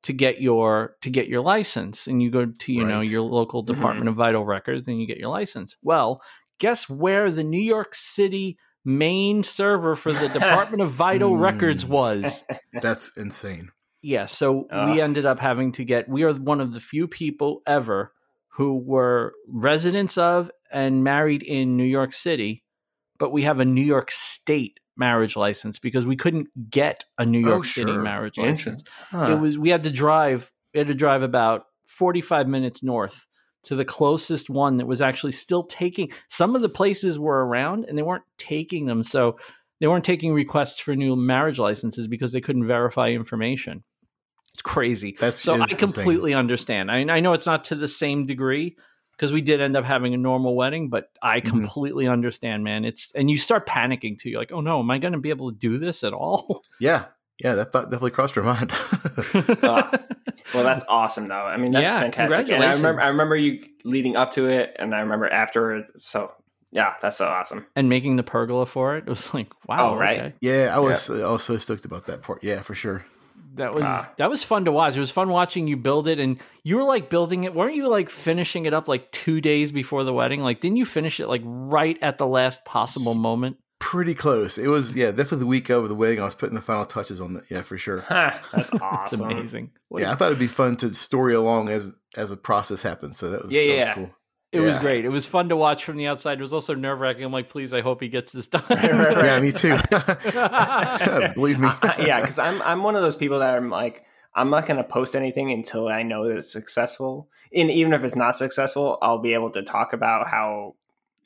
[0.03, 3.61] to get your to get your license and you go to you know your local
[3.61, 5.77] department of vital records and you get your license.
[5.81, 6.22] Well
[6.60, 11.89] guess where the new york city main server for the department of vital records Mm.
[11.89, 12.43] was?
[12.81, 13.69] That's insane.
[14.02, 14.90] Yeah so Ugh.
[14.90, 18.14] we ended up having to get we are one of the few people ever
[18.56, 22.64] who were residents of and married in new york city
[23.18, 27.40] but we have a new york state marriage license because we couldn't get a new
[27.45, 28.02] Oh, york city sure.
[28.02, 29.32] marriage license Huh.
[29.32, 33.26] it was we had to drive we had to drive about 45 minutes north
[33.64, 37.86] to the closest one that was actually still taking some of the places were around
[37.86, 39.38] and they weren't taking them so
[39.80, 43.84] they weren't taking requests for new marriage licenses because they couldn't verify information
[44.53, 45.78] it's crazy That's so is i insane.
[45.78, 48.76] completely understand I, I know it's not to the same degree
[49.18, 51.49] because we did end up having a normal wedding, but I Mhm.
[51.49, 52.86] completely understand, man.
[52.86, 54.32] It's and you start panicking too.
[54.32, 56.64] You're like, oh no, am I going to be able to do this at all?
[56.80, 57.06] Yeah,
[57.38, 58.72] yeah, that thought definitely crossed your mind.
[59.64, 59.91] Ah,
[60.56, 61.36] Well, that's awesome, though.
[61.45, 62.49] I mean, that's Yeah, fantastic.
[62.49, 62.99] And I remember.
[63.02, 65.86] I remember you leading up to it, and I remember afterward.
[65.98, 66.34] So,
[66.72, 67.68] yeah, that's so awesome.
[67.76, 70.19] and making the pergola for it, it was like, wow, Oh, right.
[70.19, 70.34] okay.
[70.41, 72.44] yeah, I was I was so stoked about that part.
[72.44, 73.06] Yeah, for sure.
[73.56, 74.11] That was Ah.
[74.18, 74.95] that was fun to watch.
[74.95, 77.53] It was fun watching you build it, and you were like building it.
[77.53, 80.41] weren't you like finishing it up like two days before the wedding?
[80.41, 83.57] Like, didn't you finish it like right at the last possible moment?
[83.80, 84.57] Pretty close.
[84.60, 86.22] It was yeah, definitely the week of the wedding.
[86.22, 87.44] I was putting the final touches on it.
[87.49, 88.06] Yeah, for sure.
[88.10, 89.22] That's It's awesome.
[89.32, 89.72] amazing.
[89.90, 93.18] What Yeah, I thought it'd be fun to story along as as the process happens.
[93.18, 93.86] So that was Yeah, that yeah.
[93.88, 94.15] was cool.
[94.52, 95.06] It was great.
[95.06, 96.38] It was fun to watch from the outside.
[96.38, 97.23] It was also nerve wracking.
[97.23, 98.64] I'm like, please, I hope he gets this done.
[98.69, 99.26] Right, right, right.
[99.26, 99.78] Yeah, me too.
[101.36, 101.68] Believe me.
[101.68, 104.03] I- I- yeah, because I'm I'm one of those people that I'm like
[104.36, 107.30] I'm not going to post anything until I know that it's successful.
[107.53, 110.76] And even if it's not successful, I'll be able to talk about how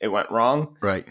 [0.00, 0.76] it went wrong.
[0.82, 1.06] right.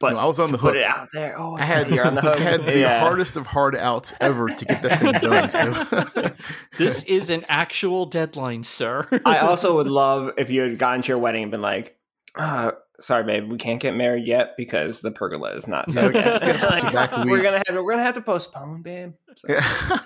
[0.00, 0.82] But No, I was on the to put hook.
[0.82, 1.34] it out there.
[1.38, 2.38] Oh, I had you're on the hook.
[2.38, 3.00] I had the Yeah.
[3.00, 5.48] hardest of hard outs ever to get that thing done.
[5.48, 6.30] So.
[6.78, 9.08] this is an actual deadline, sir.
[9.24, 11.96] I also would love if you had gotten to your wedding and been like,
[12.34, 16.42] uh, "Sorry, babe, we can't get married yet because the pergola is not done yet."
[16.44, 19.12] Yeah, Like, we're gonna have to, we're gonna have to postpone, babe.
[19.36, 19.98] So- Yeah.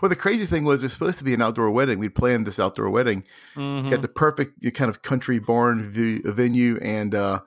[0.00, 1.98] well, the crazy thing was, there's supposed to be an outdoor wedding.
[1.98, 3.24] We'd planned this outdoor wedding,
[3.54, 3.90] Mhm.
[3.90, 7.40] got the perfect kind of country barn view, venue, and uh,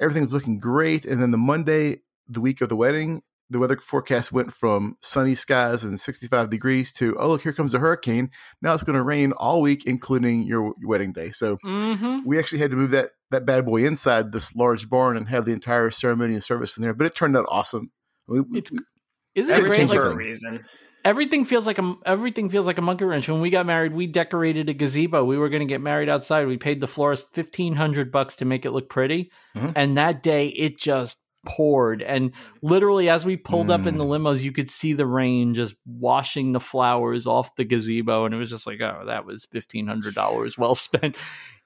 [0.00, 1.04] everything was looking great.
[1.04, 5.36] And then the Monday, the week of the wedding, the weather forecast went from sunny
[5.36, 8.30] skies and 65 degrees to, oh, look, here comes a hurricane.
[8.60, 11.30] Now it's going to rain all week, including your wedding day.
[11.30, 12.24] So Mhm.
[12.26, 15.44] we actually had to move that that bad boy inside this large barn and have
[15.46, 16.94] the entire ceremony and service in there.
[16.94, 17.90] But it turned out awesome.
[18.28, 19.64] We, we- It's Isn't it great?
[19.80, 20.64] Everything Like, for a reason.
[21.06, 23.28] Everything feels like a everything feels like a monkey wrench.
[23.28, 25.24] When we got married, we decorated a gazebo.
[25.24, 26.46] We were going to get married outside.
[26.46, 29.72] We paid the florist fifteen hundred bucks to make it look pretty, Mhm.
[29.76, 32.02] and that day it just poured.
[32.02, 34.20] And literally, as we pulled up in the Mm.
[34.20, 38.38] limos, you could see the rain just washing the flowers off the gazebo, and it
[38.38, 41.16] was just like, oh, that was fifteen hundred dollars well spent.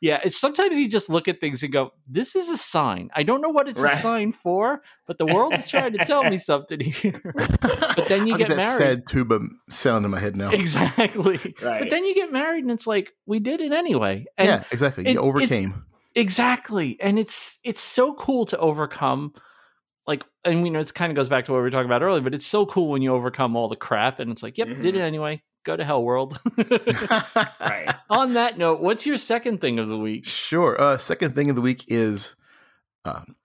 [0.03, 3.23] Yeah, it's sometimes you just look at things and go, "This is a sign." I
[3.23, 3.93] don't know what it's Right.
[3.93, 7.21] a sign for, but the world is trying to tell me something here.
[7.97, 8.79] But then you I'll get that married.
[8.79, 10.51] sad tuba sound in my head now.
[10.53, 11.39] Exactly.
[11.61, 11.81] Right.
[11.81, 14.25] But then you get married and it's like, we did it anyway.
[14.39, 15.05] And yeah, exactly.
[15.07, 15.85] it- you overcame.
[16.15, 16.97] exactly.
[17.01, 19.35] And it's it's so cool to overcome
[20.07, 22.03] like and you know it's kind of goes back to what we were talking about
[22.03, 24.69] earlier, but it's so cool when you overcome all the crap and it's like, yep,
[24.69, 25.01] did it Mhm.
[25.01, 25.43] anyway.
[25.65, 26.41] Go to hell world.
[27.61, 27.95] Right.
[28.11, 30.25] On that note, what's your second thing of the week?
[30.27, 30.81] Sure.
[30.81, 32.35] Uh, second thing of the week is
[33.05, 33.37] um,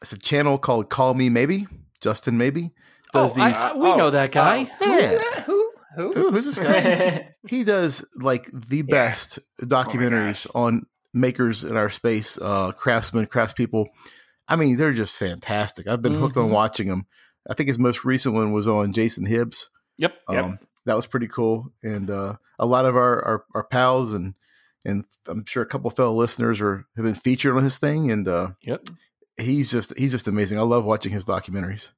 [0.00, 1.66] it's a channel called Call Me Maybe.
[2.00, 2.72] Justin Maybe
[3.12, 3.56] does oh, these.
[3.56, 4.70] I- we Oh, know that guy.
[4.80, 4.98] oh.
[4.98, 5.42] Yeah.
[5.42, 5.70] Who?
[5.96, 6.18] Who?
[6.18, 7.34] Ooh, who's this guy?
[7.48, 8.82] he does like the Yeah.
[8.88, 13.86] best documentaries on makers in our space, uh, craftsmen, craftspeople.
[14.52, 15.86] I mean, they're just fantastic.
[15.86, 16.52] I've been hooked on Mhm.
[16.52, 17.06] watching them.
[17.48, 19.70] I think his most recent one was on Jason Hibbs.
[19.98, 20.14] Yep.
[20.30, 20.44] Yep.
[20.44, 24.34] Um, that was pretty cool, and uh, a lot of our, our our pals and
[24.84, 28.26] and I'm sure a couple fellow listeners are have been featured on his thing, and
[28.28, 28.88] uh, Yep.
[29.38, 30.58] he's just he's just amazing.
[30.58, 31.90] I love watching his documentaries.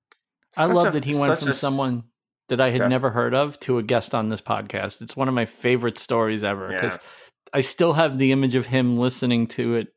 [0.57, 2.05] I Such love a- that he went from a s- someone
[2.51, 2.89] that I had Yeah.
[2.89, 5.01] never heard of to a guest on this podcast.
[5.01, 7.09] It's one of my favorite stories ever because Yeah.
[7.55, 9.94] I still have the image of him listening to it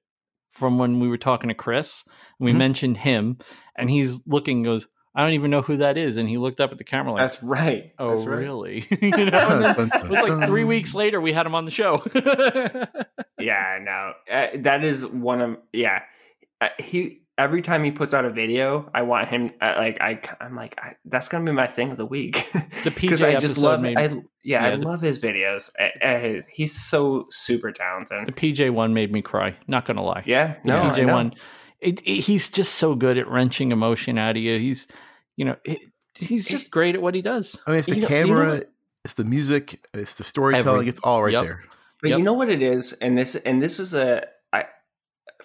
[0.57, 2.03] from when we were talking to Chris.
[2.39, 2.57] And we Mhm.
[2.57, 3.37] mentioned him,
[3.75, 6.17] and he's looking, goes, I don't even know who that is.
[6.17, 7.91] And he looked up at the camera like, That's right.
[7.97, 8.37] Oh, That's right.
[8.39, 8.85] really?
[9.01, 11.65] you know, and then Dun, it was like three weeks later, we had him on
[11.65, 12.03] the show.
[13.39, 16.01] Yeah, no, uh, that is one of yeah.
[16.59, 20.19] Uh, he every time he puts out a video, I want him uh, like I
[20.39, 22.49] I'm like I, that's gonna be my thing of the week
[22.83, 25.69] The because PJ I just episode love made- I yeah, I the- love his videos.
[26.01, 28.27] Uh, he's so super talented.
[28.27, 28.31] the.
[28.31, 29.55] PJ one made me cry.
[29.67, 30.23] Not going to lie.
[30.25, 31.33] Yeah, The no, I PJ one,
[31.81, 34.57] it, it- he's just so good at wrenching emotion out of you.
[34.57, 34.87] He's,
[35.35, 35.79] you know, it,
[36.15, 37.59] he's just great at what he does.
[37.67, 38.61] I mean, it's the You know- you know camera,
[39.03, 40.79] it's the music, it's the storytelling.
[40.79, 41.43] Every- it's all right Yep.
[41.43, 41.63] there.
[42.01, 42.17] But Yep.
[42.19, 44.27] you know what it is, and this and this is a I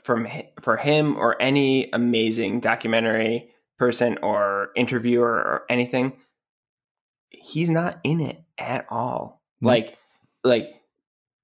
[0.04, 0.26] from
[0.60, 6.14] for him or any amazing documentary person or interviewer or anything.
[7.30, 9.42] He's not in it at all.
[9.62, 9.66] Mm.
[9.68, 9.98] Like,
[10.44, 10.68] like,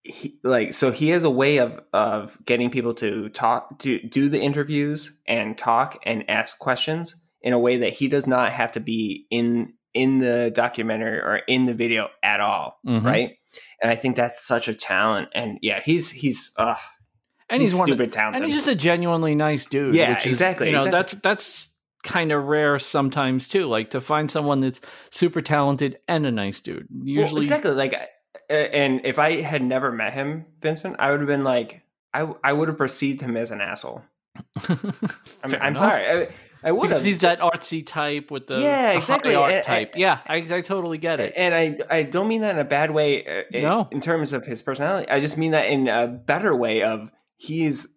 [0.03, 4.29] he, like so he has a way of of getting people to talk to do
[4.29, 8.73] the interviews and talk and ask questions in a way that he does not have
[8.73, 13.05] to be in in the documentary or in the video at all, Mhm.
[13.05, 13.37] right?
[13.83, 15.29] And I think that's such a talent.
[15.35, 16.77] And yeah, he's he's uh
[17.51, 18.43] And he's, he's, one of- stupid talented.
[18.43, 19.95] and he's just a genuinely nice dude.
[19.95, 20.99] Yeah, is, exactly, You know, exactly.
[20.99, 21.69] that's that's
[22.05, 23.67] kind of rare sometimes too.
[23.67, 24.81] Like to find someone that's
[25.11, 26.87] super talented and a nice dude.
[26.91, 27.95] Well, Usually, exactly like
[28.51, 31.83] and if I had never met him, Vincent, I would have been like
[32.15, 34.03] I I would have perceived him as an asshole.
[34.57, 34.77] I mean,
[35.51, 35.79] Fair I'm enough.
[35.79, 36.07] sorry.
[36.07, 36.29] I,
[36.63, 36.91] I would have.
[36.91, 39.35] because he's that artsy type with the Yeah, exactly.
[39.35, 39.93] art And- type.
[39.97, 41.33] yeah, I, I totally get it.
[41.37, 43.89] And I I don't mean that in a bad way uh, in, No.
[43.91, 45.09] in terms of his personality.
[45.11, 47.89] I just mean that in a better way of he's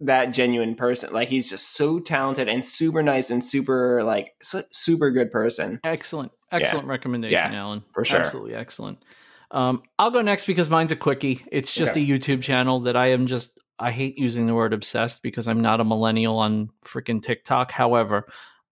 [0.00, 1.12] that genuine person.
[1.12, 5.80] Like he's just so talented and super nice and super like su- super good person.
[5.84, 7.82] Excellent, excellent recommendation, Yeah, Alan.
[7.92, 8.20] for sure.
[8.20, 9.02] absolutely excellent.
[9.50, 11.42] Um, I'll go next because mine's a quickie.
[11.50, 12.02] It's just Okay.
[12.02, 13.50] a YouTube channel that I am just.
[13.82, 17.72] I hate using the word obsessed because I'm not a millennial on freaking TikTok.
[17.72, 18.26] However,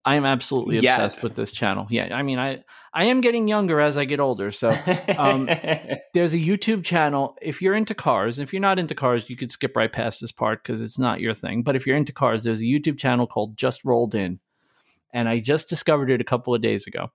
[0.05, 1.87] I am absolutely obsessed with this channel.
[1.91, 2.65] Yeah, I mean, I
[2.95, 4.71] I am getting younger as I get older, so
[5.19, 5.47] Um,
[6.15, 7.37] there's a YouTube channel.
[7.43, 10.33] If you're into cars, if you're not into cars, you could skip right past this
[10.33, 11.63] part because it's not your thing.
[11.63, 14.41] But if you're into cars, there's a YouTube channel called Just Rolled In.
[15.13, 17.11] And I just discovered it a couple of days ago.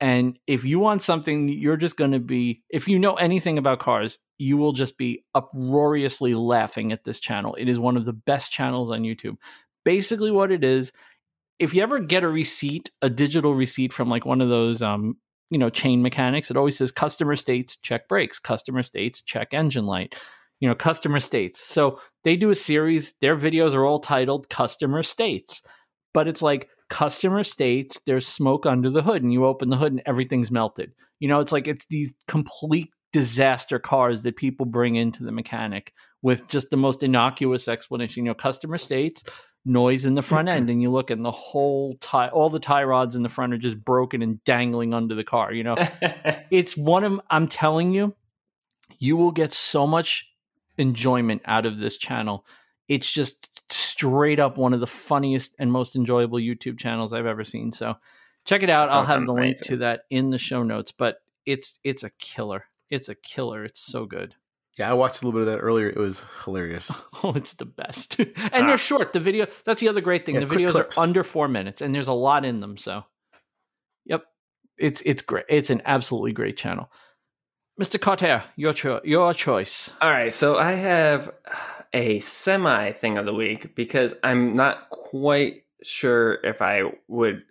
[0.00, 3.80] And if you want something, you're just going to be, if you know anything about
[3.80, 7.56] cars, you will just be uproariously laughing at this channel.
[7.56, 9.36] It is one of the best channels on YouTube.
[9.84, 10.92] Basically, what it is,
[11.58, 15.16] if you ever get a receipt, a digital receipt from like one of those um,
[15.50, 19.86] you know chain mechanics it always says customer states check brakes customer states check engine
[19.86, 20.14] light
[20.60, 21.60] you know customer states.
[21.60, 25.62] So they do a series their videos are all titled customer states
[26.14, 29.92] but it's like customer states there's smoke under the hood and you open the hood
[29.92, 30.92] and everything's melted.
[31.20, 35.92] You know it's like it's these complete disaster cars that people bring into the mechanic
[36.20, 38.24] with just the most innocuous explanation.
[38.24, 39.22] You know customer states
[39.68, 42.82] noise in the front end and you look and the whole tie all the tie
[42.82, 45.76] rods in the front are just broken and dangling under the car you know?
[46.50, 48.14] It's one of i'm telling you
[48.98, 50.26] you will get so much
[50.78, 52.46] enjoyment out of this channel.
[52.88, 57.44] It's just straight up one of the funniest and most enjoyable youtube channels i've ever
[57.44, 57.72] seen.
[57.72, 57.96] So
[58.44, 58.88] check it out.
[58.88, 62.64] I'll have the link to that in the show notes but it's it's a killer.
[62.90, 63.64] It's a killer.
[63.64, 64.34] It's so good
[64.78, 65.88] Yeah, I watched a little bit of that earlier.
[65.88, 66.90] It was hilarious.
[67.24, 68.16] Oh, it's the best.
[68.20, 68.76] and they're ah.
[68.76, 69.12] short.
[69.12, 70.36] The video, that's the other great thing.
[70.36, 70.96] Yeah, the videos clips.
[70.96, 72.76] are under four minutes and there's a lot in them.
[72.78, 73.02] So,
[74.06, 74.22] yep.
[74.78, 75.46] It's it's great.
[75.48, 76.92] It's an absolutely great channel.
[77.80, 78.00] Mr.
[78.00, 79.90] Carter, your, cho- your choice.
[80.00, 81.32] All right, so I have
[81.92, 87.42] a semi thing of the week because I'm not quite sure if I would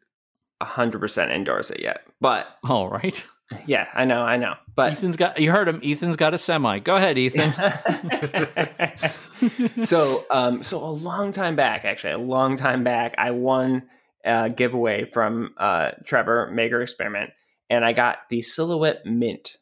[0.61, 2.01] 100% endorse it yet.
[2.21, 3.21] But All right.
[3.65, 4.55] Yeah, I know, I know.
[4.75, 5.79] But Ethan's got, you heard him.
[5.83, 6.79] Ethan's got a semi.
[6.79, 7.53] Go ahead, Ethan.
[9.83, 13.83] so um so a long time back actually a long time back i won
[14.25, 17.29] a giveaway from uh trevor maker experiment
[17.69, 19.57] and i got the silhouette mint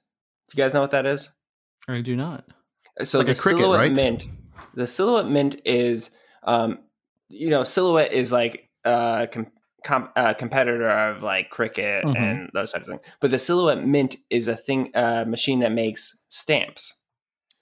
[0.49, 1.30] do you guys know what that is
[1.88, 2.45] I do not.
[3.03, 3.95] so Like the a Cricut, silhouette right?
[3.95, 4.28] mint
[4.74, 6.10] the silhouette mint is
[6.44, 6.80] um
[7.30, 9.48] you know silhouette is like uh, com-
[9.86, 12.18] com- uh competitor of like Cricut Mhm.
[12.18, 13.14] and those types of things.
[13.22, 16.94] But the silhouette mint is a thing uh machine that makes stamps.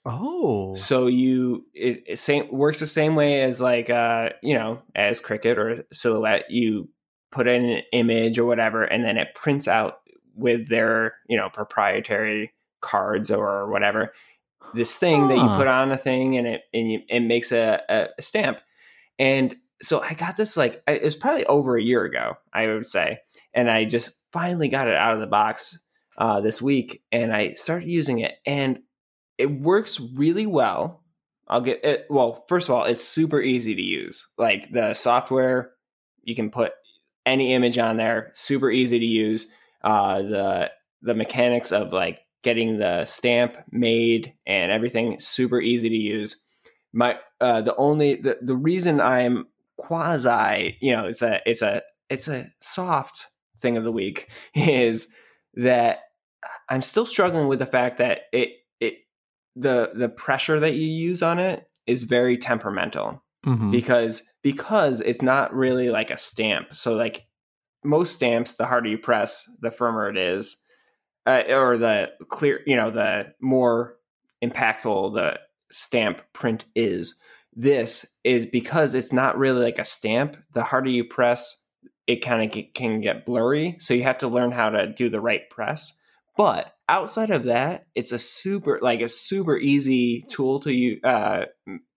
[0.06, 0.74] Oh.
[0.74, 5.20] so you it, it same works the same way as like uh you know as
[5.20, 6.50] Cricut or silhouette.
[6.50, 6.88] You
[7.30, 10.00] put in an image or whatever and then it prints out
[10.34, 14.12] with their you know proprietary cards or whatever.
[14.74, 17.80] This thing that you put on a thing and it and you, it makes a,
[17.88, 18.60] a, a stamp.
[19.18, 22.66] And so i got this like I- it was probably over a year ago i
[22.66, 23.18] would say
[23.52, 25.78] and i just finally got it out of the box
[26.18, 28.78] uh, this week and i started using it and
[29.38, 31.02] it works really well.
[31.48, 32.06] I'll get it.
[32.08, 34.26] Well, first of all, it's super easy to use.
[34.38, 35.72] Like the software,
[36.22, 36.72] you can put
[37.26, 38.30] any image on there.
[38.34, 39.48] Super easy to use.
[39.82, 40.70] Uh, the
[41.02, 46.42] the mechanics of like getting the stamp made and everything super easy to use.
[46.92, 49.46] My uh, the only the the reason I'm
[49.76, 53.26] quasi you know it's a it's a it's a soft
[53.60, 55.08] thing of the week is
[55.54, 56.00] that
[56.68, 58.94] I'm still struggling with the fact that it it
[59.56, 63.70] the the pressure that you use on it is very temperamental Mhm.
[63.70, 66.72] because because it's not really like a stamp.
[66.74, 67.26] So like
[67.84, 70.56] most stamps, the harder you press, the firmer it is,
[71.26, 73.96] uh, or the clear, you know, the more
[74.42, 75.38] impactful the
[75.70, 77.20] stamp print is.
[77.56, 80.36] This is because it's not really like a stamp.
[80.52, 81.64] The harder you press,
[82.06, 83.76] it kind of can get blurry.
[83.78, 85.92] So you have to learn how to do the right press.
[86.36, 91.44] But outside of that, it's a super like a super easy tool to use, uh,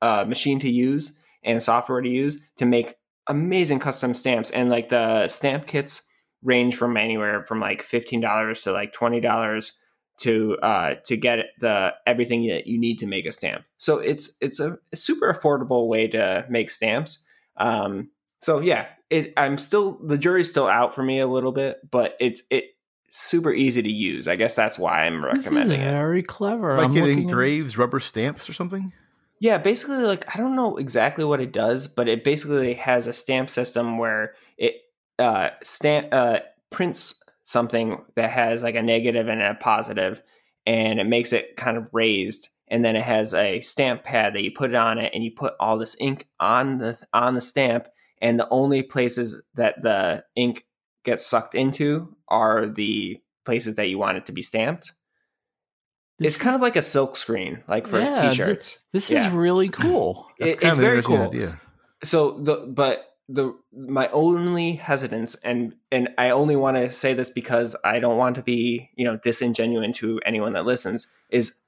[0.01, 2.93] uh, machine to use and software to use to make
[3.27, 4.51] amazing custom stamps.
[4.51, 6.03] And like the stamp kits
[6.43, 9.73] range from anywhere from like fifteen dollars to like twenty dollars
[10.19, 13.63] to uh, to get the everything that you need to make a stamp.
[13.77, 17.19] So it's it's a, a super affordable way to make stamps.
[17.57, 21.77] Um, so yeah, it, I'm still the jury's still out for me a little bit,
[21.89, 22.65] but it's it
[23.09, 24.27] super easy to use.
[24.27, 25.91] I guess that's why I'm This is recommending it.
[25.91, 26.75] very clever.
[26.75, 28.91] Like I'm it looking at- engraves rubber stamps or something.
[29.39, 33.13] Yeah, basically, like I don't know exactly what it does, but it basically has a
[33.13, 34.73] stamp system where it
[35.19, 36.39] uh, stamp uh,
[36.71, 40.21] prints something that has like a negative and a positive,
[40.65, 44.43] and it makes it kind of raised, and then it has a stamp pad that
[44.43, 47.41] you put it on it, and you put all this ink on the on the
[47.41, 47.87] stamp,
[48.21, 50.65] and the only places that the ink
[51.05, 54.91] gets sucked into are the places that you want it to be stamped.
[56.19, 58.79] This it's kind of like a silk screen, like for Yeah, t-shirts.
[58.91, 59.25] This Yeah.
[59.27, 60.27] is really cool.
[60.37, 61.21] That's It- kind it's of very cool.
[61.27, 61.61] idea.
[62.03, 67.29] So the but the my only hesitance and and I only want to say this
[67.29, 71.59] because I don't want to be you know disingenuous to anyone that listens is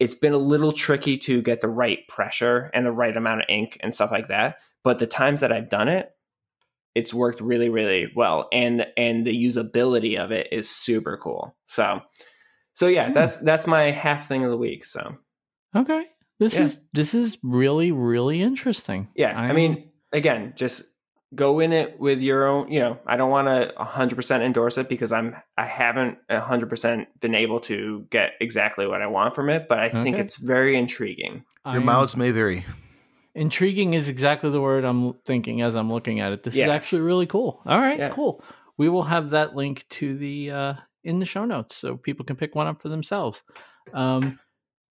[0.00, 3.46] it's been a little tricky to get the right pressure and the right amount of
[3.48, 4.56] ink and stuff like that.
[4.84, 6.10] But the times that I've done it,
[6.94, 11.56] it's worked really really well and and the usability of it is super cool.
[11.66, 12.00] So
[12.72, 13.12] so yeah, Hmm.
[13.14, 14.84] that's that's my half thing of the week.
[14.84, 15.16] So
[15.74, 16.06] Okay.
[16.40, 16.62] This Yeah.
[16.64, 19.08] is this is really really interesting.
[19.14, 20.82] Yeah, I I'm- mean, again, just
[21.34, 22.70] go in it with your own.
[22.70, 26.68] You know, I don't want to 100 percent endorse it because I'm I haven't 100
[26.68, 30.36] percent been able to get exactly what I want from it, but I think it's
[30.36, 31.44] very intriguing.
[31.64, 32.64] Your I'm- may vary.
[33.34, 36.42] Intriguing is exactly the word I'm thinking as I'm looking at it.
[36.42, 37.60] This is actually really cool.
[37.66, 38.08] All right, Yeah.
[38.08, 38.42] cool.
[38.78, 40.74] We will have that link to the uh,
[41.04, 43.42] in the show notes so people can pick one up for themselves.
[43.92, 44.38] Um,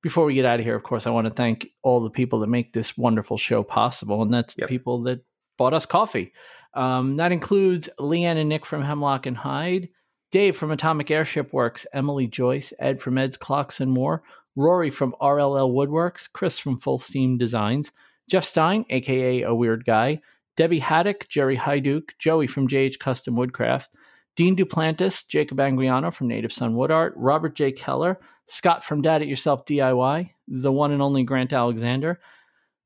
[0.03, 2.39] before we get out of here, of course, I want to thank all the people
[2.41, 5.21] that make this wonderful show possible, and that's the people that
[5.57, 6.34] bought us coffee.
[6.73, 9.90] Um, that includes Leanne and Nick from Hemlock and Hyde,
[10.32, 14.23] Dave from Atomic Airship Works, Emily Joyce, Ed from Ed's Clocks and More,
[14.56, 17.91] Rory from RLL Woodworks, Chris from Full Steam Designs,
[18.30, 20.22] Jeff Stein, aka A Weird Guy,
[20.57, 23.90] Debbie Haddock, Jerry Hyduke, Joey from JH Custom Woodcraft,
[24.36, 27.72] Dean Duplantis, Jacob Angriano from Native Son Wood Art, Robert J.
[27.72, 32.19] Keller, Scott from Dad It Yourself DIY, the one and only Grant Alexander,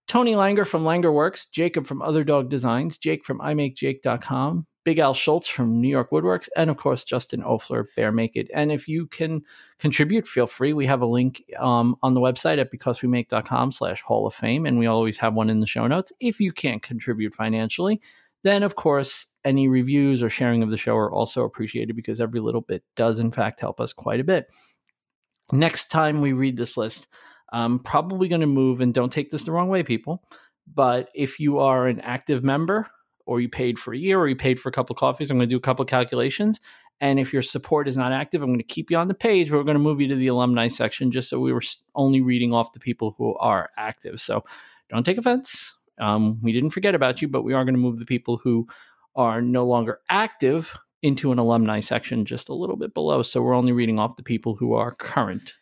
[0.09, 5.13] Tony Langer from Langer Works, Jacob from Other Dog Designs, Jake from IMakeJake.com, Big Al
[5.13, 8.49] Schultz from New York Woodworks, and of course Justin Ofler, Bear Make It.
[8.51, 9.43] And if you can
[9.77, 10.73] contribute, feel free.
[10.73, 14.79] We have a link um, on the website at becausewemake.com slash Hall of Fame, and
[14.79, 16.11] we always have one in the show notes.
[16.19, 18.01] If you can't contribute financially,
[18.43, 22.39] then of course any reviews or sharing of the show are also appreciated because every
[22.39, 24.47] little bit does in fact help us quite a bit.
[25.51, 27.07] Next time we read this list,
[27.51, 30.23] I'm probably going to move, and don't take this the wrong way, people,
[30.73, 32.87] but if you are an active member
[33.25, 35.37] or you paid for a year or you paid for a couple of coffees, I'm
[35.37, 36.59] going to do a couple of calculations.
[37.01, 39.51] And if your support is not active, I'm going to keep you on the page,
[39.51, 41.61] we're going to move you to the alumni section just so we were
[41.95, 44.19] only reading off the people who are active.
[44.19, 44.43] So
[44.89, 45.75] don't take offense.
[45.99, 48.67] Um, we didn't forget about you, but we are going to move the people who
[49.15, 53.21] are no longer active into an alumni section just a little bit below.
[53.21, 55.53] So we're only reading off the people who are current.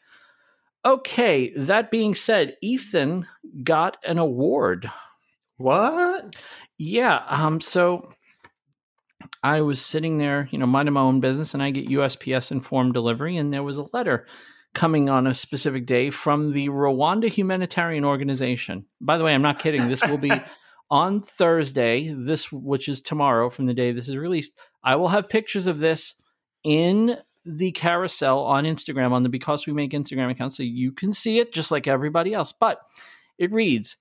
[0.85, 3.27] Okay, that being said, Ethan
[3.63, 4.89] got an award.
[5.57, 6.35] What?
[6.77, 7.23] Yeah.
[7.27, 7.59] Um.
[7.59, 8.13] So
[9.43, 12.93] I was sitting there, you know, minding my own business, and I get USPS informed
[12.93, 14.27] delivery, and there was a letter
[14.73, 18.85] coming on a specific day from the Rwanda Humanitarian Organization.
[19.01, 19.87] By the way, I'm not kidding.
[19.87, 20.31] This will be
[20.91, 22.13] on Thursday.
[22.15, 24.53] This, which is tomorrow, from the day this is released.
[24.83, 26.13] I will have pictures of this
[26.63, 27.17] in
[27.47, 31.39] the carousel on Instagram on the Because We Make Instagram account, so you can see
[31.39, 32.51] it just like everybody else.
[32.51, 32.81] But
[33.37, 33.97] it reads.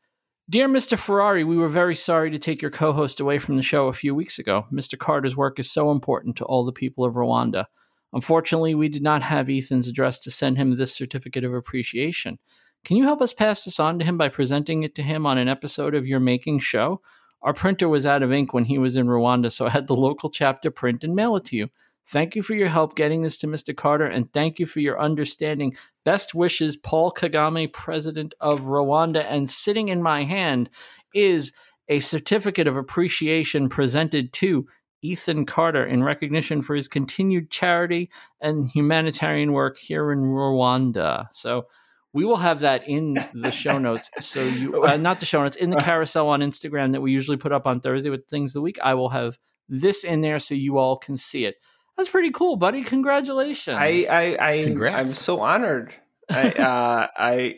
[0.48, 0.98] Dear Mr.
[0.98, 3.93] Ferrari, we were very sorry to take your co host away from the show a
[3.93, 4.66] few weeks ago.
[4.73, 4.98] Mr.
[4.98, 7.66] Carter's work is so important to all the people of Rwanda.
[8.12, 12.39] Unfortunately, we did not have Ethan's address to send him this certificate of appreciation.
[12.85, 15.39] Can you help us pass this on to him by presenting it to him on
[15.39, 17.01] an episode of your making show?
[17.43, 19.94] Our printer was out of ink when he was in Rwanda, so I had the
[19.94, 21.68] local chapter print and mail it to you.
[22.09, 23.77] Thank you for your help getting this to Mr.
[23.77, 25.77] Carter, and thank you for your understanding.
[26.05, 29.24] Best wishes, Paul Kagame, President of Rwanda.
[29.28, 30.70] And sitting in my hand
[31.15, 31.53] is
[31.89, 34.66] a certificate of appreciation presented to
[35.03, 38.11] Ethan Carter in recognition for his continued charity
[38.41, 41.27] and humanitarian work here in Rwanda.
[41.33, 41.66] So
[42.12, 44.11] we will have that in the show notes.
[44.20, 47.37] So you, uh, not the show notes, in the carousel on Instagram that we usually
[47.37, 48.78] put up on Thursday with things of the week.
[48.83, 49.39] I will have
[49.69, 51.57] this in there so you all can see it.
[51.97, 52.82] That's pretty cool, buddy.
[52.82, 53.77] Congratulations.
[53.78, 54.97] I I, I Congrats.
[54.97, 55.94] I'm so honored.
[56.31, 57.56] I uh, I,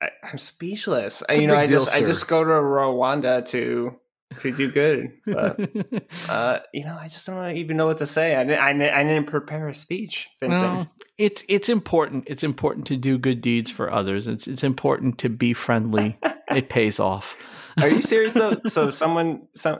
[0.00, 1.22] I I'm speechless.
[1.28, 3.94] I, It's a you know, big I deal, just I just go to Rwanda to
[4.40, 5.58] to do good, but
[6.28, 8.34] uh, you know, I just don't even know what to say.
[8.36, 10.62] I didn't I, didn't- I didn't prepare a speech, Vincent.
[10.62, 10.86] No,
[11.16, 12.24] it's it's important.
[12.26, 14.28] It's important to do good deeds for others.
[14.28, 16.18] It's it's important to be friendly.
[16.50, 17.34] it pays off.
[17.78, 18.60] Are you serious though?
[18.66, 19.78] so someone some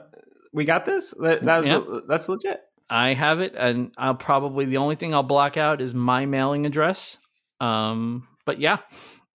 [0.52, 1.12] we got this.
[1.20, 1.80] That, that was Yeah.
[2.08, 2.62] that's legit.
[2.88, 6.66] I have it, and I'll probably the only thing I'll block out is my mailing
[6.66, 7.18] address.
[7.60, 8.78] Um, but yeah,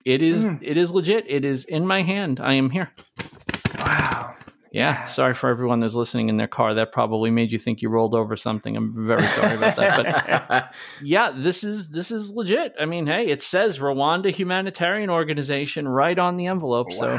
[0.06, 0.60] it is Mm.
[0.62, 1.26] it is legit.
[1.28, 2.40] It is in my hand.
[2.40, 2.92] I am here.
[3.80, 4.36] Wow.
[4.72, 4.92] Yeah.
[4.94, 5.06] Yeah.
[5.06, 6.74] Sorry for everyone that's listening in their car.
[6.76, 8.78] That probably made you think you rolled over something.
[8.78, 10.48] I'm very sorry about that.
[10.48, 10.66] But
[11.04, 12.74] yeah, this is this is legit.
[12.80, 16.94] I mean, hey, it says Rwanda Humanitarian Organization right on the envelope.
[16.94, 17.18] So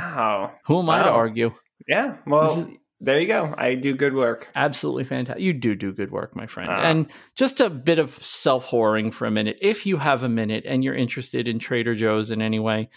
[0.64, 1.52] who am I to argue?
[1.86, 2.16] Yeah.
[2.26, 2.70] Well,
[3.02, 3.54] there you go.
[3.58, 4.48] I do good work.
[4.54, 5.42] Absolutely fantastic.
[5.42, 6.70] You do do good work, my friend.
[6.70, 6.82] Ah.
[6.82, 9.58] and just a bit of self whoring for a minute.
[9.60, 12.88] If you have a minute and you're interested in Trader Joe's in any way,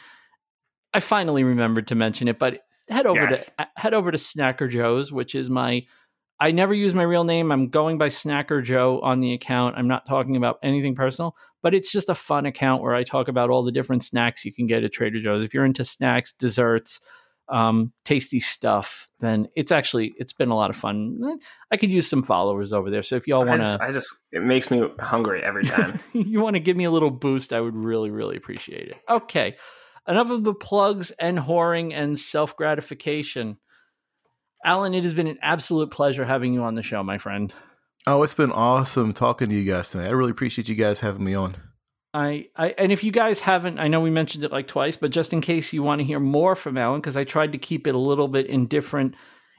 [0.94, 3.50] I finally remembered to mention it, but head over Yes.
[3.58, 5.86] to head over to Snacker Joe's, which is my
[6.40, 7.50] I never use my real name.
[7.52, 9.76] I'm going by Snacker Joe on the account.
[9.78, 13.30] I'm not talking about anything personal, but it's just a fun account where I talk
[13.30, 15.44] about all the different snacks you can get at Trader Joe's.
[15.44, 17.00] If you're into snacks, desserts,
[17.50, 21.40] um, tasty stuff, then it's actually it's been a lot of fun.
[21.72, 23.04] I could use some followers over there.
[23.04, 26.00] So if y'all want just, to I just, it makes me hungry every time.
[26.14, 28.98] you want to give me a little boost, I would really, really appreciate it.
[29.10, 29.56] Okay.
[30.08, 33.58] Enough of the plugs and whoring and self gratification.
[34.64, 37.54] Alan, it has been an absolute pleasure having you on the show, my friend.
[38.08, 40.08] oh, it's been awesome talking to you guys tonight.
[40.08, 41.58] I really appreciate you guys having me on.
[42.16, 45.12] I, I and if you guys haven't, I know we mentioned it like twice, but
[45.12, 47.88] just in case you want to hear more from Alan, because I tried to keep
[47.88, 49.16] it a little bit in different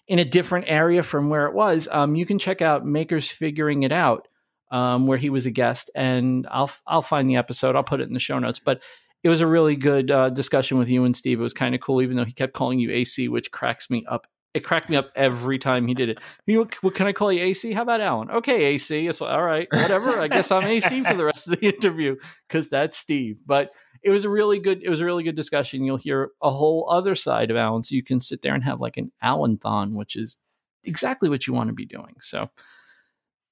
[0.08, 3.82] in a different area from where it was, um, you can check out Makers Figuring
[3.82, 4.26] It Out,
[4.70, 7.76] um, where he was a guest, and I'll I'll find the episode.
[7.76, 8.58] I'll put it in the show notes.
[8.58, 8.82] But
[9.22, 11.38] it was a really good uh, discussion with you and Steve.
[11.38, 14.06] It was kind of cool, even though he kept calling you AC, which cracks me
[14.08, 14.26] up.
[14.56, 16.18] It cracked me up every time he did it.
[16.46, 17.74] You know, what can I call you AC?
[17.74, 18.30] How about Alan?
[18.30, 19.06] Okay, AC.
[19.06, 20.18] It's like, all right, whatever.
[20.18, 22.16] I guess I'm AC for the rest of the interview
[22.48, 23.36] because that's Steve.
[23.44, 23.72] But
[24.02, 24.82] it was a really good.
[24.82, 25.84] It was a really good discussion.
[25.84, 28.80] You'll hear a whole other side of Alan, so you can sit there and have
[28.80, 30.38] like an Alan-thon, which is
[30.84, 32.14] exactly what you want to be doing.
[32.20, 32.48] So,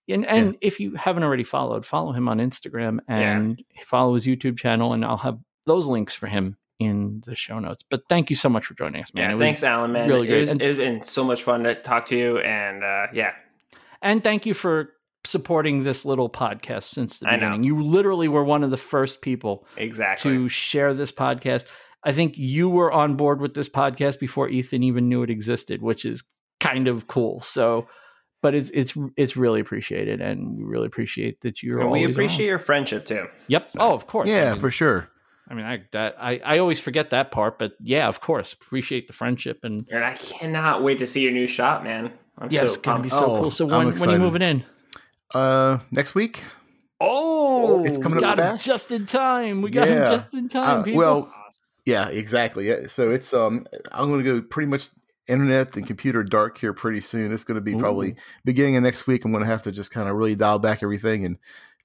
[0.09, 4.57] and and if you haven't already followed, follow him on Instagram and follow his YouTube
[4.57, 7.85] channel, and I'll have those links for him in the show notes.
[7.89, 9.31] But thank you so much for joining us, man.
[9.31, 9.37] yeah.
[9.37, 10.09] It Thanks, Alan, man.
[10.09, 10.41] really It great.
[10.43, 12.39] was- And- it's been so much fun to talk to you.
[12.39, 13.33] And uh, yeah,
[14.03, 14.91] And thank you for
[15.25, 17.47] supporting this little podcast since the I know.
[17.51, 17.65] beginning.
[17.65, 20.33] You literally were one of the first people exactly.
[20.33, 21.65] to share this podcast.
[22.03, 25.81] I think you were on board with this podcast before Ethan even knew it existed,
[25.81, 26.23] which is
[26.61, 27.41] kind of cool.
[27.41, 27.89] So,
[28.43, 31.81] but it's it's it's really appreciated, and we really appreciate that you're.
[31.81, 32.49] and we appreciate around.
[32.49, 33.27] your friendship too.
[33.49, 33.71] Yep.
[33.71, 34.29] So- oh, of course.
[34.29, 35.09] I yeah, mean, for sure.
[35.49, 39.07] I mean, I that I I always forget that part, but yeah, of course, appreciate
[39.07, 39.87] the friendship and.
[39.91, 42.13] And I cannot wait to see your new shop, man.
[42.39, 43.51] I'm Yeah, so it's gonna be so Oh, cool.
[43.51, 44.65] So when when are you moving in?
[45.33, 46.45] Uh, next week.
[47.01, 48.65] Oh, It's coming we up got him fast.
[48.65, 49.61] just in time.
[49.63, 50.81] We got him just in time.
[50.81, 50.99] Uh, people.
[50.99, 51.35] well,
[51.85, 52.69] Yeah, exactly.
[52.69, 54.89] Yeah, So it's um, I'm going to go pretty much
[55.29, 57.33] internet and computer dark here pretty soon.
[57.33, 59.25] It's going to be probably beginning of next week.
[59.25, 61.37] I'm going to have to just kind of really dial back everything and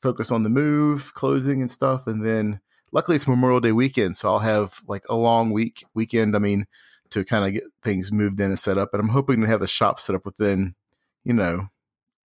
[0.01, 2.07] focus on the move, clothing, and stuff.
[2.07, 2.61] And then
[2.91, 6.35] luckily it's Memorial Day weekend, so I'll have like a long week weekend.
[6.35, 6.65] I mean,
[7.11, 8.93] to kind of get things moved in and set up.
[8.93, 10.75] And I'm hoping to have the shop set up within,
[11.23, 11.67] you know,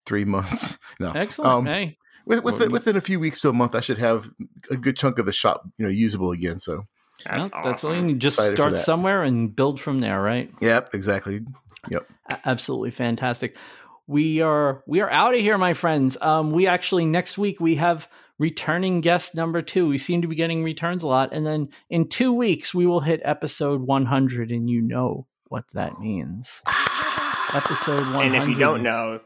[0.06, 0.77] three months.
[0.99, 1.52] No, excellent.
[1.52, 4.30] Um, hey, with, Well, within, within a few weeks to a month, I should have
[4.69, 6.60] a good chunk of the shop, you know, usable again.
[6.60, 6.84] So,
[7.26, 8.10] That's well, that's awesome.
[8.10, 8.15] you.
[8.15, 10.52] Just Excited start somewhere and build from there, right?
[10.61, 11.41] yep, exactly.
[12.30, 13.57] A- absolutely fantastic.
[14.06, 16.15] We are we are out of here, my friends.
[16.22, 18.07] Um, we actually next week we have
[18.39, 19.88] returning guest number two.
[19.88, 23.01] We seem to be getting returns a lot, and then in two weeks we will
[23.01, 26.61] hit episode 100, and you know what that means.
[27.53, 28.26] Episode 100.
[28.26, 29.19] And if you don't know,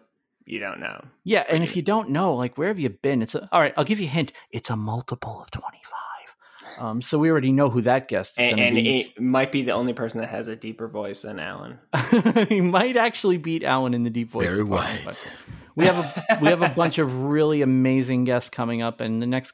[0.46, 1.02] you don't know.
[1.24, 3.22] Yeah, and if you don't know, like where have you been?
[3.22, 3.74] It's a, all right.
[3.78, 4.34] I'll give you a hint.
[4.52, 6.86] It's a multiple of twenty five.
[6.86, 9.00] Um, so we already know who that guest is And, going to and be.
[9.00, 11.80] it might be the only person that has a deeper voice than Alan.
[12.50, 14.44] he might actually beat Alan in the deep voice.
[14.46, 15.34] Very department, but white.
[15.78, 19.28] We have a we have a bunch of really amazing guests coming up, and the
[19.28, 19.54] next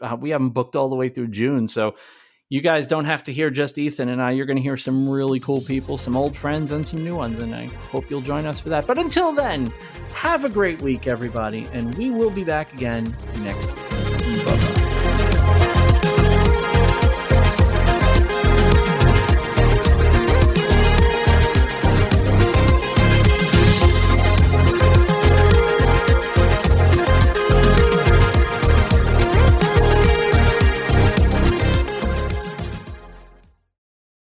[0.00, 1.96] uh, we haven't booked all the way through June, so
[2.48, 4.30] you guys don't have to hear just Ethan and I.
[4.30, 7.40] You're going to hear some really cool people, some old friends, and some new ones,
[7.40, 8.86] and I hope you'll join us for that.
[8.86, 9.72] But until then,
[10.14, 13.04] have a great week, everybody, and we will be back again
[13.40, 14.44] next week.
[14.46, 14.83] Bye bye.